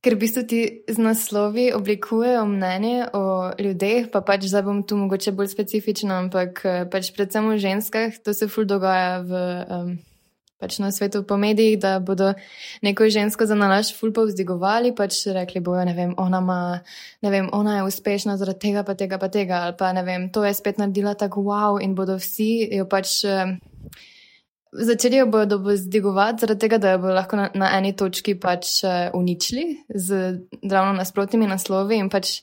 Ker 0.00 0.16
v 0.16 0.20
bistvu 0.22 0.42
ti 0.48 0.60
z 0.88 0.96
naslovi 0.96 1.70
oblikujejo 1.76 2.46
mnenje 2.48 3.10
o 3.12 3.52
ljudeh, 3.60 4.08
pa 4.08 4.24
pač 4.24 4.48
zdaj 4.48 4.64
bom 4.64 4.80
tu 4.80 4.96
mogoče 4.96 5.34
bolj 5.36 5.50
specifična, 5.52 6.22
ampak 6.24 6.62
eh, 6.64 6.84
pač 6.88 7.12
predvsem 7.12 7.50
o 7.52 7.58
ženskah, 7.60 8.16
to 8.24 8.32
se 8.32 8.48
ful 8.48 8.64
dogaja 8.64 9.20
v 9.20 9.42
um, 9.68 9.90
pač 10.60 10.78
na 10.80 10.88
svetu 10.92 11.20
po 11.24 11.36
medijih, 11.36 11.78
da 11.80 11.98
bodo 12.00 12.32
neko 12.84 13.08
žensko 13.12 13.44
za 13.46 13.56
nalaž 13.56 13.92
fulpo 13.96 14.24
vzdigovali, 14.28 14.92
pač 14.96 15.24
rekli 15.32 15.60
bojo, 15.64 15.84
ne 15.84 15.94
vem, 15.96 16.14
ona 16.16 16.40
ima, 16.40 16.60
ne 17.24 17.30
vem, 17.32 17.48
ona 17.52 17.80
je 17.80 17.88
uspešna 17.88 18.36
zaradi 18.40 18.68
tega, 18.68 18.84
pa 18.84 18.96
tega, 18.96 19.20
pa 19.20 19.28
tega, 19.28 19.64
ali 19.68 19.76
pa 19.76 19.92
ne 19.96 20.04
vem, 20.04 20.28
to 20.32 20.44
je 20.44 20.52
spet 20.56 20.80
naredila 20.80 21.12
tako 21.14 21.44
wow 21.48 21.80
in 21.80 21.94
bodo 21.94 22.16
vsi 22.20 22.68
jo 22.72 22.88
pač. 22.88 23.20
Začeli 24.72 25.16
jo 25.16 25.26
bodo 25.26 25.58
vzdigovati, 25.58 26.40
zaradi 26.40 26.60
tega, 26.60 26.78
da 26.78 26.92
jo 26.92 26.98
bodo 27.02 27.14
lahko 27.14 27.36
na, 27.36 27.48
na 27.58 27.70
eni 27.78 27.90
točki 27.96 28.36
pač 28.38 28.84
uh, 28.84 29.10
uničili 29.18 29.64
z 29.94 30.20
ravno 30.62 30.92
nasprotnimi 30.98 31.48
naslovi 31.50 31.98
in 31.98 32.10
pač 32.10 32.36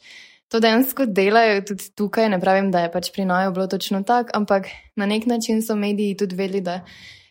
to 0.51 0.59
dejansko 0.59 1.07
delajo 1.07 1.61
tudi 1.71 1.87
tukaj. 1.95 2.27
Ne 2.29 2.39
pravim, 2.39 2.71
da 2.71 2.83
je 2.83 2.91
pač 2.91 3.11
pri 3.15 3.25
Noju 3.25 3.53
bilo 3.55 3.67
točno 3.71 4.03
tako, 4.03 4.35
ampak 4.35 4.67
na 4.95 5.05
nek 5.05 5.25
način 5.25 5.63
so 5.63 5.75
mediji 5.75 6.17
tudi 6.19 6.35
vedeli, 6.35 6.61
da 6.61 6.81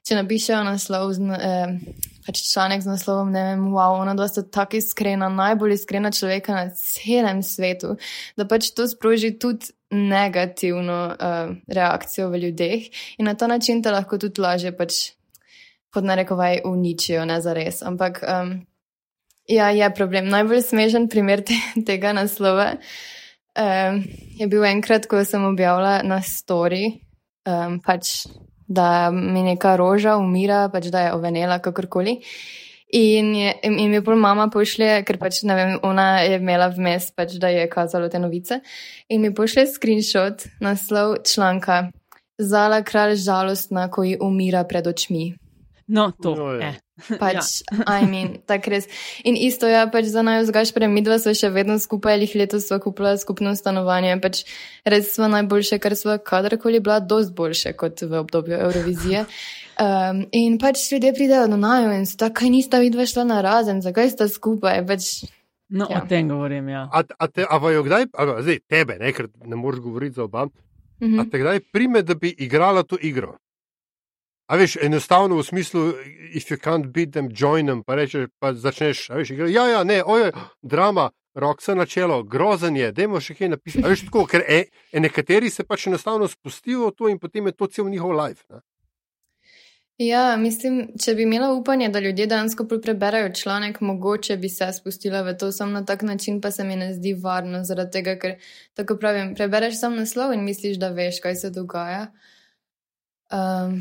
če 0.06 0.20
napišejo 0.20 0.62
naslov, 0.64 1.12
z, 1.18 1.34
eh, 1.34 2.02
pač 2.26 2.42
članek 2.46 2.82
z 2.84 2.92
naslovom, 2.92 3.32
ne 3.34 3.42
vem, 3.50 3.64
wow, 3.74 3.98
ona 4.00 4.14
dva 4.14 4.28
sta 4.30 4.42
tako 4.42 4.78
iskrena, 4.78 5.28
najbolj 5.28 5.74
iskrena 5.74 6.12
človeka 6.14 6.54
na 6.54 6.68
celem 6.78 7.42
svetu, 7.42 7.96
da 8.38 8.46
pač 8.46 8.70
to 8.70 8.86
sproži 8.86 9.34
tudi 9.34 9.74
negativno 9.90 10.98
uh, 11.06 11.56
reakcijo 11.68 12.28
v 12.28 12.38
ljudeh 12.38 12.88
in 13.18 13.26
na 13.26 13.34
ta 13.34 13.46
način 13.46 13.82
te 13.82 13.90
lahko 13.90 14.18
tudi 14.18 14.40
lažje 14.40 14.72
pač 14.76 14.92
pod 15.94 16.04
narekovaj 16.04 16.60
uničijo, 16.64 17.24
ne 17.24 17.40
za 17.40 17.54
res. 17.56 17.82
Ampak 17.82 18.20
um, 18.22 18.66
ja, 19.48 19.70
je 19.70 19.94
problem. 19.94 20.28
Najbolj 20.28 20.62
smešen 20.62 21.08
primer 21.08 21.40
te, 21.46 21.56
tega 21.88 22.12
naslova 22.12 22.74
um, 22.74 24.02
je 24.36 24.48
bil 24.50 24.64
enkrat, 24.64 25.06
ko 25.06 25.24
sem 25.24 25.44
objavila 25.44 26.02
na 26.04 26.20
story, 26.20 26.98
um, 27.48 27.80
pač 27.80 28.26
da 28.66 29.10
mi 29.14 29.46
neka 29.46 29.76
roža 29.78 30.16
umira, 30.18 30.66
pač 30.72 30.90
da 30.92 31.06
je 31.06 31.14
ovenela, 31.14 31.60
kakorkoli. 31.62 32.18
In, 32.94 33.34
je, 33.34 33.54
in 33.66 33.90
mi 33.90 34.00
pol 34.04 34.14
mama 34.14 34.46
pošlje, 34.52 35.00
ker 35.06 35.18
pač 35.18 35.40
ne 35.42 35.56
vem, 35.58 35.72
ona 35.82 36.20
je 36.22 36.36
imela 36.38 36.68
vmes, 36.70 37.10
pač 37.16 37.34
da 37.42 37.50
je 37.50 37.64
kazalo 37.70 38.08
te 38.08 38.20
novice. 38.22 38.60
In 39.10 39.24
mi 39.24 39.32
pošlje 39.34 39.66
screenshot, 39.72 40.46
naslov 40.62 41.16
članka: 41.26 41.88
Zala 42.38 42.82
kralj 42.86 43.16
žalostna, 43.24 43.88
ko 43.90 44.04
ji 44.06 44.18
umira 44.22 44.62
pred 44.68 44.86
očmi. 44.86 45.34
No, 45.86 46.10
to 46.22 46.34
je. 46.58 46.70
No, 46.70 46.74
Pač, 47.22 47.60
ja. 47.62 47.98
I 48.00 48.06
mean, 48.08 48.38
tako 48.48 48.72
res. 48.72 48.88
In 49.26 49.36
isto 49.36 49.68
je 49.68 49.82
pač 49.92 50.08
za 50.10 50.24
naj 50.24 50.46
vzgaš, 50.46 50.72
prej 50.74 50.88
mi 50.90 51.02
dva 51.04 51.18
smo 51.20 51.34
še 51.36 51.50
vedno 51.52 51.76
skupaj, 51.82 52.16
jih 52.24 52.34
letos 52.40 52.66
smo 52.70 52.80
kupili 52.82 53.12
skupno 53.20 53.52
stanovanje. 53.58 54.16
Pač 54.22 54.42
res 54.88 55.12
smo 55.14 55.28
najboljše, 55.30 55.78
kar 55.82 55.94
smo 55.98 56.16
kadarkoli 56.18 56.80
bila, 56.80 56.98
dost 56.98 57.36
boljše 57.36 57.76
kot 57.76 58.02
v 58.02 58.22
obdobju 58.22 58.58
Eurovizije. 58.58 59.26
Um, 59.76 60.22
in 60.32 60.56
pač 60.56 60.86
ljudje 60.92 61.12
pridejo 61.12 61.48
do 61.52 61.56
najo 61.60 61.90
in 61.92 62.06
so 62.08 62.16
tako, 62.16 62.38
kaj 62.40 62.50
nista 62.50 62.78
vidva 62.80 63.04
šla 63.06 63.24
na 63.28 63.40
razen, 63.44 63.82
zakaj 63.84 64.08
sta 64.14 64.28
skupaj. 64.28 64.80
Pač, 64.88 65.08
no, 65.68 65.88
ja. 65.90 66.00
o 66.00 66.08
tem 66.08 66.30
govorim, 66.32 66.68
ja. 66.72 66.86
A, 66.88 67.02
a, 67.18 67.28
te, 67.28 67.44
a 67.44 67.58
vajo 67.60 67.82
kdaj, 67.84 68.06
a, 68.16 68.26
zdaj 68.40 68.62
tebe, 68.72 68.96
ne, 69.02 69.12
ker 69.12 69.28
ne 69.44 69.58
moreš 69.60 69.82
govoriti 69.84 70.16
za 70.16 70.24
oba, 70.24 70.46
mm 70.46 70.52
-hmm. 71.00 71.20
a 71.20 71.30
te 71.30 71.38
kdaj 71.38 71.60
prime, 71.72 72.02
da 72.02 72.14
bi 72.14 72.34
igrala 72.38 72.82
to 72.82 72.96
igro? 73.00 73.36
A 74.46 74.56
veš, 74.56 74.76
enostavno 74.76 75.36
v 75.36 75.42
smislu, 75.42 75.92
if 76.32 76.50
you 76.50 76.56
can't 76.56 76.86
beat 76.86 77.12
them, 77.12 77.28
join 77.34 77.66
them, 77.66 77.82
pa 77.82 77.94
rečeš, 77.94 78.28
pa 78.38 78.54
začneš, 78.54 79.10
a 79.10 79.14
veš, 79.14 79.30
igra, 79.30 79.48
ja, 79.48 79.66
ja, 79.68 79.84
ne, 79.84 80.02
oje, 80.06 80.32
drama, 80.62 81.10
rok 81.34 81.62
se 81.62 81.74
na 81.74 81.86
čelo, 81.86 82.22
grozen 82.22 82.76
je, 82.76 82.92
dajmo 82.92 83.20
še 83.20 83.34
kaj 83.34 83.48
napisati. 83.48 83.84
A 83.84 83.88
veš, 83.88 84.06
tako, 84.06 84.24
ker 84.26 84.44
e, 84.48 84.62
e, 84.92 85.00
nekateri 85.00 85.50
se 85.50 85.64
pač 85.64 85.86
enostavno 85.86 86.28
spustijo 86.28 86.88
v 86.88 86.94
to 86.96 87.08
in 87.08 87.18
potem 87.18 87.46
je 87.46 87.52
to 87.52 87.66
cel 87.66 87.90
njihov 87.90 88.16
life. 88.16 88.44
Ne? 88.48 88.60
Ja, 89.98 90.36
mislim, 90.36 90.90
če 91.00 91.14
bi 91.16 91.22
imela 91.24 91.54
upanje, 91.56 91.88
da 91.88 92.00
ljudje 92.04 92.26
dejansko 92.28 92.66
preberajo 92.82 93.30
članek, 93.32 93.80
mogoče 93.80 94.36
bi 94.36 94.48
se 94.48 94.68
spustila 94.72 95.22
v 95.22 95.32
to 95.40 95.48
sam 95.52 95.72
na 95.72 95.84
tak 95.84 96.02
način, 96.02 96.40
pa 96.40 96.50
se 96.50 96.64
mi 96.64 96.76
ne 96.76 96.90
zdi 96.94 97.14
varno, 97.14 97.62
zaradi 97.64 97.90
tega, 97.90 98.18
ker 98.20 98.34
tako 98.74 98.98
pravim, 99.00 99.34
prebereš 99.34 99.80
sam 99.80 99.96
naslov 99.96 100.34
in 100.36 100.44
misliš, 100.44 100.76
da 100.76 100.90
veš, 100.92 101.20
kaj 101.24 101.34
se 101.34 101.50
dogaja. 101.50 102.10
Um, 103.32 103.80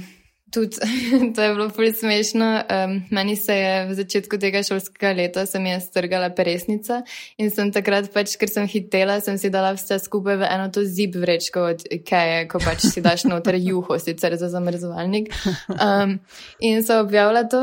Tudi 0.56 0.80
to 1.36 1.42
je 1.42 1.54
bilo 1.54 1.68
fully 1.70 1.92
smešno. 1.92 2.46
Um, 2.70 3.02
meni 3.12 3.36
se 3.36 3.56
je 3.56 3.86
v 3.86 3.94
začetku 3.94 4.38
tega 4.40 4.64
šolskega 4.64 5.12
leta 5.12 5.44
strgala 5.46 6.30
peresnica 6.32 7.02
in 7.38 7.52
sem 7.52 7.72
takrat, 7.76 8.08
pač, 8.14 8.38
ker 8.40 8.48
sem 8.48 8.68
hitela, 8.72 9.20
sem 9.20 9.36
si 9.38 9.52
dala 9.52 9.74
vse 9.76 10.00
skupaj 10.00 10.40
v 10.40 10.48
eno 10.48 10.70
to 10.72 10.86
zip 10.88 11.18
vrečko 11.20 11.66
od 11.74 11.84
Ikeje, 11.92 12.48
ko 12.48 12.64
pač 12.64 12.88
si 12.88 13.04
daš 13.04 13.28
noter 13.28 13.60
juho, 13.60 14.00
sicer 14.00 14.38
za 14.40 14.50
zamrzovalnik. 14.50 15.34
Um, 15.76 16.20
in 16.60 16.84
so 16.86 17.02
objavila 17.04 17.44
to 17.50 17.60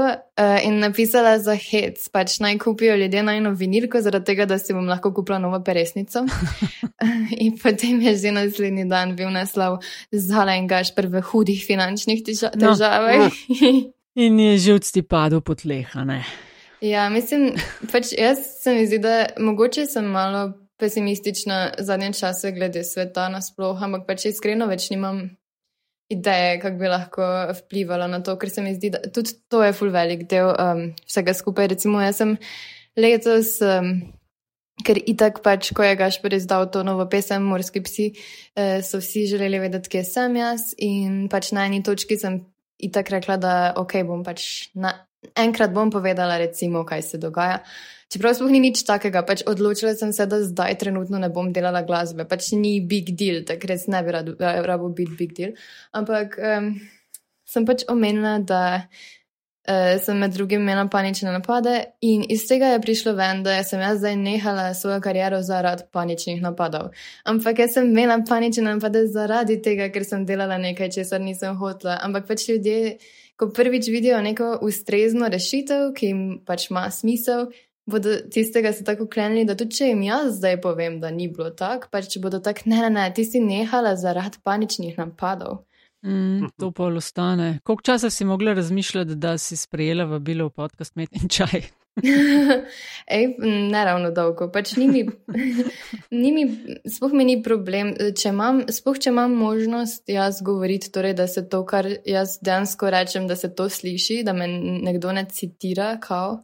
in 0.64 0.78
napisala 0.80 1.36
za 1.38 1.54
hec, 1.54 2.08
pač 2.08 2.38
naj 2.40 2.58
kupijo 2.58 2.96
ljudje 2.96 3.22
najno 3.22 3.50
vinilko, 3.52 4.00
zaradi 4.00 4.30
tega, 4.30 4.46
da 4.48 4.58
si 4.58 4.72
bom 4.72 4.86
lahko 4.88 5.12
kupila 5.12 5.38
novo 5.38 5.60
peresnico. 5.64 6.24
in 7.44 7.58
potem 7.62 8.00
je 8.00 8.16
že 8.16 8.32
naslednji 8.32 8.86
dan 8.88 9.16
bil 9.16 9.30
naslov 9.30 9.82
Zala 10.12 10.56
in 10.56 10.68
Gaš 10.68 10.94
prve 10.94 11.20
hudih 11.20 11.64
finančnih 11.66 12.24
težav. 12.24 12.56
No 12.56 12.72
težave. 12.72 13.18
No. 13.18 13.82
In 14.14 14.40
je 14.40 14.56
že 14.58 14.74
od 14.74 14.84
ti 14.92 15.02
padel 15.02 15.40
po 15.40 15.54
tleha. 15.54 16.04
Ja, 16.80 17.08
mislim, 17.08 17.54
pač 17.92 18.12
jaz 18.12 18.38
se 18.60 18.74
mi 18.74 18.86
zdi, 18.86 18.98
da 18.98 19.26
mogoče 19.38 19.86
sem 19.86 20.04
malo 20.04 20.52
pesimistična 20.76 21.72
zadnje 21.78 22.12
čase 22.12 22.52
glede 22.52 22.84
sveta 22.84 23.28
nasploh, 23.28 23.78
ampak 23.82 24.06
pač 24.06 24.26
iskreno 24.32 24.66
več 24.66 24.90
nimam 24.90 25.28
ideje, 26.12 26.58
kako 26.62 26.80
bi 26.80 26.90
lahko 26.90 27.28
vplivala 27.62 28.08
na 28.10 28.22
to, 28.24 28.36
ker 28.40 28.50
se 28.52 28.64
mi 28.64 28.74
zdi, 28.76 28.92
da 28.94 29.02
tudi 29.12 29.34
to 29.50 29.62
je 29.64 29.74
full 29.76 29.94
velik 29.94 30.26
del 30.30 30.52
um, 30.52 30.82
vsega 31.08 31.34
skupaj. 31.36 31.72
Recimo, 31.74 32.02
jaz 32.04 32.22
sem 32.22 32.36
letos. 32.96 33.56
Um, 33.64 33.96
Ker 34.82 34.96
itak 34.96 35.42
pač, 35.44 35.68
ko 35.76 35.84
je 35.84 35.94
Gašpor 36.00 36.32
izdal 36.34 36.64
to 36.72 36.80
novo 36.82 37.04
pesem, 37.06 37.44
Morski 37.44 37.82
psi, 37.84 38.06
eh, 38.56 38.80
so 38.82 38.98
vsi 38.98 39.26
želeli 39.30 39.60
vedeti, 39.60 39.90
kje 39.92 40.00
sem 40.08 40.36
jaz. 40.40 40.72
In 40.82 41.28
pač 41.30 41.52
na 41.52 41.66
eni 41.68 41.82
točki 41.84 42.16
sem 42.18 42.40
itak 42.82 43.12
rekla, 43.12 43.36
da 43.36 43.52
ok, 43.78 44.00
bom 44.08 44.24
pač 44.26 44.72
na, 44.74 44.94
enkrat 45.38 45.74
bom 45.76 45.92
povedala, 45.92 46.40
recimo, 46.40 46.86
kaj 46.88 47.04
se 47.04 47.20
dogaja. 47.20 47.60
Čeprav 48.12 48.34
sploh 48.36 48.52
ni 48.52 48.60
nič 48.60 48.82
takega, 48.84 49.22
pač 49.24 49.40
odločila 49.48 49.94
sem 49.96 50.12
se, 50.12 50.26
da 50.28 50.42
zdaj 50.44 50.76
trenutno 50.82 51.16
ne 51.16 51.30
bom 51.32 51.48
delala 51.52 51.80
glasbe, 51.86 52.26
pač 52.28 52.50
ni 52.52 52.74
big 52.84 53.14
deal, 53.16 53.40
tako 53.48 53.70
res 53.70 53.86
ne 53.88 54.02
bi 54.04 54.12
rado 54.12 54.90
biti 54.92 55.16
big 55.16 55.32
deal. 55.38 55.54
Ampak 55.96 56.36
um, 56.36 56.74
sem 57.48 57.64
pač 57.64 57.86
omenila, 57.88 58.34
da 58.44 58.60
uh, 58.84 59.96
sem 59.96 60.20
med 60.20 60.36
drugim 60.36 60.60
imela 60.60 60.84
panične 60.92 61.32
napade 61.32 61.72
in 62.04 62.26
iz 62.28 62.44
tega 62.50 62.74
je 62.74 62.82
prišlo 62.84 63.16
ven, 63.16 63.40
da 63.48 63.56
sem 63.64 63.80
jaz 63.80 64.04
zdaj 64.04 64.20
nehala 64.20 64.68
svojo 64.76 65.00
kariero 65.00 65.40
zaradi 65.40 65.88
paničnih 65.96 66.44
napadov. 66.44 66.92
Ampak 67.24 67.64
jaz 67.64 67.78
sem 67.78 67.88
imela 67.88 68.20
panične 68.28 68.68
napade 68.74 69.06
zaradi 69.08 69.56
tega, 69.64 69.88
ker 69.88 70.04
sem 70.04 70.28
delala 70.28 70.60
nekaj, 70.60 70.92
česar 71.00 71.24
nisem 71.24 71.56
hotla. 71.56 71.96
Ampak 72.04 72.28
pač 72.28 72.50
ljudje, 72.52 72.98
ko 73.40 73.48
prvič 73.56 73.88
vidijo 73.88 74.20
neko 74.20 74.58
ustrezno 74.68 75.32
rešitev, 75.32 75.94
ki 75.96 76.12
jim 76.12 76.24
pač 76.44 76.68
ima 76.68 76.90
smisel. 76.92 77.48
Bodo 77.86 78.14
tistega 78.30 78.72
se 78.72 78.84
tako 78.84 79.08
klenili, 79.10 79.44
da 79.44 79.56
tudi 79.58 79.74
če 79.74 79.88
jim 79.90 80.02
jaz 80.06 80.36
zdaj 80.36 80.60
povem, 80.62 81.00
da 81.02 81.10
ni 81.10 81.26
bilo 81.28 81.50
tako, 81.50 81.90
pač 81.90 82.12
če 82.12 82.22
bodo 82.22 82.38
tako, 82.38 82.68
ne, 82.70 82.78
ne, 82.84 82.90
ne, 82.94 83.08
ti 83.14 83.24
si 83.26 83.42
nehala 83.42 83.96
zaradi 83.98 84.38
paničnih 84.46 84.98
napadov. 85.00 85.64
Mm, 86.06 86.48
to 86.58 86.70
pa 86.70 86.84
ostane. 86.84 87.58
Koliko 87.62 87.82
časa 87.82 88.10
si 88.10 88.24
mogla 88.24 88.52
razmišljati, 88.52 89.14
da 89.14 89.38
si 89.38 89.56
sprejela 89.56 90.04
v 90.04 90.18
bilo 90.18 90.48
podcast 90.50 90.96
Met 90.96 91.10
in 91.12 91.28
čaj? 91.28 91.62
Ej, 93.16 93.26
ne 93.70 93.84
ravno 93.84 94.10
dolgo, 94.10 94.48
pač 94.52 94.76
ni 94.76 94.88
mi, 94.88 95.02
ni 96.22 96.32
mi, 96.32 96.44
spoh 96.88 97.12
mi 97.12 97.26
ni 97.28 97.36
problem. 97.42 97.92
Če 98.18 98.32
imam, 98.32 98.62
spoh, 98.72 98.98
če 98.98 99.12
imam 99.12 99.34
možnost 99.36 100.08
jaz 100.10 100.40
govoriti, 100.42 100.90
torej, 100.92 101.14
da 101.18 101.28
se 101.28 101.44
to, 101.48 101.62
kar 101.68 101.86
jaz 102.08 102.38
dejansko 102.42 102.90
rečem, 102.90 103.28
da 103.28 103.36
se 103.36 103.52
to 103.54 103.68
sliši, 103.68 104.22
da 104.26 104.32
me 104.32 104.48
nekdo 104.48 105.12
ne 105.12 105.26
citira, 105.30 105.96
kao. 106.02 106.40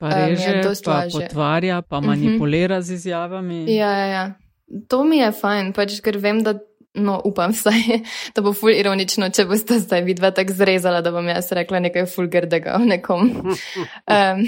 Pa 0.00 0.14
reže, 0.16 0.62
um, 0.64 0.74
pa 0.84 1.04
potvarja, 1.12 1.82
pa 1.82 2.00
mhm. 2.00 2.06
manipulira 2.06 2.78
uh 2.78 2.82
-huh. 2.82 2.86
z 2.86 2.90
izjavami. 2.90 3.74
Ja, 3.74 3.92
ja, 3.92 4.06
ja. 4.06 4.32
To 4.88 5.04
mi 5.04 5.18
je 5.18 5.32
fajn, 5.32 5.72
pač, 5.72 6.00
ker 6.00 6.16
vem, 6.18 6.42
da 6.42 6.54
no, 6.94 7.20
upam 7.24 7.52
vsaj, 7.56 8.00
da 8.34 8.42
bo 8.42 8.52
ful 8.52 8.72
ironično, 8.74 9.28
če 9.30 9.44
boste 9.44 9.78
zdaj 9.78 10.02
vidva 10.06 10.30
tako 10.30 10.52
zrezala, 10.52 11.00
da 11.00 11.12
bom 11.14 11.28
jaz 11.28 11.52
rekla 11.52 11.80
nekaj 11.86 12.06
fulgrdega 12.06 12.78
o 12.80 12.84
nekom. 12.84 13.30
Um, 14.10 14.40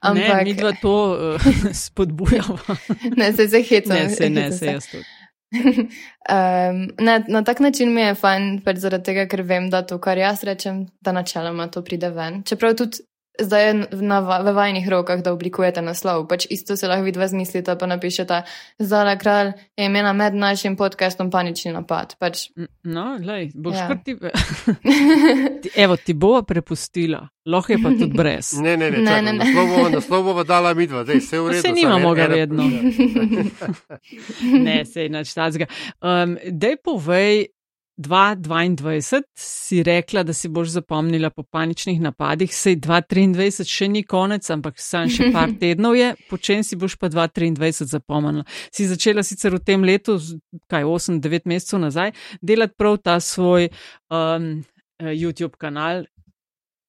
ampak, 0.00 0.36
ne, 0.38 0.44
mi 0.44 0.54
dva 0.54 0.72
to 0.82 0.94
uh, 1.12 1.40
spodbujamo. 1.72 2.58
ne, 3.16 3.32
se 3.32 3.48
se 3.48 3.62
hecam. 3.62 3.96
Ne, 3.96 4.10
se 4.10 4.30
ne, 4.30 4.52
se 4.52 4.66
jaz 4.66 4.86
tudi. 4.86 5.04
um, 5.52 6.78
ne, 6.98 7.24
na 7.28 7.42
tak 7.44 7.60
način 7.60 7.94
mi 7.94 8.00
je 8.00 8.14
fajn, 8.14 8.62
pač 8.64 8.76
zaradi 8.76 9.04
tega, 9.04 9.26
ker 9.28 9.42
vem, 9.42 9.68
da 9.70 9.82
to, 9.86 9.98
kar 10.00 10.18
jaz 10.18 10.44
rečem, 10.44 10.86
da 11.00 11.12
načeloma 11.12 11.66
to 11.68 11.84
pride 11.84 12.10
ven. 12.10 12.42
Čeprav 12.48 12.74
tudi 12.80 13.04
zdaj 13.40 13.68
je 13.68 13.86
na, 13.92 14.20
v 14.20 14.52
vajnih 14.52 14.88
rokah, 14.88 15.22
da 15.22 15.32
oblikujete 15.32 15.82
naslov. 15.82 16.26
Pač 16.28 16.46
isto 16.50 16.76
se 16.76 16.88
lahko 16.88 17.04
vidva 17.04 17.28
zmislite, 17.28 17.76
pa 17.78 17.86
napišete, 17.86 18.42
Zala 18.78 19.16
kralj 19.16 19.52
je 19.76 19.86
imela 19.86 20.12
med 20.12 20.34
našim 20.34 20.76
podcastom 20.76 21.30
panični 21.30 21.72
napad. 21.72 22.14
Pač... 22.18 22.48
No, 22.82 23.16
lej, 23.24 23.50
boš 23.54 23.76
ja. 23.76 23.88
kar 23.88 23.98
ti. 24.04 24.16
Evo, 25.84 25.96
ti 25.96 26.14
bo 26.14 26.42
prepustila, 26.42 27.22
lahko 27.46 27.72
je 27.72 27.78
pa 27.82 27.94
tudi 27.96 28.12
brez. 28.16 28.52
ne, 28.60 28.76
ne, 28.76 28.90
ne, 28.90 28.98
ne, 28.98 29.22
ne, 29.22 29.32
ne. 29.32 29.48
naslov 29.96 30.24
bova 30.24 30.44
dala 30.44 30.74
midva, 30.74 31.04
zdaj 31.04 31.20
se 31.20 31.40
v 31.40 31.48
redu. 31.48 31.62
Se 31.62 31.72
nimamo 31.72 32.14
ga 32.14 32.26
vedno. 32.26 32.68
ne, 34.66 34.84
se 34.84 35.02
je 35.02 35.08
nač 35.08 35.32
tazga. 35.34 35.66
Um, 36.00 36.36
dej 36.44 36.76
povej, 36.84 37.46
2022 37.98 39.22
si 39.36 39.82
rekla, 39.82 40.22
da 40.22 40.32
si 40.32 40.48
boš 40.48 40.68
zapomnila 40.68 41.30
po 41.30 41.42
paničnih 41.42 42.00
napadih, 42.00 42.54
sej 42.54 42.78
2023 42.80 43.68
še 43.68 43.88
ni 43.88 44.02
konec, 44.02 44.48
ampak 44.50 44.80
sam 44.80 45.10
še 45.12 45.28
par 45.32 45.52
tednov 45.60 45.96
je, 45.98 46.12
po 46.30 46.38
čem 46.40 46.64
si 46.64 46.76
boš 46.76 46.96
pa 46.96 47.10
2023 47.12 47.90
zapomnila. 47.92 48.46
Si 48.72 48.88
začela 48.88 49.22
sicer 49.22 49.52
v 49.54 49.60
tem 49.60 49.84
letu, 49.84 50.16
kaj 50.72 50.88
8-9 50.88 51.48
mesecev 51.52 51.82
nazaj, 51.84 52.14
delati 52.40 52.78
prav 52.78 52.98
ta 53.04 53.20
svoj 53.20 53.68
um, 54.08 54.64
YouTube 54.98 55.58
kanal. 55.58 56.06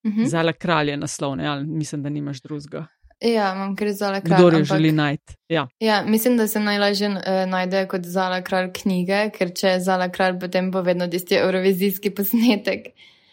Uh 0.03 0.11
mhm. 0.11 0.21
-huh. 0.21 0.27
Zala 0.27 0.53
kralje 0.53 0.97
naslovne, 0.97 1.47
ali 1.47 1.65
mislim, 1.65 2.03
da 2.03 2.09
nimaš 2.09 2.41
drugega. 2.41 2.87
Ja, 3.23 3.53
imam 3.55 3.75
kar 3.75 3.87
zala 3.95 4.19
kralj. 4.21 4.37
Kdo 4.37 4.57
jo 4.57 4.63
želi 4.63 4.91
najti? 4.91 5.35
Ja. 5.49 5.67
ja, 5.79 6.03
mislim, 6.07 6.37
da 6.37 6.47
se 6.47 6.59
najlažje 6.59 7.09
uh, 7.09 7.17
najde 7.47 7.85
kot 7.87 8.05
zala 8.05 8.41
kralj 8.43 8.71
knjige, 8.73 9.29
ker 9.37 9.53
če 9.55 9.67
je 9.67 9.79
zala 9.79 10.09
kralj, 10.11 10.39
potem 10.39 10.71
bo 10.71 10.81
vedno 10.81 11.07
tisti 11.07 11.37
eurovizijski 11.39 12.11
posnetek. 12.15 12.89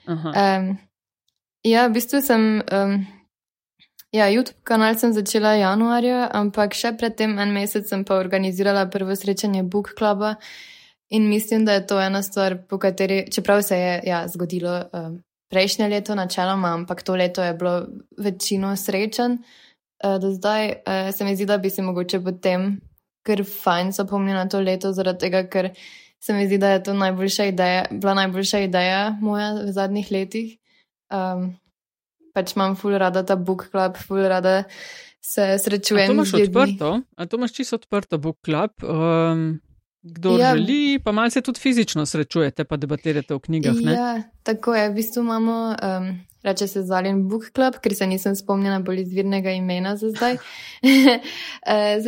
Um, 0.07 0.77
ja, 1.67 1.87
v 1.87 1.93
bistvu 1.97 2.21
sem. 2.23 2.45
Um, 2.73 3.01
ja, 4.15 4.29
YouTube 4.31 4.63
kanal 4.63 4.95
sem 4.99 5.15
začela 5.15 5.57
januarja, 5.59 6.29
ampak 6.39 6.75
še 6.75 6.93
predtem 6.99 7.39
en 7.39 7.55
mesec 7.55 7.89
sem 7.91 8.05
pa 8.07 8.19
organizirala 8.19 8.87
prvo 8.91 9.17
srečanje 9.17 9.63
Book 9.63 9.91
Cluba 9.99 10.37
in 11.11 11.27
mislim, 11.29 11.65
da 11.67 11.75
je 11.79 11.87
to 11.87 11.99
ena 12.01 12.23
stvar, 12.23 12.61
po 12.69 12.79
kateri, 12.79 13.25
čeprav 13.33 13.63
se 13.67 13.79
je 13.79 13.95
ja, 14.07 14.23
zgodilo 14.31 14.77
um, 14.93 15.19
prejšnje 15.51 15.89
leto 15.91 16.15
načeloma, 16.15 16.77
ampak 16.79 17.03
to 17.03 17.17
leto 17.19 17.43
je 17.43 17.55
bilo 17.59 17.75
večino 18.19 18.77
srečanj. 18.77 19.35
Eh, 19.35 19.70
do 20.21 20.31
zdaj 20.33 20.69
uh, 20.69 21.15
se 21.15 21.25
mi 21.25 21.37
zdi, 21.37 21.47
da 21.47 21.59
bi 21.59 21.71
se 21.71 21.83
mogoče 21.83 22.21
potem 22.25 22.81
kar 23.27 23.43
fajn 23.45 23.93
zapomnil 23.93 24.35
na 24.35 24.47
to 24.49 24.61
leto, 24.61 24.93
zaradi 24.97 25.27
tega, 25.27 25.45
ker 25.49 25.71
se 26.21 26.37
mi 26.37 26.47
zdi, 26.47 26.59
da 26.61 26.75
je 26.75 26.83
to 26.89 26.95
najboljša 26.95 27.45
ideja, 27.53 27.85
bila 27.91 28.15
najboljša 28.15 28.61
ideja 28.67 29.03
moja 29.21 29.53
v 29.61 29.73
zadnjih 29.77 30.13
letih. 30.13 30.57
Um, 31.11 31.51
pač 32.37 32.55
imam 32.57 32.77
ful 32.79 32.97
rada 32.99 33.25
ta 33.27 33.37
book 33.37 33.67
club, 33.71 33.99
ful 33.99 34.23
rada 34.29 34.63
se 35.21 35.57
srečujem. 35.59 36.05
A 36.05 36.13
to 36.13 36.13
imaš 36.13 36.35
odprto, 36.35 36.93
a 37.17 37.27
to 37.27 37.37
imaš 37.37 37.53
čisto 37.53 37.81
odprto 37.81 38.19
book 38.19 38.39
club. 38.45 38.71
Um... 38.85 39.61
Kdo 40.03 40.39
ja, 40.39 40.55
želi, 40.57 40.99
pa 41.05 41.13
malo 41.13 41.31
se 41.31 41.43
tudi 41.45 41.61
fizično 41.61 42.07
srečujete, 42.07 42.65
pa 42.65 42.77
debatirate 42.77 43.35
o 43.35 43.39
knjigah. 43.39 43.75
Ne? 43.85 43.93
Ja, 43.93 44.23
tako 44.43 44.73
je. 44.75 44.87
V 44.89 44.95
bistvu 44.95 45.21
imamo 45.21 45.77
um, 45.77 46.07
reče 46.43 46.69
se 46.69 46.83
Zaljen 46.83 47.29
Book 47.29 47.51
Club, 47.55 47.79
ker 47.83 47.95
se 47.95 48.07
nisem 48.07 48.37
spomnila 48.37 48.79
bolj 48.85 49.03
izvirnega 49.05 49.53
imena 49.57 49.97
za 49.97 50.11
zdaj. 50.11 50.39
Eh, 51.67 52.01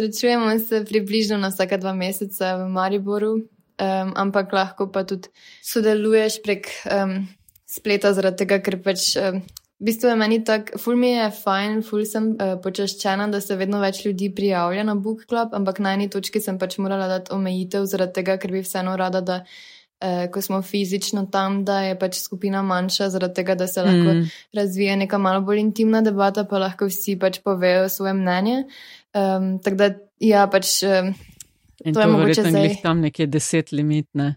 se 0.59 0.85
približno 0.85 1.37
na 1.39 1.49
vsaka 1.49 1.77
dva 1.77 1.93
meseca 1.95 2.57
v 2.57 2.69
Mariboru, 2.69 3.33
um, 3.33 4.13
ampak 4.17 4.53
lahko 4.53 4.89
pa 4.93 5.05
tudi 5.05 5.29
sodeluješ 5.63 6.41
prek 6.43 6.69
um, 6.87 7.29
spleta, 7.67 8.13
zaradi 8.13 8.45
tega, 8.45 8.63
ker 8.63 8.81
pač. 8.83 9.17
Um, 9.17 9.43
V 9.83 9.85
bistvu 9.91 10.13
je 10.13 10.15
meni 10.15 10.37
tako, 10.47 10.79
ful 10.79 10.95
mi 10.95 11.09
je 11.11 11.25
fajn, 11.35 11.81
ful 11.83 12.05
sem 12.07 12.29
uh, 12.37 12.53
počaščena, 12.63 13.25
da 13.35 13.41
se 13.43 13.57
vedno 13.59 13.81
več 13.83 14.05
ljudi 14.05 14.29
prijavlja 14.31 14.85
na 14.87 14.95
Book 14.95 15.25
Club, 15.27 15.57
ampak 15.59 15.81
na 15.83 15.97
eni 15.97 16.07
točki 16.07 16.39
sem 16.39 16.55
pač 16.55 16.77
morala 16.79 17.09
dati 17.11 17.35
omejitev, 17.35 17.89
zaradi 17.91 18.15
tega, 18.21 18.37
ker 18.39 18.55
bi 18.55 18.63
vseeno 18.63 18.95
rada, 18.95 19.25
da 19.27 19.41
eh, 20.03 20.31
ko 20.33 20.43
smo 20.43 20.63
fizično 20.63 21.27
tam, 21.33 21.65
da 21.65 21.81
je 21.81 21.99
pač 21.99 22.19
skupina 22.21 22.63
manjša, 22.63 23.09
zaradi 23.11 23.35
tega, 23.35 23.55
da 23.55 23.67
se 23.67 23.83
lahko 23.83 24.15
mm. 24.15 24.31
razvija 24.53 24.97
neka 24.97 25.19
malo 25.19 25.41
bolj 25.41 25.61
intimna 25.61 26.03
debata, 26.03 26.45
pa 26.45 26.59
lahko 26.59 26.89
vsi 26.91 27.17
pač 27.19 27.39
povejo 27.45 27.89
svoje 27.89 28.15
mnenje. 28.19 28.65
Um, 29.15 29.59
tako 29.63 29.77
da, 29.77 29.91
ja, 30.21 30.47
pač. 30.47 30.81
Um, 30.83 31.15
In 31.83 31.95
to, 31.95 31.99
to 31.99 32.03
je 32.05 32.13
mogoče 32.13 32.43
zdaj 32.47 32.77
tam 32.83 33.01
nekje 33.03 33.27
deset 33.27 33.73
limitne. 33.73 34.37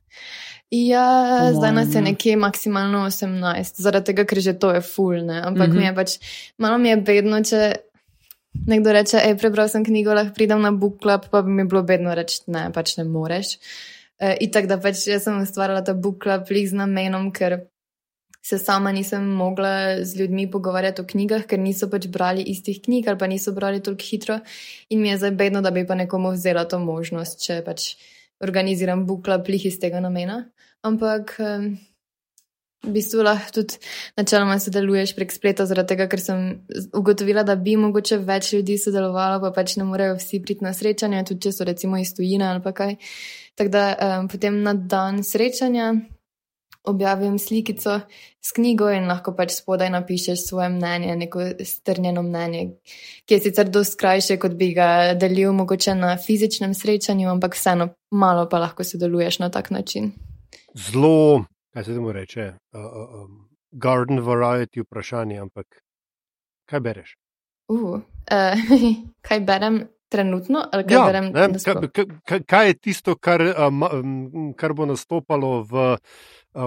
Ja, 0.73 1.51
zdaj 1.53 1.73
nas 1.75 1.93
je 1.93 2.01
nekje 2.01 2.37
maksimalno 2.41 3.03
18, 3.05 3.81
zaradi 3.85 4.09
tega, 4.09 4.25
ker 4.25 4.41
že 4.41 4.55
to 4.57 4.71
je 4.73 4.81
fulne. 4.81 5.41
Ampak 5.45 5.67
mm 5.67 5.73
-hmm. 5.73 5.77
mi 5.77 5.85
je 5.85 5.95
pač, 5.95 6.11
malo 6.57 6.77
mi 6.77 6.89
je 6.89 6.97
bedno, 6.97 7.43
če 7.43 7.75
nekdo 8.65 8.91
reče, 8.91 9.17
hej, 9.17 9.37
prebral 9.37 9.69
sem 9.69 9.85
knjigo, 9.85 10.13
lahko 10.13 10.33
pridem 10.33 10.61
na 10.61 10.71
book 10.71 10.97
club, 11.01 11.21
pa 11.31 11.41
bi 11.41 11.51
mi 11.51 11.63
bilo 11.63 11.83
bedno 11.83 12.15
reči, 12.15 12.41
ne, 12.47 12.71
pač 12.73 12.97
ne 12.97 13.03
moreš. 13.03 13.45
Uh, 13.55 13.94
in 14.19 14.51
tako 14.51 14.67
da 14.67 14.77
pač 14.79 15.07
jaz 15.07 15.25
sem 15.27 15.39
ustvarjala 15.41 15.83
ta 15.83 15.93
book 15.93 16.21
club 16.23 16.47
z 16.47 16.73
namenom, 16.73 17.31
ker 17.31 17.67
se 18.45 18.57
sama 18.57 18.91
nisem 18.91 19.25
mogla 19.25 20.03
z 20.05 20.19
ljudmi 20.19 20.51
pogovarjati 20.51 21.01
o 21.01 21.05
knjigah, 21.05 21.47
ker 21.49 21.59
niso 21.59 21.89
pač 21.89 22.07
brali 22.07 22.43
istih 22.43 22.81
knjig 22.81 23.07
ali 23.07 23.17
pa 23.17 23.27
niso 23.27 23.51
brali 23.51 23.81
toliko 23.81 24.05
hitro. 24.05 24.39
In 24.89 25.01
mi 25.01 25.09
je 25.09 25.17
zdaj 25.17 25.31
bedno, 25.31 25.61
da 25.61 25.71
bi 25.71 25.85
pa 25.87 25.95
nekomu 25.95 26.31
vzela 26.31 26.65
to 26.65 26.79
možnost, 26.79 27.41
če 27.41 27.63
pač 27.65 27.95
organiziram 28.39 29.05
book 29.05 29.25
club 29.25 29.49
iz 29.49 29.79
tega 29.79 29.99
namena. 29.99 30.45
Ampak. 30.83 31.35
Um, 31.39 31.77
V 32.85 32.93
bistvu 32.93 33.23
lahko 33.25 33.51
tudi 33.59 33.79
načeloma 34.17 34.59
sodeluješ 34.61 35.15
prek 35.17 35.33
spleta, 35.33 35.65
zaradi 35.65 35.93
tega, 35.93 36.07
ker 36.11 36.21
sem 36.21 36.43
ugotovila, 36.93 37.43
da 37.47 37.55
bi 37.57 37.75
mogoče 37.81 38.19
več 38.25 38.51
ljudi 38.53 38.77
sodelovalo, 38.81 39.41
pa 39.41 39.53
pač 39.55 39.77
ne 39.79 39.87
morejo 39.89 40.19
vsi 40.19 40.41
priti 40.43 40.65
na 40.65 40.73
srečanje, 40.77 41.23
tudi 41.31 41.47
če 41.47 41.55
so 41.55 41.67
recimo 41.67 41.97
iz 42.01 42.13
tujine 42.17 42.47
ali 42.51 42.61
pa 42.63 42.75
kaj. 42.77 42.97
Tako 43.55 43.71
da 43.71 43.85
um, 43.95 44.27
potem 44.29 44.61
na 44.63 44.75
dan 44.75 45.23
srečanja 45.23 45.93
objavim 46.85 47.39
slikico 47.39 47.99
s 48.41 48.51
knjigo 48.51 48.89
in 48.93 49.07
lahko 49.09 49.33
pač 49.33 49.55
spodaj 49.57 49.89
napišeš 49.89 50.43
svoje 50.47 50.69
mnenje, 50.69 51.15
neko 51.15 51.47
strnjeno 51.65 52.21
mnenje, 52.21 52.67
ki 53.25 53.33
je 53.33 53.39
sicer 53.47 53.69
dosti 53.69 53.97
krajše, 53.97 54.37
kot 54.37 54.53
bi 54.53 54.69
ga 54.73 55.15
delil 55.17 55.53
mogoče 55.53 55.95
na 55.95 56.13
fizičnem 56.17 56.73
srečanju, 56.77 57.29
ampak 57.31 57.57
vseeno 57.57 57.89
malo 58.11 58.45
pa 58.49 58.61
lahko 58.61 58.83
sodeluješ 58.83 59.39
na 59.39 59.49
tak 59.49 59.71
način. 59.71 60.11
Zelo 60.75 61.45
kaj 61.75 61.83
se 61.83 61.93
temu 61.93 62.11
reče, 62.11 62.53
uh, 62.73 62.79
uh, 62.79 63.23
um, 63.23 63.49
garden 63.71 64.19
variety 64.23 64.81
vprašanje, 64.81 65.39
ampak 65.39 65.81
kaj 66.71 66.79
bereš? 66.79 67.17
Uh, 67.67 67.99
uh, 67.99 68.01
kaj 69.27 69.39
berem 69.43 69.81
trenutno? 70.09 70.63
Kaj, 70.71 70.85
ja, 70.89 71.03
berem 71.05 71.27
kaj, 71.33 72.07
kaj, 72.23 72.39
kaj 72.47 72.67
je 72.67 72.77
tisto, 72.79 73.17
kar, 73.19 73.43
um, 73.67 74.53
kar 74.55 74.73
bo 74.73 74.87
nastopalo 74.87 75.65
v 75.67 75.83
uh, 75.91 75.99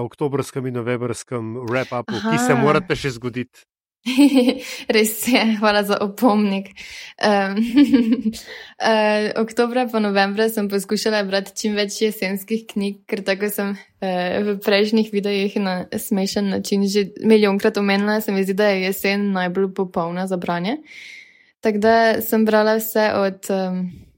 oktobrskem 0.05 0.69
in 0.69 0.77
novembrskem 0.77 1.55
wrap-upu, 1.65 2.21
ki 2.29 2.37
se 2.45 2.59
morate 2.61 2.99
še 2.99 3.15
zgoditi? 3.17 3.65
Res 4.95 5.27
je, 5.27 5.41
hvala 5.59 5.83
za 5.83 5.97
opomnik. 6.01 6.71
Um, 7.19 7.57
uh, 8.79 9.29
oktobra 9.43 9.87
pa 9.91 9.99
novembra 9.99 10.49
sem 10.49 10.69
poskušala 10.69 11.23
brati 11.27 11.51
čim 11.55 11.75
več 11.75 11.99
jesenskih 12.01 12.63
knjig, 12.71 13.01
ker 13.09 13.23
tako 13.27 13.51
sem 13.51 13.75
uh, 13.75 14.39
v 14.47 14.57
prejšnjih 14.63 15.11
videojih 15.13 15.59
na 15.59 15.75
smešen 15.91 16.49
način 16.49 16.87
že 16.87 17.09
milijonkrat 17.19 17.77
omenila, 17.77 18.21
se 18.21 18.31
mi 18.31 18.43
zdi, 18.43 18.53
da 18.53 18.71
je 18.71 18.85
jesen 18.87 19.31
najbolj 19.35 19.73
popolna 19.75 20.27
za 20.27 20.37
branje. 20.37 20.77
Tako 21.59 21.77
da 21.83 21.95
sem 22.21 22.45
brala 22.45 22.79
vse 22.79 23.11
od. 23.19 23.51
Um, 23.51 24.08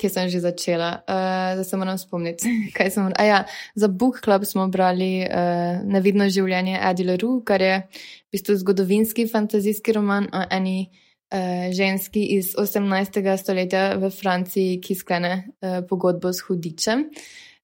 ki 0.00 0.08
sem 0.08 0.30
že 0.32 0.40
začela, 0.40 1.02
uh, 1.04 1.56
da 1.58 1.64
se 1.64 1.76
moram 1.76 1.98
spomniti, 1.98 2.48
kaj 2.76 2.90
sem. 2.94 3.10
Ja, 3.18 3.44
za 3.74 3.88
Book 3.88 4.22
Club 4.24 4.46
smo 4.48 4.68
brali 4.68 5.26
uh, 5.26 5.82
Nevidno 5.84 6.28
življenje 6.32 6.80
Adile 6.80 7.18
Ru, 7.20 7.40
kar 7.44 7.62
je 7.62 7.76
v 7.84 8.32
bistvu 8.32 8.56
zgodovinski 8.62 9.28
fantazijski 9.28 9.92
roman 9.92 10.30
o 10.32 10.46
eni 10.50 10.88
uh, 10.88 11.68
ženski 11.76 12.24
iz 12.38 12.54
18. 12.58 13.20
stoletja 13.36 13.84
v 14.00 14.10
Franciji, 14.14 14.80
ki 14.80 14.96
sklene 14.96 15.34
uh, 15.36 15.80
pogodbo 15.88 16.32
s 16.32 16.46
hudičem. 16.48 17.10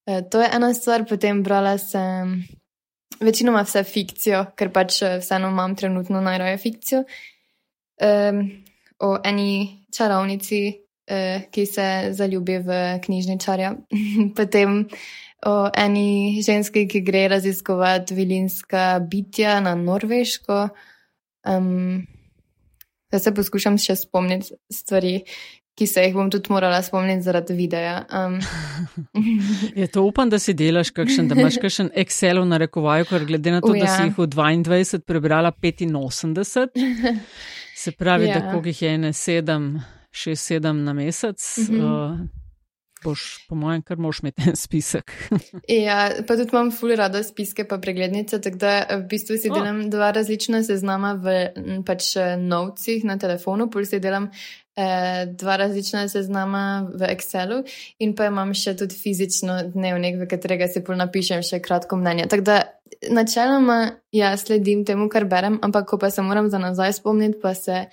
Uh, 0.05 0.21
to 0.31 0.45
je 0.45 0.53
ena 0.53 0.75
stvar, 0.77 1.07
potem 1.09 1.43
brala 1.47 1.79
sem 1.81 2.43
večinoma 3.21 3.65
vse 3.65 3.81
fikcijo, 3.89 4.45
ker 4.57 4.71
pač 4.75 5.01
vseeno 5.23 5.49
imam 5.49 5.77
trenutno 5.77 6.21
najraje 6.21 6.61
fikcijo. 6.61 7.05
Um, 7.97 8.43
o 9.01 9.17
eni 9.25 9.87
čarovnici, 9.93 10.86
ki 11.51 11.67
se 11.67 11.87
zaljubi 12.19 12.59
v 12.59 12.81
knjižničarja. 13.05 13.75
Potem 14.39 14.83
o 15.47 15.55
eni 15.77 16.43
ženski, 16.43 16.87
ki 16.89 17.01
gre 17.07 17.29
raziskovati 17.29 18.15
vilinska 18.15 19.01
bitja 19.11 19.61
na 19.61 19.75
Norveško. 19.75 20.69
Um, 21.47 22.07
da 23.13 23.19
se 23.23 23.35
poskušam 23.35 23.79
še 23.79 23.97
spomniti 24.01 24.57
stvari, 24.73 25.21
ki 25.77 25.87
se 25.87 26.03
jih 26.07 26.15
bom 26.17 26.31
tudi 26.33 26.51
morala 26.51 26.81
spomniti 26.83 27.23
zaradi 27.23 27.55
videa. 27.55 28.01
Um. 28.11 28.39
je 29.81 29.87
to 29.93 30.07
upam, 30.09 30.31
da 30.33 30.41
si 30.43 30.57
delaš 30.57 30.91
kakšen, 30.97 31.29
da 31.29 31.37
imaš 31.39 31.61
kakšen 31.63 31.93
Excel 32.03 32.41
v 32.43 32.49
narekovaju, 32.51 33.09
ker 33.11 33.27
glede 33.29 33.53
na 33.55 33.61
to, 33.65 33.75
Uja. 33.75 33.85
da 33.85 33.93
si 33.93 34.09
jih 34.09 34.17
v 34.19 34.29
22 34.33 35.05
prebrala 35.07 35.53
85, 35.53 36.81
se 37.83 37.93
pravi, 37.93 38.33
ja. 38.33 38.41
da 38.41 38.51
koliko 38.51 38.73
jih 38.73 38.83
je 38.83 38.95
ene 38.97 39.13
7, 39.13 39.69
6, 40.17 40.61
7 40.61 40.73
na 40.73 40.93
mesec. 40.93 41.39
Mm 41.59 41.77
-hmm. 41.77 42.13
uh, 42.13 42.45
Boš, 43.05 43.47
po 43.49 43.55
mojem, 43.55 43.83
kar 43.85 43.99
moš 44.01 44.23
imeti 44.23 44.43
en 44.49 44.57
spisek. 44.57 45.13
ja, 45.87 46.11
pa 46.27 46.37
tudi 46.37 46.49
imam 46.53 46.71
ful 46.73 46.95
rada 46.97 47.21
spiske, 47.23 47.67
pa 47.69 47.79
preglednice, 47.79 48.41
tako 48.41 48.57
da 48.57 48.73
v 48.91 49.03
bistvu 49.11 49.37
si 49.37 49.51
oh. 49.51 49.59
delam 49.59 49.83
dva 49.91 50.11
različna 50.17 50.63
seznama 50.65 51.13
v 51.21 51.37
pač 51.87 52.17
eh, 52.17 52.37
novcih 52.41 53.05
na 53.05 53.19
telefonu, 53.21 53.69
pol 53.71 53.85
si 53.85 54.01
delam 54.01 54.31
eh, 54.31 55.27
dva 55.29 55.59
različna 55.61 56.07
seznama 56.09 56.65
v 56.95 57.13
Excelu 57.13 57.63
in 57.99 58.17
pa 58.17 58.31
imam 58.33 58.55
še 58.57 58.75
tudi 58.81 58.97
fizično 58.97 59.61
dnevnik, 59.77 60.17
v 60.25 60.31
katerega 60.33 60.71
si 60.73 60.83
pol 60.85 60.97
napišem 60.97 61.45
še 61.47 61.61
kratko 61.61 62.01
mnenje. 62.01 62.31
Tako 62.33 62.49
da 62.49 62.59
načeloma 63.13 63.81
ja 64.17 64.33
sledim 64.41 64.87
temu, 64.89 65.11
kar 65.13 65.29
berem, 65.29 65.61
ampak 65.63 65.93
ko 65.93 66.01
pa 66.01 66.11
se 66.11 66.25
moram 66.25 66.49
za 66.51 66.59
nazaj 66.59 66.97
spomniti, 67.03 67.39
pa 67.43 67.55
se 67.55 67.85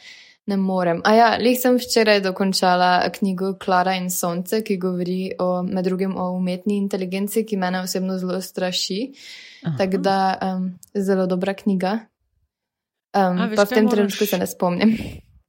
ne 0.45 0.57
morem. 0.57 1.01
A 1.07 1.13
ja, 1.15 1.27
lih 1.39 1.55
sem 1.59 1.77
včeraj 1.79 2.21
dokončala 2.25 3.09
knjigo 3.15 3.53
Klara 3.59 3.95
in 3.95 4.09
Sonce, 4.11 4.61
ki 4.63 4.77
govori 4.77 5.31
o, 5.39 5.63
med 5.63 5.85
drugim 5.85 6.17
o 6.17 6.31
umetni 6.35 6.77
inteligenci, 6.77 7.45
ki 7.47 7.57
mene 7.57 7.83
osebno 7.83 8.17
zelo 8.19 8.41
straši. 8.41 9.01
Tako 9.77 9.97
da 10.03 10.17
um, 10.41 10.73
zelo 10.95 11.27
dobra 11.27 11.53
knjiga. 11.53 11.99
Um, 13.13 13.39
A, 13.39 13.45
veš, 13.45 13.55
pa 13.55 13.63
v 13.63 13.69
tem 13.69 13.85
moraš... 13.85 13.95
trenutku 13.95 14.25
se 14.25 14.37
ne 14.37 14.47
spomnim. 14.47 14.97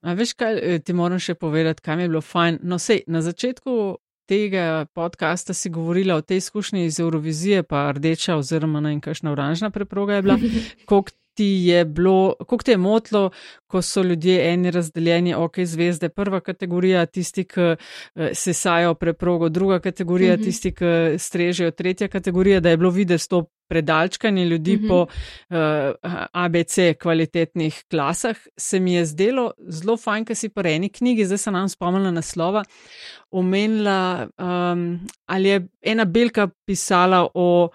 A 0.04 0.12
veš, 0.14 0.34
kaj 0.38 0.58
eh, 0.60 0.78
ti 0.84 0.92
moram 0.92 1.18
še 1.18 1.34
povedati, 1.34 1.82
kaj 1.82 1.96
mi 1.96 2.04
je 2.04 2.12
bilo 2.12 2.20
fajn? 2.20 2.60
No, 2.62 2.78
sej, 2.78 3.02
na 3.08 3.24
začetku 3.24 3.96
tega 4.28 4.86
podcasta 4.92 5.56
si 5.56 5.72
govorila 5.72 6.16
o 6.16 6.22
tej 6.22 6.44
izkušnji 6.44 6.84
iz 6.84 7.00
Eurovizije, 7.00 7.62
pa 7.62 7.90
rdeča 7.92 8.36
oziroma 8.36 8.80
ne 8.84 8.94
vem, 8.94 9.00
kakšna 9.00 9.32
oranžna 9.32 9.70
preproga 9.70 10.20
je 10.20 10.22
bila. 10.22 10.38
Koliko 10.88 11.16
ti 11.34 11.44
je 11.44 11.84
bilo, 11.84 12.34
koliko 12.46 12.64
te 12.64 12.72
je 12.72 12.78
motlo, 12.78 13.30
ko 13.66 13.82
so 13.82 14.02
ljudje 14.02 14.52
eni 14.52 14.70
razdeljeni, 14.70 15.34
ok, 15.34 15.58
zvezde, 15.64 16.08
prva 16.08 16.40
kategorija, 16.40 17.06
tisti, 17.06 17.44
ki 17.44 17.60
uh, 17.60 18.28
sesajo 18.32 18.94
preprogo, 18.94 19.48
druga 19.48 19.80
kategorija, 19.80 20.36
mm 20.36 20.40
-hmm. 20.40 20.44
tisti, 20.44 20.74
ki 20.74 21.18
strežejo, 21.18 21.70
tretja 21.70 22.08
kategorija, 22.08 22.60
da 22.60 22.70
je 22.70 22.76
bilo 22.76 22.90
videti 22.90 23.28
to 23.28 23.44
predalčkanje 23.68 24.44
ljudi 24.44 24.76
mm 24.76 24.80
-hmm. 24.80 24.88
po 24.88 25.00
uh, 25.02 25.08
eh, 25.50 26.26
ABC 26.32 26.78
kvalitetnih 27.00 27.84
klasah, 27.90 28.36
se 28.56 28.80
mi 28.80 28.94
je 28.94 29.04
zdelo 29.04 29.52
zelo 29.68 29.96
fajn, 29.96 30.24
ker 30.24 30.36
si 30.36 30.48
po 30.48 30.60
eni 30.60 30.88
knjigi, 30.88 31.24
zdaj 31.24 31.38
se 31.38 31.50
nam 31.50 31.68
spomnila 31.68 32.10
naslova, 32.10 32.64
omenila, 33.30 34.28
um, 34.38 35.00
ali 35.26 35.48
je 35.48 35.66
ena 35.82 36.04
belka 36.04 36.48
pisala 36.66 37.28
o 37.34 37.68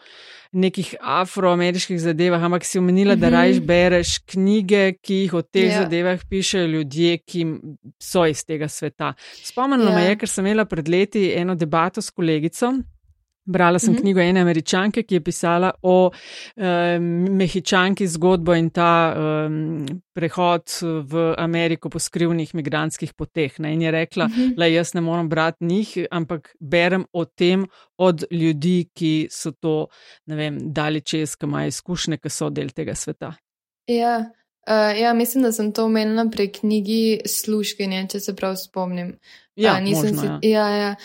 nekih 0.51 0.95
afroameriških 0.99 1.99
zadevah, 2.01 2.43
ampak 2.43 2.65
si 2.65 2.79
omenila, 2.79 3.15
da 3.15 3.27
mhm. 3.27 3.35
rajš 3.35 3.59
bereš 3.59 4.17
knjige, 4.25 4.93
ki 5.01 5.15
jih 5.23 5.33
o 5.33 5.41
teh 5.41 5.67
yeah. 5.67 5.73
Ja. 5.73 5.83
zadevah 5.83 6.23
pišejo 6.29 6.67
ljudje, 6.67 7.17
ki 7.17 7.45
so 8.01 8.25
iz 8.25 8.45
tega 8.45 8.67
sveta. 8.67 9.13
Spomnila 9.43 9.91
yeah. 9.91 9.95
me 9.95 10.03
ja. 10.03 10.09
je, 10.09 10.21
ker 10.23 10.29
sem 10.29 10.45
imela 10.45 10.65
pred 10.65 10.89
leti 10.89 11.29
eno 11.35 11.55
debato 11.55 12.01
s 12.01 12.09
kolegico. 12.09 12.73
Brala 13.49 13.79
sem 13.79 13.89
mm 13.89 13.95
-hmm. 13.95 14.01
knjigo 14.01 14.19
ene 14.19 14.41
američanke, 14.41 15.03
ki 15.03 15.15
je 15.15 15.23
pisala 15.23 15.71
o 15.81 16.11
um, 16.55 17.03
mehičanki 17.37 18.07
zgodbo 18.07 18.53
in 18.53 18.69
ta 18.69 19.15
um, 19.17 19.85
prehod 20.13 20.63
v 20.81 21.33
Ameriko 21.37 21.89
po 21.89 21.99
skrivnih 21.99 22.55
migranskih 22.55 23.13
poteh. 23.13 23.59
Ne? 23.59 23.73
In 23.73 23.81
je 23.81 23.91
rekla, 23.91 24.27
da 24.27 24.33
mm 24.35 24.53
-hmm. 24.55 24.63
jaz 24.63 24.93
ne 24.93 25.01
moram 25.01 25.29
brati 25.29 25.65
njih, 25.65 25.97
ampak 26.11 26.55
berem 26.59 27.05
o 27.13 27.25
tem 27.25 27.65
od 27.97 28.23
ljudi, 28.31 28.89
ki 28.93 29.27
so 29.31 29.51
to, 29.51 29.87
ne 30.25 30.35
vem, 30.35 30.73
dali 30.73 31.01
čez, 31.01 31.35
ki 31.35 31.45
imajo 31.45 31.67
izkušnje, 31.67 32.17
ki 32.17 32.29
so 32.29 32.49
del 32.49 32.69
tega 32.69 32.95
sveta. 32.95 33.33
Ja. 33.87 34.31
Uh, 34.69 34.99
ja, 35.01 35.13
mislim, 35.13 35.43
da 35.43 35.51
sem 35.51 35.71
to 35.71 35.85
omenila 35.85 36.25
pri 36.31 36.51
knjigi 36.51 37.21
Sluškinje, 37.25 38.07
če 38.11 38.19
se 38.19 38.35
prav 38.35 38.55
spomnim. 38.55 39.15
Ja, 39.55 39.73
uh, 39.73 39.83
nisem 39.83 40.15
možno, 40.15 40.39
si. 40.41 40.49
Ja. 40.49 40.69
Ja, 40.69 40.75
ja. 40.77 40.95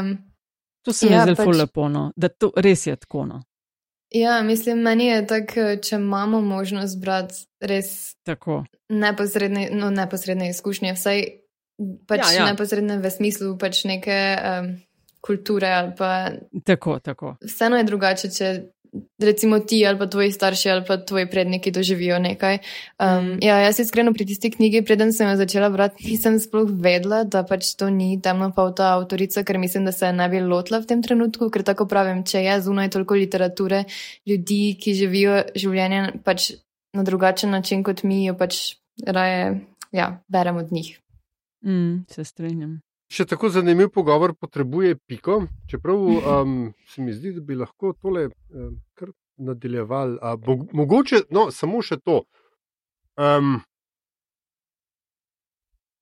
Um, 0.00 0.18
To 0.86 0.92
se 0.94 1.08
mi 1.10 1.16
ja, 1.16 1.24
zdi 1.26 1.34
pač, 1.34 1.50
lepo, 1.58 1.88
no, 1.90 2.08
da 2.16 2.30
to 2.30 2.52
res 2.62 2.86
je 2.86 2.94
tako. 2.96 3.24
No. 3.26 3.40
Ja, 4.14 4.38
mislim, 4.46 4.84
meni 4.86 5.08
je 5.08 5.24
tako, 5.26 5.64
če 5.82 5.98
imamo 5.98 6.40
možnost 6.40 7.00
brati 7.02 7.42
res 7.60 8.14
tako. 8.22 8.62
Neposredne, 8.88 9.66
no, 9.74 9.90
neposredne 9.90 10.52
izkušnje, 10.54 10.94
vsaj 10.94 11.24
pač 12.06 12.22
ja, 12.22 12.30
ja. 12.38 12.46
neposredne 12.52 13.00
v 13.02 13.10
smislu 13.10 13.56
pač 13.58 13.82
neke 13.88 14.14
um, 14.38 14.70
kulture 15.26 15.72
ali 15.74 15.92
pa. 15.98 16.12
Tako, 16.64 17.00
tako. 17.02 17.34
Vseeno 17.42 17.82
je 17.82 17.88
drugače, 17.90 18.30
če 18.30 18.52
recimo 19.18 19.58
ti 19.58 19.86
ali 19.86 19.98
pa 19.98 20.06
tvoji 20.06 20.32
starši 20.32 20.70
ali 20.70 20.84
pa 20.86 20.96
tvoji 20.96 21.26
predniki 21.30 21.70
doživijo 21.70 22.18
nekaj. 22.18 22.58
Um, 22.98 23.08
mm. 23.08 23.38
ja, 23.42 23.58
jaz 23.58 23.80
iskreno 23.80 24.12
pri 24.12 24.26
tisti 24.26 24.50
knjigi, 24.50 24.82
preden 24.84 25.12
sem 25.12 25.28
jo 25.30 25.36
začela 25.36 25.70
brati, 25.70 26.04
nisem 26.10 26.38
sploh 26.40 26.70
vedela, 26.70 27.24
da 27.24 27.44
pač 27.46 27.74
to 27.76 27.90
ni 27.90 28.20
temno 28.22 28.50
pa 28.56 28.68
ta 28.76 28.92
avtorica, 28.96 29.44
ker 29.44 29.58
mislim, 29.58 29.84
da 29.84 29.92
se 29.92 30.12
ne 30.12 30.28
bi 30.28 30.40
lotila 30.40 30.80
v 30.80 30.90
tem 30.92 31.02
trenutku, 31.02 31.50
ker 31.50 31.64
tako 31.66 31.88
pravim, 31.90 32.24
če 32.24 32.44
je 32.44 32.60
zunaj 32.68 32.90
toliko 32.94 33.14
literature, 33.14 33.84
ljudi, 34.26 34.76
ki 34.80 34.94
živijo 34.94 35.42
življenje 35.54 36.20
pač 36.24 36.52
na 36.96 37.04
drugačen 37.04 37.50
način 37.50 37.82
kot 37.84 38.02
mi, 38.02 38.24
jo 38.26 38.36
pač 38.38 38.76
raje 39.06 39.60
ja, 39.92 40.22
berem 40.28 40.56
od 40.56 40.72
njih. 40.72 40.96
Mm, 41.66 42.04
se 42.10 42.24
strinjam. 42.24 42.85
Še 43.06 43.26
tako 43.30 43.48
zanimiv 43.54 43.92
pogovor 43.94 44.34
potrebuje 44.34 44.96
piko, 45.06 45.44
čeprav 45.70 46.00
um, 46.00 46.56
se 46.90 47.02
mi 47.02 47.12
zdi, 47.14 47.36
da 47.36 47.40
bi 47.40 47.54
lahko 47.54 47.92
tole 48.02 48.26
um, 48.26 48.80
kar 48.98 49.12
nadaljeval. 49.36 50.16
Bo, 50.42 50.56
mogoče, 50.74 51.22
no, 51.30 51.46
samo 51.54 51.82
še 51.86 52.00
to. 52.02 52.24
Um, 53.16 53.60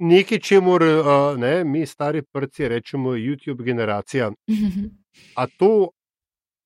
nekaj, 0.00 0.40
če 0.48 0.62
moramo, 0.64 1.02
uh, 1.02 1.36
ne, 1.40 1.58
mi 1.68 1.84
stari 1.86 2.24
prci 2.24 2.72
rečemo, 2.72 3.18
YouTube 3.20 3.66
generacija. 3.68 4.32
A 5.36 5.46
to, 5.46 5.92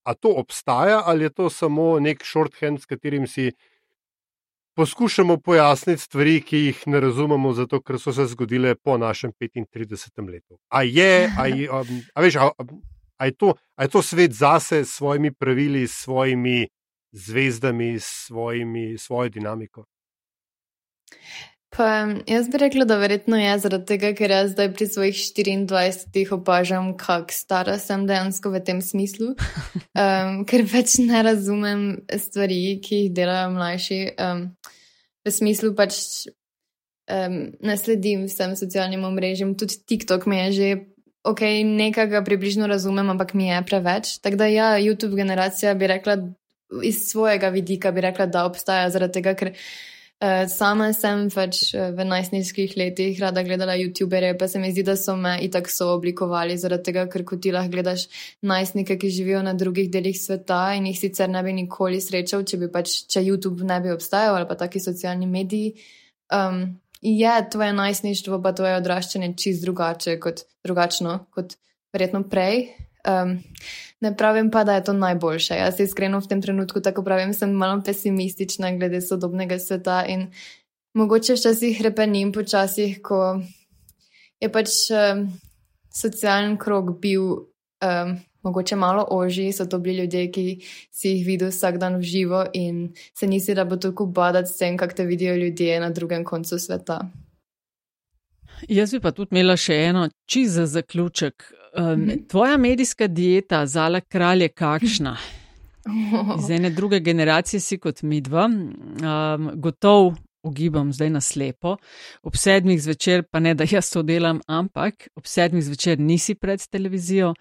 a 0.07 0.15
to 0.15 0.31
obstaja 0.41 1.03
ali 1.05 1.27
je 1.27 1.35
to 1.35 1.51
samo 1.51 1.99
nek 2.01 2.23
shorthand, 2.25 2.81
s 2.81 2.87
katerim 2.87 3.27
si 3.27 3.51
poskušamo 4.79 5.37
pojasniti 5.37 6.03
stvari, 6.03 6.41
ki 6.43 6.59
jih 6.59 6.83
ne 6.87 7.01
razumemo, 7.01 7.51
zato 7.53 7.81
ker 7.83 7.99
so 7.99 8.13
se 8.15 8.27
zgodile 8.31 8.75
po 8.75 8.95
našem 8.99 9.33
35. 9.41 10.31
letu. 10.31 10.59
A 10.69 10.83
je, 10.83 11.31
a 11.39 11.47
je, 11.47 11.67
a, 11.73 11.83
a 12.15 12.23
veš, 12.23 12.37
a, 12.37 12.51
a 13.17 13.27
je, 13.27 13.35
to, 13.35 13.55
a 13.75 13.83
je 13.83 13.89
to 13.89 14.03
svet 14.03 14.33
zase 14.33 14.85
s 14.85 14.95
svojimi 15.01 15.33
pravili, 15.35 15.83
s 15.89 16.05
svojimi 16.05 16.69
zvezdami, 17.11 17.99
s 17.99 18.07
svojimi, 18.27 18.99
svojo 18.99 19.29
dinamiko? 19.29 19.85
Pa, 21.77 22.09
jaz 22.27 22.49
bi 22.49 22.59
rekla, 22.59 22.85
da 22.89 22.97
verjetno 22.97 23.37
je 23.37 23.53
zaradi 23.61 23.85
tega, 23.91 24.13
ker 24.17 24.33
jaz 24.33 24.53
zdaj 24.55 24.71
pri 24.73 24.87
svojih 24.89 25.17
24 25.37 26.33
opažam, 26.39 26.95
kako 26.97 27.35
stara 27.35 27.77
sem 27.79 28.07
dejansko 28.09 28.51
v 28.55 28.63
tem 28.65 28.81
smislu, 28.83 29.35
um, 30.03 30.45
ker 30.49 30.65
več 30.65 30.97
ne 31.05 31.21
razumem 31.27 31.83
stvari, 32.09 32.79
ki 32.85 33.03
jih 33.03 33.11
delajo 33.19 33.51
mlajši. 33.57 33.99
Um, 34.17 34.41
v 35.29 35.35
smislu 35.35 35.75
pač 35.77 35.99
um, 37.13 37.37
ne 37.53 37.77
sledim 37.77 38.25
vsem 38.31 38.57
socialnim 38.57 39.05
omrežjem, 39.05 39.53
tudi 39.59 39.77
TikTok 39.85 40.25
mi 40.27 40.41
je 40.47 40.49
že. 40.61 40.71
Ok, 41.29 41.43
nekaj 41.67 42.07
ga 42.09 42.21
približno 42.25 42.65
razumem, 42.71 43.11
ampak 43.13 43.35
mi 43.37 43.51
je 43.51 43.61
preveč. 43.69 44.15
Tako 44.25 44.39
da, 44.41 44.47
ja, 44.49 44.69
YouTube 44.81 45.19
generacija 45.19 45.75
bi 45.77 45.91
rekla, 45.91 46.15
iz 46.87 47.03
svojega 47.11 47.51
vidika 47.53 47.93
bi 47.93 48.01
rekla, 48.07 48.25
da 48.31 48.47
obstaja 48.49 48.89
zaradi 48.95 49.19
tega, 49.21 49.35
ker 49.37 49.53
Uh, 49.53 49.98
sama 50.51 50.89
sem 50.93 51.29
pač 51.31 51.75
uh, 51.77 51.93
v 51.95 52.03
najstniških 52.03 52.73
letih 52.77 53.21
rada 53.23 53.45
gledala 53.47 53.77
YouTubere, 53.79 54.33
pa 54.39 54.49
se 54.49 54.59
mi 54.59 54.73
zdi, 54.73 54.83
da 54.83 54.97
so 54.99 55.15
me 55.17 55.37
itak 55.47 55.71
so 55.71 55.93
oblikovali 55.95 56.57
zaradi 56.59 56.89
tega, 56.91 57.05
ker 57.07 57.23
kot 57.25 57.43
ti 57.45 57.53
lahko 57.55 57.71
gledaš 57.71 58.09
najstnike, 58.43 58.97
ki 58.99 59.11
živijo 59.15 59.43
na 59.47 59.55
drugih 59.55 59.91
delih 59.91 60.19
sveta 60.19 60.75
in 60.75 60.91
jih 60.91 60.99
sicer 60.99 61.31
ne 61.31 61.43
bi 61.47 61.55
nikoli 61.61 62.01
srečal, 62.03 62.43
če 62.43 62.59
bi 62.59 62.71
pač, 62.73 63.05
če 63.07 63.23
YouTube 63.23 63.63
ne 63.63 63.79
bi 63.85 63.95
obstajal 63.95 64.35
ali 64.35 64.49
pa 64.51 64.59
taki 64.59 64.83
socialni 64.83 65.31
mediji. 65.31 65.77
Um, 66.35 66.81
je 67.01 67.39
tvoje 67.51 67.73
najstništvo, 67.73 68.43
pa 68.43 68.53
tvoje 68.53 68.77
odraščanje 68.81 69.33
čist 69.39 69.63
drugače 69.63 70.19
kot 70.19 70.43
drugačno 70.67 71.19
kot 71.31 71.55
verjetno 71.95 72.25
prej. 72.27 72.88
Um, 73.07 73.39
ne 74.01 74.17
pravim 74.17 74.51
pa, 74.51 74.65
da 74.65 74.75
je 74.75 74.85
to 74.85 74.93
najboljše. 74.93 75.55
Jaz 75.55 75.81
iskreno 75.81 76.21
v 76.21 76.29
tem 76.29 76.43
trenutku 76.43 76.81
tako 76.81 77.05
pravim, 77.05 77.35
sem 77.35 77.51
malo 77.51 77.83
pesimistična 77.85 78.73
glede 78.77 79.01
sodobnega 79.01 79.59
sveta 79.59 80.05
in 80.07 80.31
mogoče 80.95 81.35
včasih 81.39 81.83
repenim 81.83 82.33
počasih, 82.33 82.99
ko 83.03 83.41
je 84.41 84.51
pač 84.53 84.91
um, 84.91 85.29
socialen 85.95 86.57
krok 86.59 86.99
bil 87.01 87.23
um, 87.85 88.19
mogoče 88.43 88.77
malo 88.77 89.07
ožji, 89.11 89.53
so 89.53 89.67
to 89.67 89.79
bili 89.79 90.03
ljudje, 90.03 90.31
ki 90.33 90.45
si 90.91 91.09
jih 91.09 91.27
videl 91.27 91.51
vsak 91.51 91.79
dan 91.79 91.97
v 91.97 92.03
živo 92.03 92.45
in 92.53 92.95
se 93.15 93.27
nisi 93.27 93.55
da 93.55 93.65
bo 93.65 93.77
tako 93.77 94.07
badati 94.07 94.49
s 94.49 94.59
tem, 94.59 94.77
kak 94.77 94.95
te 94.95 95.05
vidijo 95.05 95.37
ljudje 95.37 95.81
na 95.81 95.91
drugem 95.91 96.25
koncu 96.25 96.59
sveta. 96.59 97.01
Jaz 98.69 98.93
bi 98.93 99.01
pa 99.01 99.13
tudi 99.15 99.37
imela 99.37 99.57
še 99.57 99.75
eno, 99.91 100.09
čiz 100.27 100.57
za 100.59 100.67
zaključek. 100.67 101.53
Um, 101.77 102.11
tvoja 102.29 102.57
medijska 102.57 103.07
dieta, 103.07 103.67
zala 103.67 104.01
kralj, 104.01 104.43
je 104.43 104.49
kakšna? 104.49 105.17
Iz 106.41 106.51
ene 106.51 106.71
druge 106.71 107.01
generacije 107.01 107.61
si 107.61 107.79
kot 107.79 108.03
mi 108.03 108.21
dva, 108.21 108.49
um, 108.49 109.51
gotov 109.55 110.15
ugibam 110.43 110.93
zdaj 110.93 111.11
na 111.11 111.21
slepo. 111.21 111.77
Ob 112.23 112.37
sedmih 112.37 112.83
zvečer, 112.83 113.23
pa 113.31 113.41
ne 113.41 113.55
da 113.55 113.67
jaz 113.71 113.91
to 113.91 114.03
delam, 114.03 114.41
ampak 114.47 115.09
ob 115.17 115.27
sedmih 115.27 115.65
zvečer 115.65 115.99
nisi 116.01 116.35
pred 116.35 116.63
televizijo, 116.71 117.35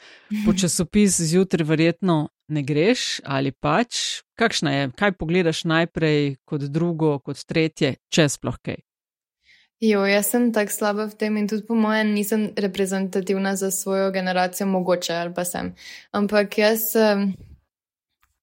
po 0.46 0.54
časopis 0.60 1.22
zjutraj 1.22 1.68
verjetno 1.68 2.28
ne 2.48 2.64
greš 2.64 3.22
ali 3.26 3.52
pač. 3.52 4.22
Kakšna 4.38 4.74
je, 4.74 4.90
kaj 4.98 5.16
pogledaš 5.18 5.64
najprej, 5.66 6.36
kot 6.46 6.62
drugo, 6.62 7.18
kot 7.20 7.42
tretje, 7.46 7.96
če 8.14 8.30
sploh 8.30 8.60
kaj? 8.62 8.87
Jo, 9.80 10.06
jaz 10.10 10.32
sem 10.34 10.50
tako 10.54 10.74
slaba 10.74 11.06
v 11.06 11.14
tem 11.14 11.38
in 11.38 11.48
tudi 11.48 11.62
po 11.68 11.76
mojem 11.78 12.14
nisem 12.14 12.50
reprezentativna 12.58 13.56
za 13.56 13.72
svojo 13.72 14.12
generacijo, 14.12 14.68
mogoče 14.68 15.14
ali 15.14 15.34
pa 15.34 15.46
sem. 15.46 15.76
Ampak 16.12 16.58
jaz, 16.58 16.82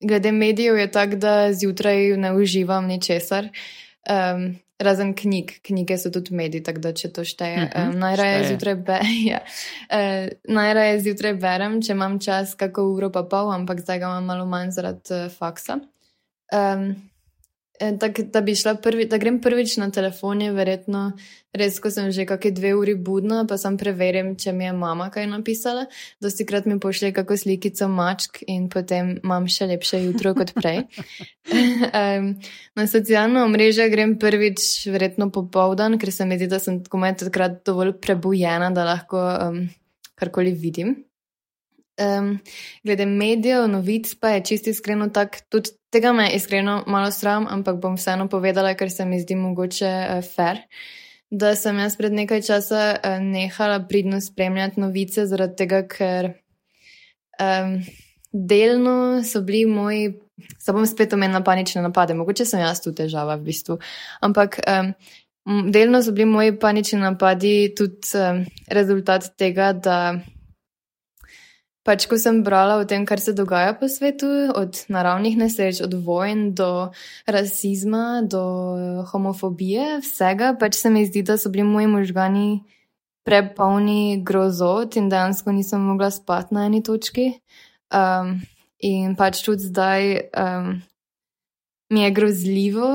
glede 0.00 0.32
medijev, 0.32 0.78
je 0.78 0.90
tako, 0.90 1.16
da 1.16 1.52
zjutraj 1.52 2.16
ne 2.16 2.32
uživam 2.32 2.86
ničesar. 2.86 3.48
Um, 4.10 4.54
razen 4.78 5.14
knjig, 5.14 5.52
knjige 5.62 5.98
so 5.98 6.10
tudi 6.10 6.34
mediji, 6.34 6.62
tako 6.62 6.80
da 6.80 6.92
če 6.92 7.12
to 7.12 7.24
šteje. 7.24 7.62
Uh 7.62 7.68
-huh, 7.70 7.88
um, 7.88 7.98
najraje, 7.98 8.48
zjutraj 8.48 8.74
be, 8.74 8.98
ja. 9.30 9.40
uh, 9.90 10.28
najraje 10.44 11.00
zjutraj 11.00 11.34
berem, 11.34 11.82
če 11.82 11.92
imam 11.92 12.20
čas, 12.20 12.54
kako 12.54 12.82
uro 12.82 13.10
pa 13.12 13.22
pol, 13.22 13.52
ampak 13.52 13.80
zdaj 13.80 13.98
ga 13.98 14.06
imam 14.06 14.24
malo 14.24 14.46
manj 14.46 14.70
zaradi 14.70 15.00
uh, 15.10 15.32
faksa. 15.32 15.78
Um, 16.52 17.10
Tak, 17.74 18.20
da 18.20 18.40
bi 18.40 18.54
šla 18.54 18.76
prvi, 18.78 19.04
da 19.10 19.18
grem 19.18 19.40
prvič 19.42 19.76
na 19.82 19.88
telefon, 19.90 20.38
je 20.42 20.52
verjetno 20.54 21.00
res, 21.58 21.80
ko 21.82 21.90
sem 21.90 22.12
že 22.14 22.22
kakšne 22.26 22.54
dve 22.54 22.70
uri 22.78 22.94
budna, 22.94 23.40
pa 23.50 23.58
sem 23.58 23.74
preveril, 23.78 24.28
če 24.38 24.52
mi 24.54 24.68
je 24.68 24.74
mama 24.78 25.08
kaj 25.10 25.26
napisala. 25.26 25.88
Dosti 26.22 26.46
krat 26.46 26.68
mi 26.70 26.78
pošlje 26.78 27.10
kako 27.16 27.34
slikico 27.34 27.88
mačk 27.90 28.44
in 28.46 28.68
potem 28.70 29.16
imam 29.18 29.48
še 29.50 29.66
lepše 29.72 30.04
jutro 30.04 30.36
kot 30.38 30.54
prej. 30.54 30.84
um, 31.50 32.30
na 32.78 32.86
socialno 32.86 33.42
mrežo 33.50 33.88
grem 33.90 34.14
prvič, 34.22 34.86
verjetno 34.94 35.32
popovdan, 35.34 35.98
ker 35.98 36.14
se 36.14 36.28
mi 36.30 36.38
zdi, 36.38 36.50
da 36.54 36.62
sem 36.62 36.78
takrat 36.86 37.64
dovolj 37.66 37.96
prebujena, 37.98 38.70
da 38.70 38.86
lahko 38.86 39.18
um, 39.18 39.64
karkoli 40.14 40.54
vidim. 40.54 40.94
Um, 41.98 42.36
glede 42.86 43.06
medijev, 43.06 43.66
novic, 43.70 44.14
pa 44.18 44.36
je 44.38 44.44
čisto 44.50 44.70
iskreno 44.70 45.10
tako, 45.14 45.42
tudi 45.50 45.74
tega 45.94 46.12
me 46.12 46.26
je 46.26 46.36
iskreno 46.40 46.82
malo 46.90 47.10
sram, 47.14 47.46
ampak 47.50 47.78
bom 47.80 47.94
vseeno 47.96 48.26
povedala, 48.28 48.74
ker 48.74 48.90
se 48.90 49.06
mi 49.06 49.20
zdi 49.22 49.36
mogoče 49.38 49.92
uh, 49.94 50.24
fair. 50.26 50.64
Da 51.30 51.54
sem 51.58 51.78
jaz 51.78 51.96
pred 51.98 52.12
nekaj 52.14 52.42
časa 52.46 52.82
uh, 52.96 53.18
nehala 53.22 53.78
pridno 53.88 54.20
spremljati 54.20 54.82
novice, 54.82 55.26
zaradi 55.30 55.56
tega, 55.62 55.82
ker 55.88 56.32
um, 57.38 57.78
delno 58.32 59.22
so 59.24 59.42
bili 59.46 59.64
moji, 59.70 60.12
se 60.58 60.74
bom 60.74 60.86
spet 60.86 61.14
omenila 61.14 61.42
panične 61.46 61.82
napade, 61.82 62.14
mogoče 62.18 62.44
sem 62.44 62.60
jaz 62.60 62.82
tu 62.82 62.92
težava 62.94 63.38
v 63.38 63.46
bistvu, 63.48 63.78
ampak 64.26 64.58
um, 64.66 64.92
delno 65.70 66.02
so 66.02 66.12
bili 66.12 66.26
moji 66.26 66.58
panični 66.58 66.98
napadi 67.00 67.74
tudi 67.76 68.18
um, 68.18 68.42
rezultat 68.66 69.30
tega, 69.38 69.72
da 69.72 69.98
Pač, 71.84 72.06
ko 72.08 72.16
sem 72.16 72.38
brala 72.40 72.78
o 72.80 72.84
tem, 72.88 73.02
kar 73.04 73.20
se 73.20 73.34
dogaja 73.36 73.74
po 73.76 73.90
svetu, 73.92 74.28
od 74.56 74.78
naravnih 74.88 75.36
nesreč, 75.36 75.82
od 75.84 75.92
vojn 75.92 76.54
do 76.56 76.88
rasizma, 77.28 78.24
do 78.24 78.40
homofobije, 79.10 79.98
vsega, 80.00 80.54
pač 80.56 80.80
se 80.80 80.88
mi 80.88 81.04
zdi, 81.04 81.20
da 81.20 81.36
so 81.36 81.52
bili 81.52 81.66
moji 81.68 81.90
možgani 81.92 82.48
prepolni 83.28 84.24
grozot 84.24 84.96
in 84.96 85.12
dejansko 85.12 85.52
nisem 85.52 85.84
mogla 85.84 86.08
spati 86.08 86.56
na 86.56 86.64
eni 86.70 86.80
točki. 86.80 87.34
Um, 87.92 88.40
in 88.80 89.12
pač 89.20 89.44
tudi 89.44 89.68
zdaj 89.68 90.08
um, 90.32 90.80
mi 91.92 92.08
je 92.08 92.10
grozljivo, 92.16 92.90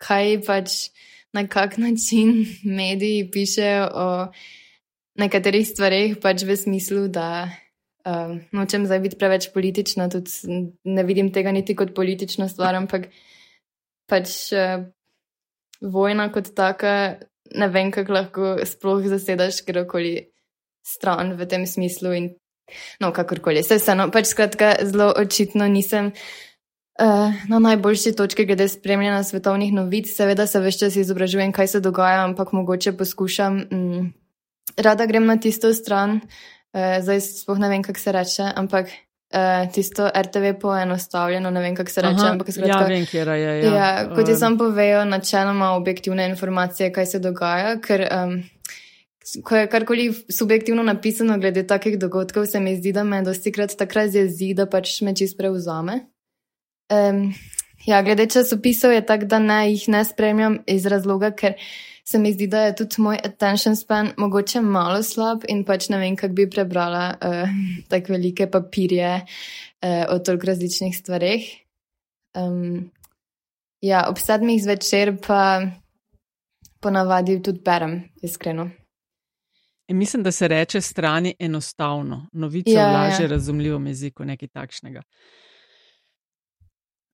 kaj 0.00 0.40
pač 0.48 0.80
na 1.36 1.44
kak 1.44 1.76
način 1.76 2.46
mediji 2.64 3.28
pišejo 3.30 3.86
o 3.92 4.10
nekaterih 5.20 5.68
stvarih, 5.68 6.20
pač 6.22 6.48
v 6.48 6.56
smislu, 6.56 7.08
da. 7.12 7.52
Um, 8.08 8.40
nočem 8.52 8.86
zdaj 8.86 9.00
biti 9.04 9.16
preveč 9.20 9.50
politična, 9.52 10.06
tudi 10.08 10.30
ne 10.84 11.02
vidim 11.04 11.28
tega 11.32 11.52
niti 11.52 11.74
kot 11.76 11.90
politično 11.96 12.46
stvar, 12.48 12.78
ampak 12.78 13.10
pač 14.08 14.30
uh, 14.56 14.86
vojna 15.84 16.30
kot 16.32 16.54
taka, 16.56 16.92
ne 17.52 17.68
vem, 17.68 17.90
kako 17.92 18.16
lahko 18.16 18.54
sploh 18.64 19.04
zasedaš 19.12 19.60
kjerkoli 19.66 20.14
stran 20.86 21.34
v 21.36 21.48
tem 21.50 21.66
smislu. 21.68 22.14
In, 22.16 22.30
no, 23.02 23.12
kakorkoli, 23.12 23.64
se 23.66 23.76
vseeno, 23.76 24.08
pač 24.14 24.32
skratka, 24.32 24.76
zelo 24.88 25.12
očitno 25.16 25.68
nisem. 25.68 26.12
Uh, 26.98 27.34
na 27.46 27.60
najboljši 27.62 28.16
točki, 28.18 28.46
glede 28.48 28.66
spremljanja 28.72 29.20
svetovnih 29.22 29.70
novic, 29.70 30.08
seveda 30.10 30.48
se 30.50 30.58
več 30.64 30.80
čas 30.80 30.96
izobražujem, 30.98 31.52
kaj 31.54 31.76
se 31.76 31.80
dogaja, 31.84 32.24
ampak 32.26 32.50
mogoče 32.56 32.96
poskušam, 32.98 33.60
mm, 33.68 34.06
rada 34.82 35.06
grem 35.06 35.28
na 35.28 35.36
tisto 35.38 35.70
stran, 35.76 36.18
uh, 36.78 36.98
Uh, 36.98 37.02
zdaj 37.02 37.20
sploh 37.20 37.58
ne 37.58 37.68
vem, 37.68 37.82
kako 37.82 37.98
se 37.98 38.12
reče, 38.12 38.44
ampak 38.56 38.86
uh, 38.86 39.72
tisto 39.72 40.06
RTV 40.06 40.52
poenostavljeno, 40.60 41.50
ne 41.50 41.60
vem, 41.60 41.74
kako 41.76 41.90
se 41.90 42.02
reče. 42.02 42.20
Aha, 42.20 42.30
ampak, 42.32 42.52
skratka, 42.52 42.82
ja, 42.82 42.86
vem, 42.86 43.06
kje 43.06 43.18
je. 43.18 43.64
Ja. 43.64 43.72
Ja, 43.74 43.88
kot 44.14 44.26
ti 44.26 44.36
sam 44.38 44.58
povejo, 44.58 45.04
načeloma 45.04 45.72
objektivne 45.74 46.28
informacije, 46.28 46.92
kaj 46.92 47.06
se 47.06 47.18
dogaja, 47.18 47.74
ker 47.82 48.04
um, 48.06 48.36
ko 49.44 49.56
je 49.56 49.70
karkoli 49.70 50.06
subjektivno 50.30 50.82
napisano 50.82 51.38
glede 51.38 51.66
takih 51.66 51.98
dogodkov, 51.98 52.46
se 52.46 52.60
mi 52.60 52.76
zdi, 52.76 52.92
da 52.92 53.04
me 53.04 53.22
dosti 53.22 53.52
krat 53.52 53.74
takrat 53.78 54.12
zjezi, 54.14 54.54
da 54.54 54.68
pač 54.70 55.00
me 55.02 55.16
čist 55.16 55.38
preuzame. 55.38 56.00
Um, 56.92 57.32
ja, 57.86 58.02
glede 58.02 58.28
časopisov 58.30 58.92
je 58.92 59.02
tako, 59.06 59.26
da 59.26 59.42
ne, 59.42 59.64
jih 59.72 59.88
ne 59.88 60.04
spremljam 60.04 60.62
iz 60.66 60.86
razloga, 60.86 61.32
ker 61.34 61.58
se 62.10 62.18
mi 62.18 62.32
zdi, 62.32 62.46
da 62.46 62.60
je 62.62 62.76
tudi 62.76 63.02
moj 63.04 63.18
attention 63.24 63.76
span 63.76 64.12
mogoče 64.16 64.60
malo 64.60 65.02
slab 65.02 65.42
in 65.48 65.64
pač 65.64 65.90
ne 65.92 65.98
vem, 66.00 66.16
kako 66.16 66.34
bi 66.34 66.46
prebrala 66.50 67.02
uh, 67.12 67.50
tako 67.88 68.14
velike 68.14 68.46
papirje 68.50 69.10
uh, 69.18 70.04
o 70.08 70.18
toliko 70.18 70.48
različnih 70.48 70.96
stvareh. 70.96 71.44
Um, 72.36 72.88
ja, 73.84 74.06
ob 74.08 74.16
sedmih 74.16 74.62
zvečer 74.62 75.18
pa 75.26 75.60
ponavadi 76.80 77.42
tudi 77.42 77.60
berem, 77.64 78.00
iskreno. 78.22 78.70
In 79.88 79.96
mislim, 79.96 80.22
da 80.22 80.32
se 80.32 80.48
reče 80.48 80.80
strani 80.80 81.34
enostavno, 81.38 82.26
novice 82.32 82.72
ja, 82.72 82.88
v 82.88 82.92
ja, 82.92 83.02
lažje 83.02 83.24
ja. 83.24 83.30
razumljivom 83.30 83.86
jeziku, 83.86 84.24
nekaj 84.24 84.48
takšnega. 84.48 85.02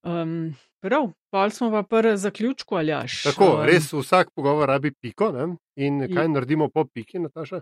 Um, 0.06 0.54
prav, 0.80 1.10
pa 1.34 1.50
smo 1.50 1.70
pa 1.70 1.82
prvi 1.82 2.16
zaključku 2.16 2.74
ali 2.74 2.92
až. 2.92 3.22
Tako, 3.22 3.44
um, 3.44 3.62
res 3.66 3.92
vsak 3.92 4.30
pogovor 4.34 4.68
rabi 4.68 4.92
piko. 4.94 5.32
Ne? 5.32 5.56
In 5.76 6.06
kaj 6.14 6.24
je. 6.24 6.28
naredimo 6.28 6.68
po 6.68 6.84
piki, 6.84 7.18
Nataša? 7.18 7.60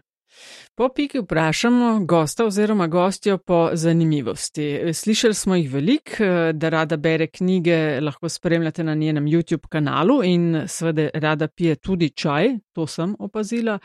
Po 0.74 0.88
piki 0.88 1.20
vprašamo 1.20 2.04
gosta 2.06 2.44
oziroma 2.46 2.86
gostjo 2.86 3.38
po 3.38 3.70
zanimivosti. 3.72 4.92
Slišali 4.92 5.34
smo 5.34 5.54
jih 5.54 5.72
veliko, 5.72 6.24
da 6.52 6.68
rada 6.68 6.96
bere 6.96 7.26
knjige, 7.26 8.00
lahko 8.00 8.28
spremljate 8.28 8.84
na 8.84 8.94
njenem 8.94 9.24
YouTube 9.24 9.68
kanalu 9.68 10.24
in 10.24 10.64
seveda 10.66 11.08
rada 11.14 11.48
pije 11.48 11.76
tudi 11.76 12.10
čaj, 12.10 12.48
to 12.72 12.86
sem 12.86 13.16
opazila. 13.18 13.78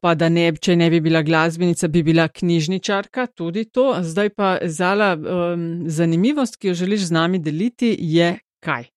Pa 0.00 0.14
da 0.14 0.28
ne, 0.28 0.52
če 0.56 0.76
ne 0.76 0.90
bi 0.90 1.00
bila 1.00 1.22
glasbenica, 1.22 1.88
bi 1.88 2.02
bila 2.02 2.28
knjižničarka, 2.28 3.26
tudi 3.26 3.64
to. 3.64 3.96
Zdaj 4.00 4.30
pa 4.30 4.58
zala 4.64 5.14
um, 5.16 5.82
zanimivost, 5.86 6.56
ki 6.56 6.68
jo 6.68 6.74
želiš 6.74 7.08
z 7.08 7.10
nami 7.10 7.38
deliti, 7.38 7.96
je 8.00 8.38
kaj? 8.64 8.88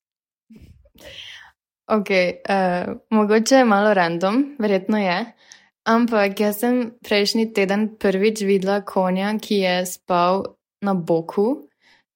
Ok, 1.87 2.09
uh, 2.09 2.97
mogoče 3.09 3.55
je 3.55 3.65
malo 3.65 3.93
random, 3.93 4.55
verjetno 4.59 4.99
je. 4.99 5.25
Ampak 5.87 6.39
jaz 6.39 6.59
sem 6.59 6.81
prejšnji 7.03 7.53
teden 7.55 7.87
prvič 7.95 8.41
videla 8.43 8.81
konja, 8.83 9.31
ki 9.39 9.61
je 9.61 9.75
spal 9.87 10.43
na 10.83 10.93
boku. 10.93 11.67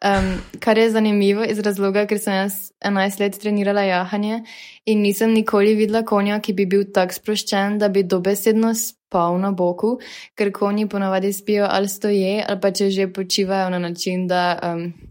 Um, 0.02 0.41
kar 0.60 0.78
je 0.78 0.89
zanimivo 0.91 1.45
iz 1.45 1.60
razloga, 1.62 2.08
ker 2.10 2.20
sem 2.20 2.34
jaz 2.34 2.72
11 2.84 3.20
let 3.22 3.38
trenirala 3.39 3.84
jahanje 3.86 4.41
in 4.89 5.04
nisem 5.06 5.32
nikoli 5.32 5.76
videla 5.78 6.02
konja, 6.04 6.39
ki 6.41 6.56
bi 6.58 6.66
bil 6.66 6.88
tako 6.91 7.14
sproščen, 7.14 7.78
da 7.78 7.88
bi 7.93 8.04
dobesedno 8.04 8.74
spal 8.76 9.38
na 9.39 9.52
boku, 9.54 9.99
ker 10.36 10.52
konji 10.52 10.88
ponavadi 10.89 11.32
spijo 11.34 11.70
ali 11.70 11.88
stoje 11.88 12.41
ali 12.41 12.60
pa 12.60 12.72
če 12.74 12.89
že 12.89 13.08
počivajo 13.14 13.70
na 13.70 13.80
način, 13.80 14.28
da. 14.28 14.60
Um, 14.74 15.11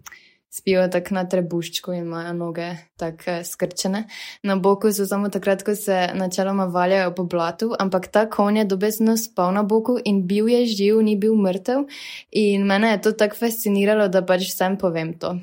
spijo 0.50 0.88
tako 0.90 1.14
na 1.14 1.24
trebuščku 1.30 1.92
in 1.94 2.04
imajo 2.04 2.32
noge 2.34 2.68
tako 2.98 3.30
eh, 3.30 3.44
skrčene. 3.44 4.04
Na 4.42 4.56
boku 4.56 4.92
so 4.92 5.06
samo 5.06 5.28
takrat, 5.28 5.62
ko 5.66 5.74
se 5.74 6.08
načeloma 6.14 6.64
valjajo 6.64 7.14
po 7.14 7.24
blatu, 7.24 7.70
ampak 7.78 8.10
ta 8.12 8.26
konj 8.30 8.58
je 8.58 8.64
dobesno 8.64 9.16
spal 9.16 9.54
na 9.54 9.62
boku 9.62 9.98
in 10.04 10.26
bil 10.26 10.48
je 10.48 10.64
živ, 10.66 11.02
ni 11.06 11.16
bil 11.16 11.36
mrtev. 11.38 11.86
In 12.30 12.66
mene 12.66 12.90
je 12.90 13.02
to 13.06 13.12
tako 13.12 13.44
fasciniralo, 13.44 14.08
da 14.08 14.26
pač 14.26 14.50
vsem 14.50 14.78
povem 14.78 15.14
to. 15.18 15.36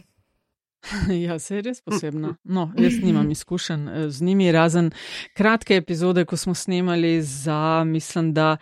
Ja, 1.25 1.39
se 1.39 1.55
je 1.55 1.61
res 1.61 1.81
posebno. 1.81 2.35
No, 2.57 2.71
jaz 2.77 2.99
nimam 3.03 3.31
izkušenj 3.31 3.89
eh, 3.89 4.09
z 4.09 4.21
njimi, 4.21 4.51
razen 4.51 4.91
kratke 5.33 5.75
epizode, 5.75 6.25
ko 6.25 6.37
smo 6.37 6.53
snemali 6.53 7.21
za, 7.21 7.83
mislim, 7.83 8.33
da 8.33 8.57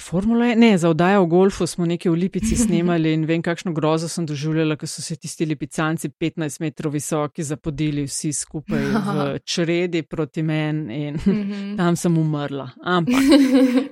Formula, 0.00 0.54
ne, 0.54 0.78
za 0.78 0.88
oddajo 0.88 1.22
v 1.22 1.26
golfu 1.26 1.66
smo 1.66 1.86
nekaj 1.86 2.10
v 2.10 2.14
Lipici 2.14 2.56
snemali 2.56 3.12
in 3.14 3.26
vem, 3.28 3.42
kakšno 3.42 3.72
grozo 3.72 4.08
sem 4.08 4.26
doživljala, 4.26 4.76
ko 4.76 4.86
so 4.86 5.02
se 5.02 5.16
tisti 5.16 5.46
lipicanci 5.46 6.08
15 6.08 6.60
metrov 6.60 6.92
visoki 6.92 7.44
zapodili 7.44 8.06
vsi 8.06 8.32
skupaj 8.32 8.82
v 8.82 9.26
čredi 9.52 10.02
proti 10.02 10.42
meni 10.42 11.06
in 11.06 11.20
mhm. 11.20 11.76
tam 11.76 11.96
sem 11.96 12.18
umrla. 12.18 12.70
Ampak 12.82 13.22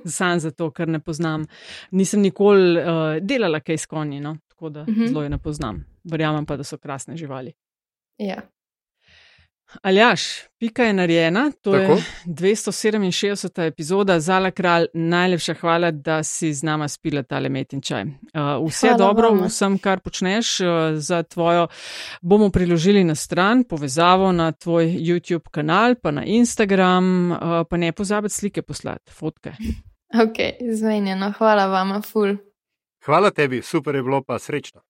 sam 0.05 0.39
zato, 0.39 0.71
ker 0.71 0.89
ne 0.89 0.99
poznam, 0.99 1.45
nisem 1.91 2.21
nikoli 2.21 2.81
uh, 2.81 3.15
delala 3.21 3.59
kaj 3.59 3.77
s 3.77 3.85
konji, 3.85 4.19
no? 4.19 4.37
tako 4.49 4.69
da 4.69 4.83
mhm. 4.89 5.07
zelo 5.07 5.23
je 5.23 5.29
ne 5.29 5.37
poznam. 5.37 5.90
Verjamem 6.03 6.45
pa, 6.45 6.57
da 6.57 6.63
so 6.63 6.77
krasne 6.77 7.17
živali. 7.17 7.53
Ja. 8.17 8.41
Aljaš, 9.81 10.21
pika 10.59 10.83
je 10.83 10.93
narejena, 10.93 11.51
to 11.61 11.71
Tako? 11.71 11.93
je 11.93 12.03
267. 12.25 13.67
epizoda. 13.67 14.19
Zala 14.19 14.51
kralj, 14.51 14.85
najlepša 14.93 15.53
hvala, 15.53 15.91
da 15.91 16.23
si 16.23 16.53
z 16.53 16.63
nama 16.63 16.87
spila 16.87 17.23
tale 17.23 17.49
metin 17.49 17.81
čaj. 17.81 18.03
Uh, 18.03 18.67
vse 18.67 18.87
hvala 18.87 18.97
dobro 18.97 19.29
vama. 19.29 19.45
vsem, 19.45 19.77
kar 19.77 19.99
počneš 19.99 20.59
uh, 20.59 20.67
za 20.95 21.23
tvojo. 21.23 21.67
Bomo 22.21 22.49
priložili 22.49 23.03
na 23.03 23.15
stran 23.15 23.63
povezavo 23.63 24.31
na 24.31 24.51
tvoj 24.51 24.85
YouTube 24.85 25.49
kanal, 25.51 25.95
pa 25.95 26.11
na 26.11 26.25
Instagram, 26.25 27.31
uh, 27.31 27.37
pa 27.69 27.77
ne 27.77 27.91
pozabiti 27.91 28.33
slike 28.33 28.61
poslati, 28.61 29.11
fotke. 29.11 29.51
Ok, 30.23 30.35
zmenjeno, 30.71 31.33
hvala 31.37 31.65
vama, 31.65 32.01
ful. 32.01 32.35
Hvala 33.05 33.31
tebi, 33.31 33.61
super 33.61 33.95
je 33.95 34.03
bilo 34.03 34.23
pa 34.23 34.39
srečno. 34.39 34.81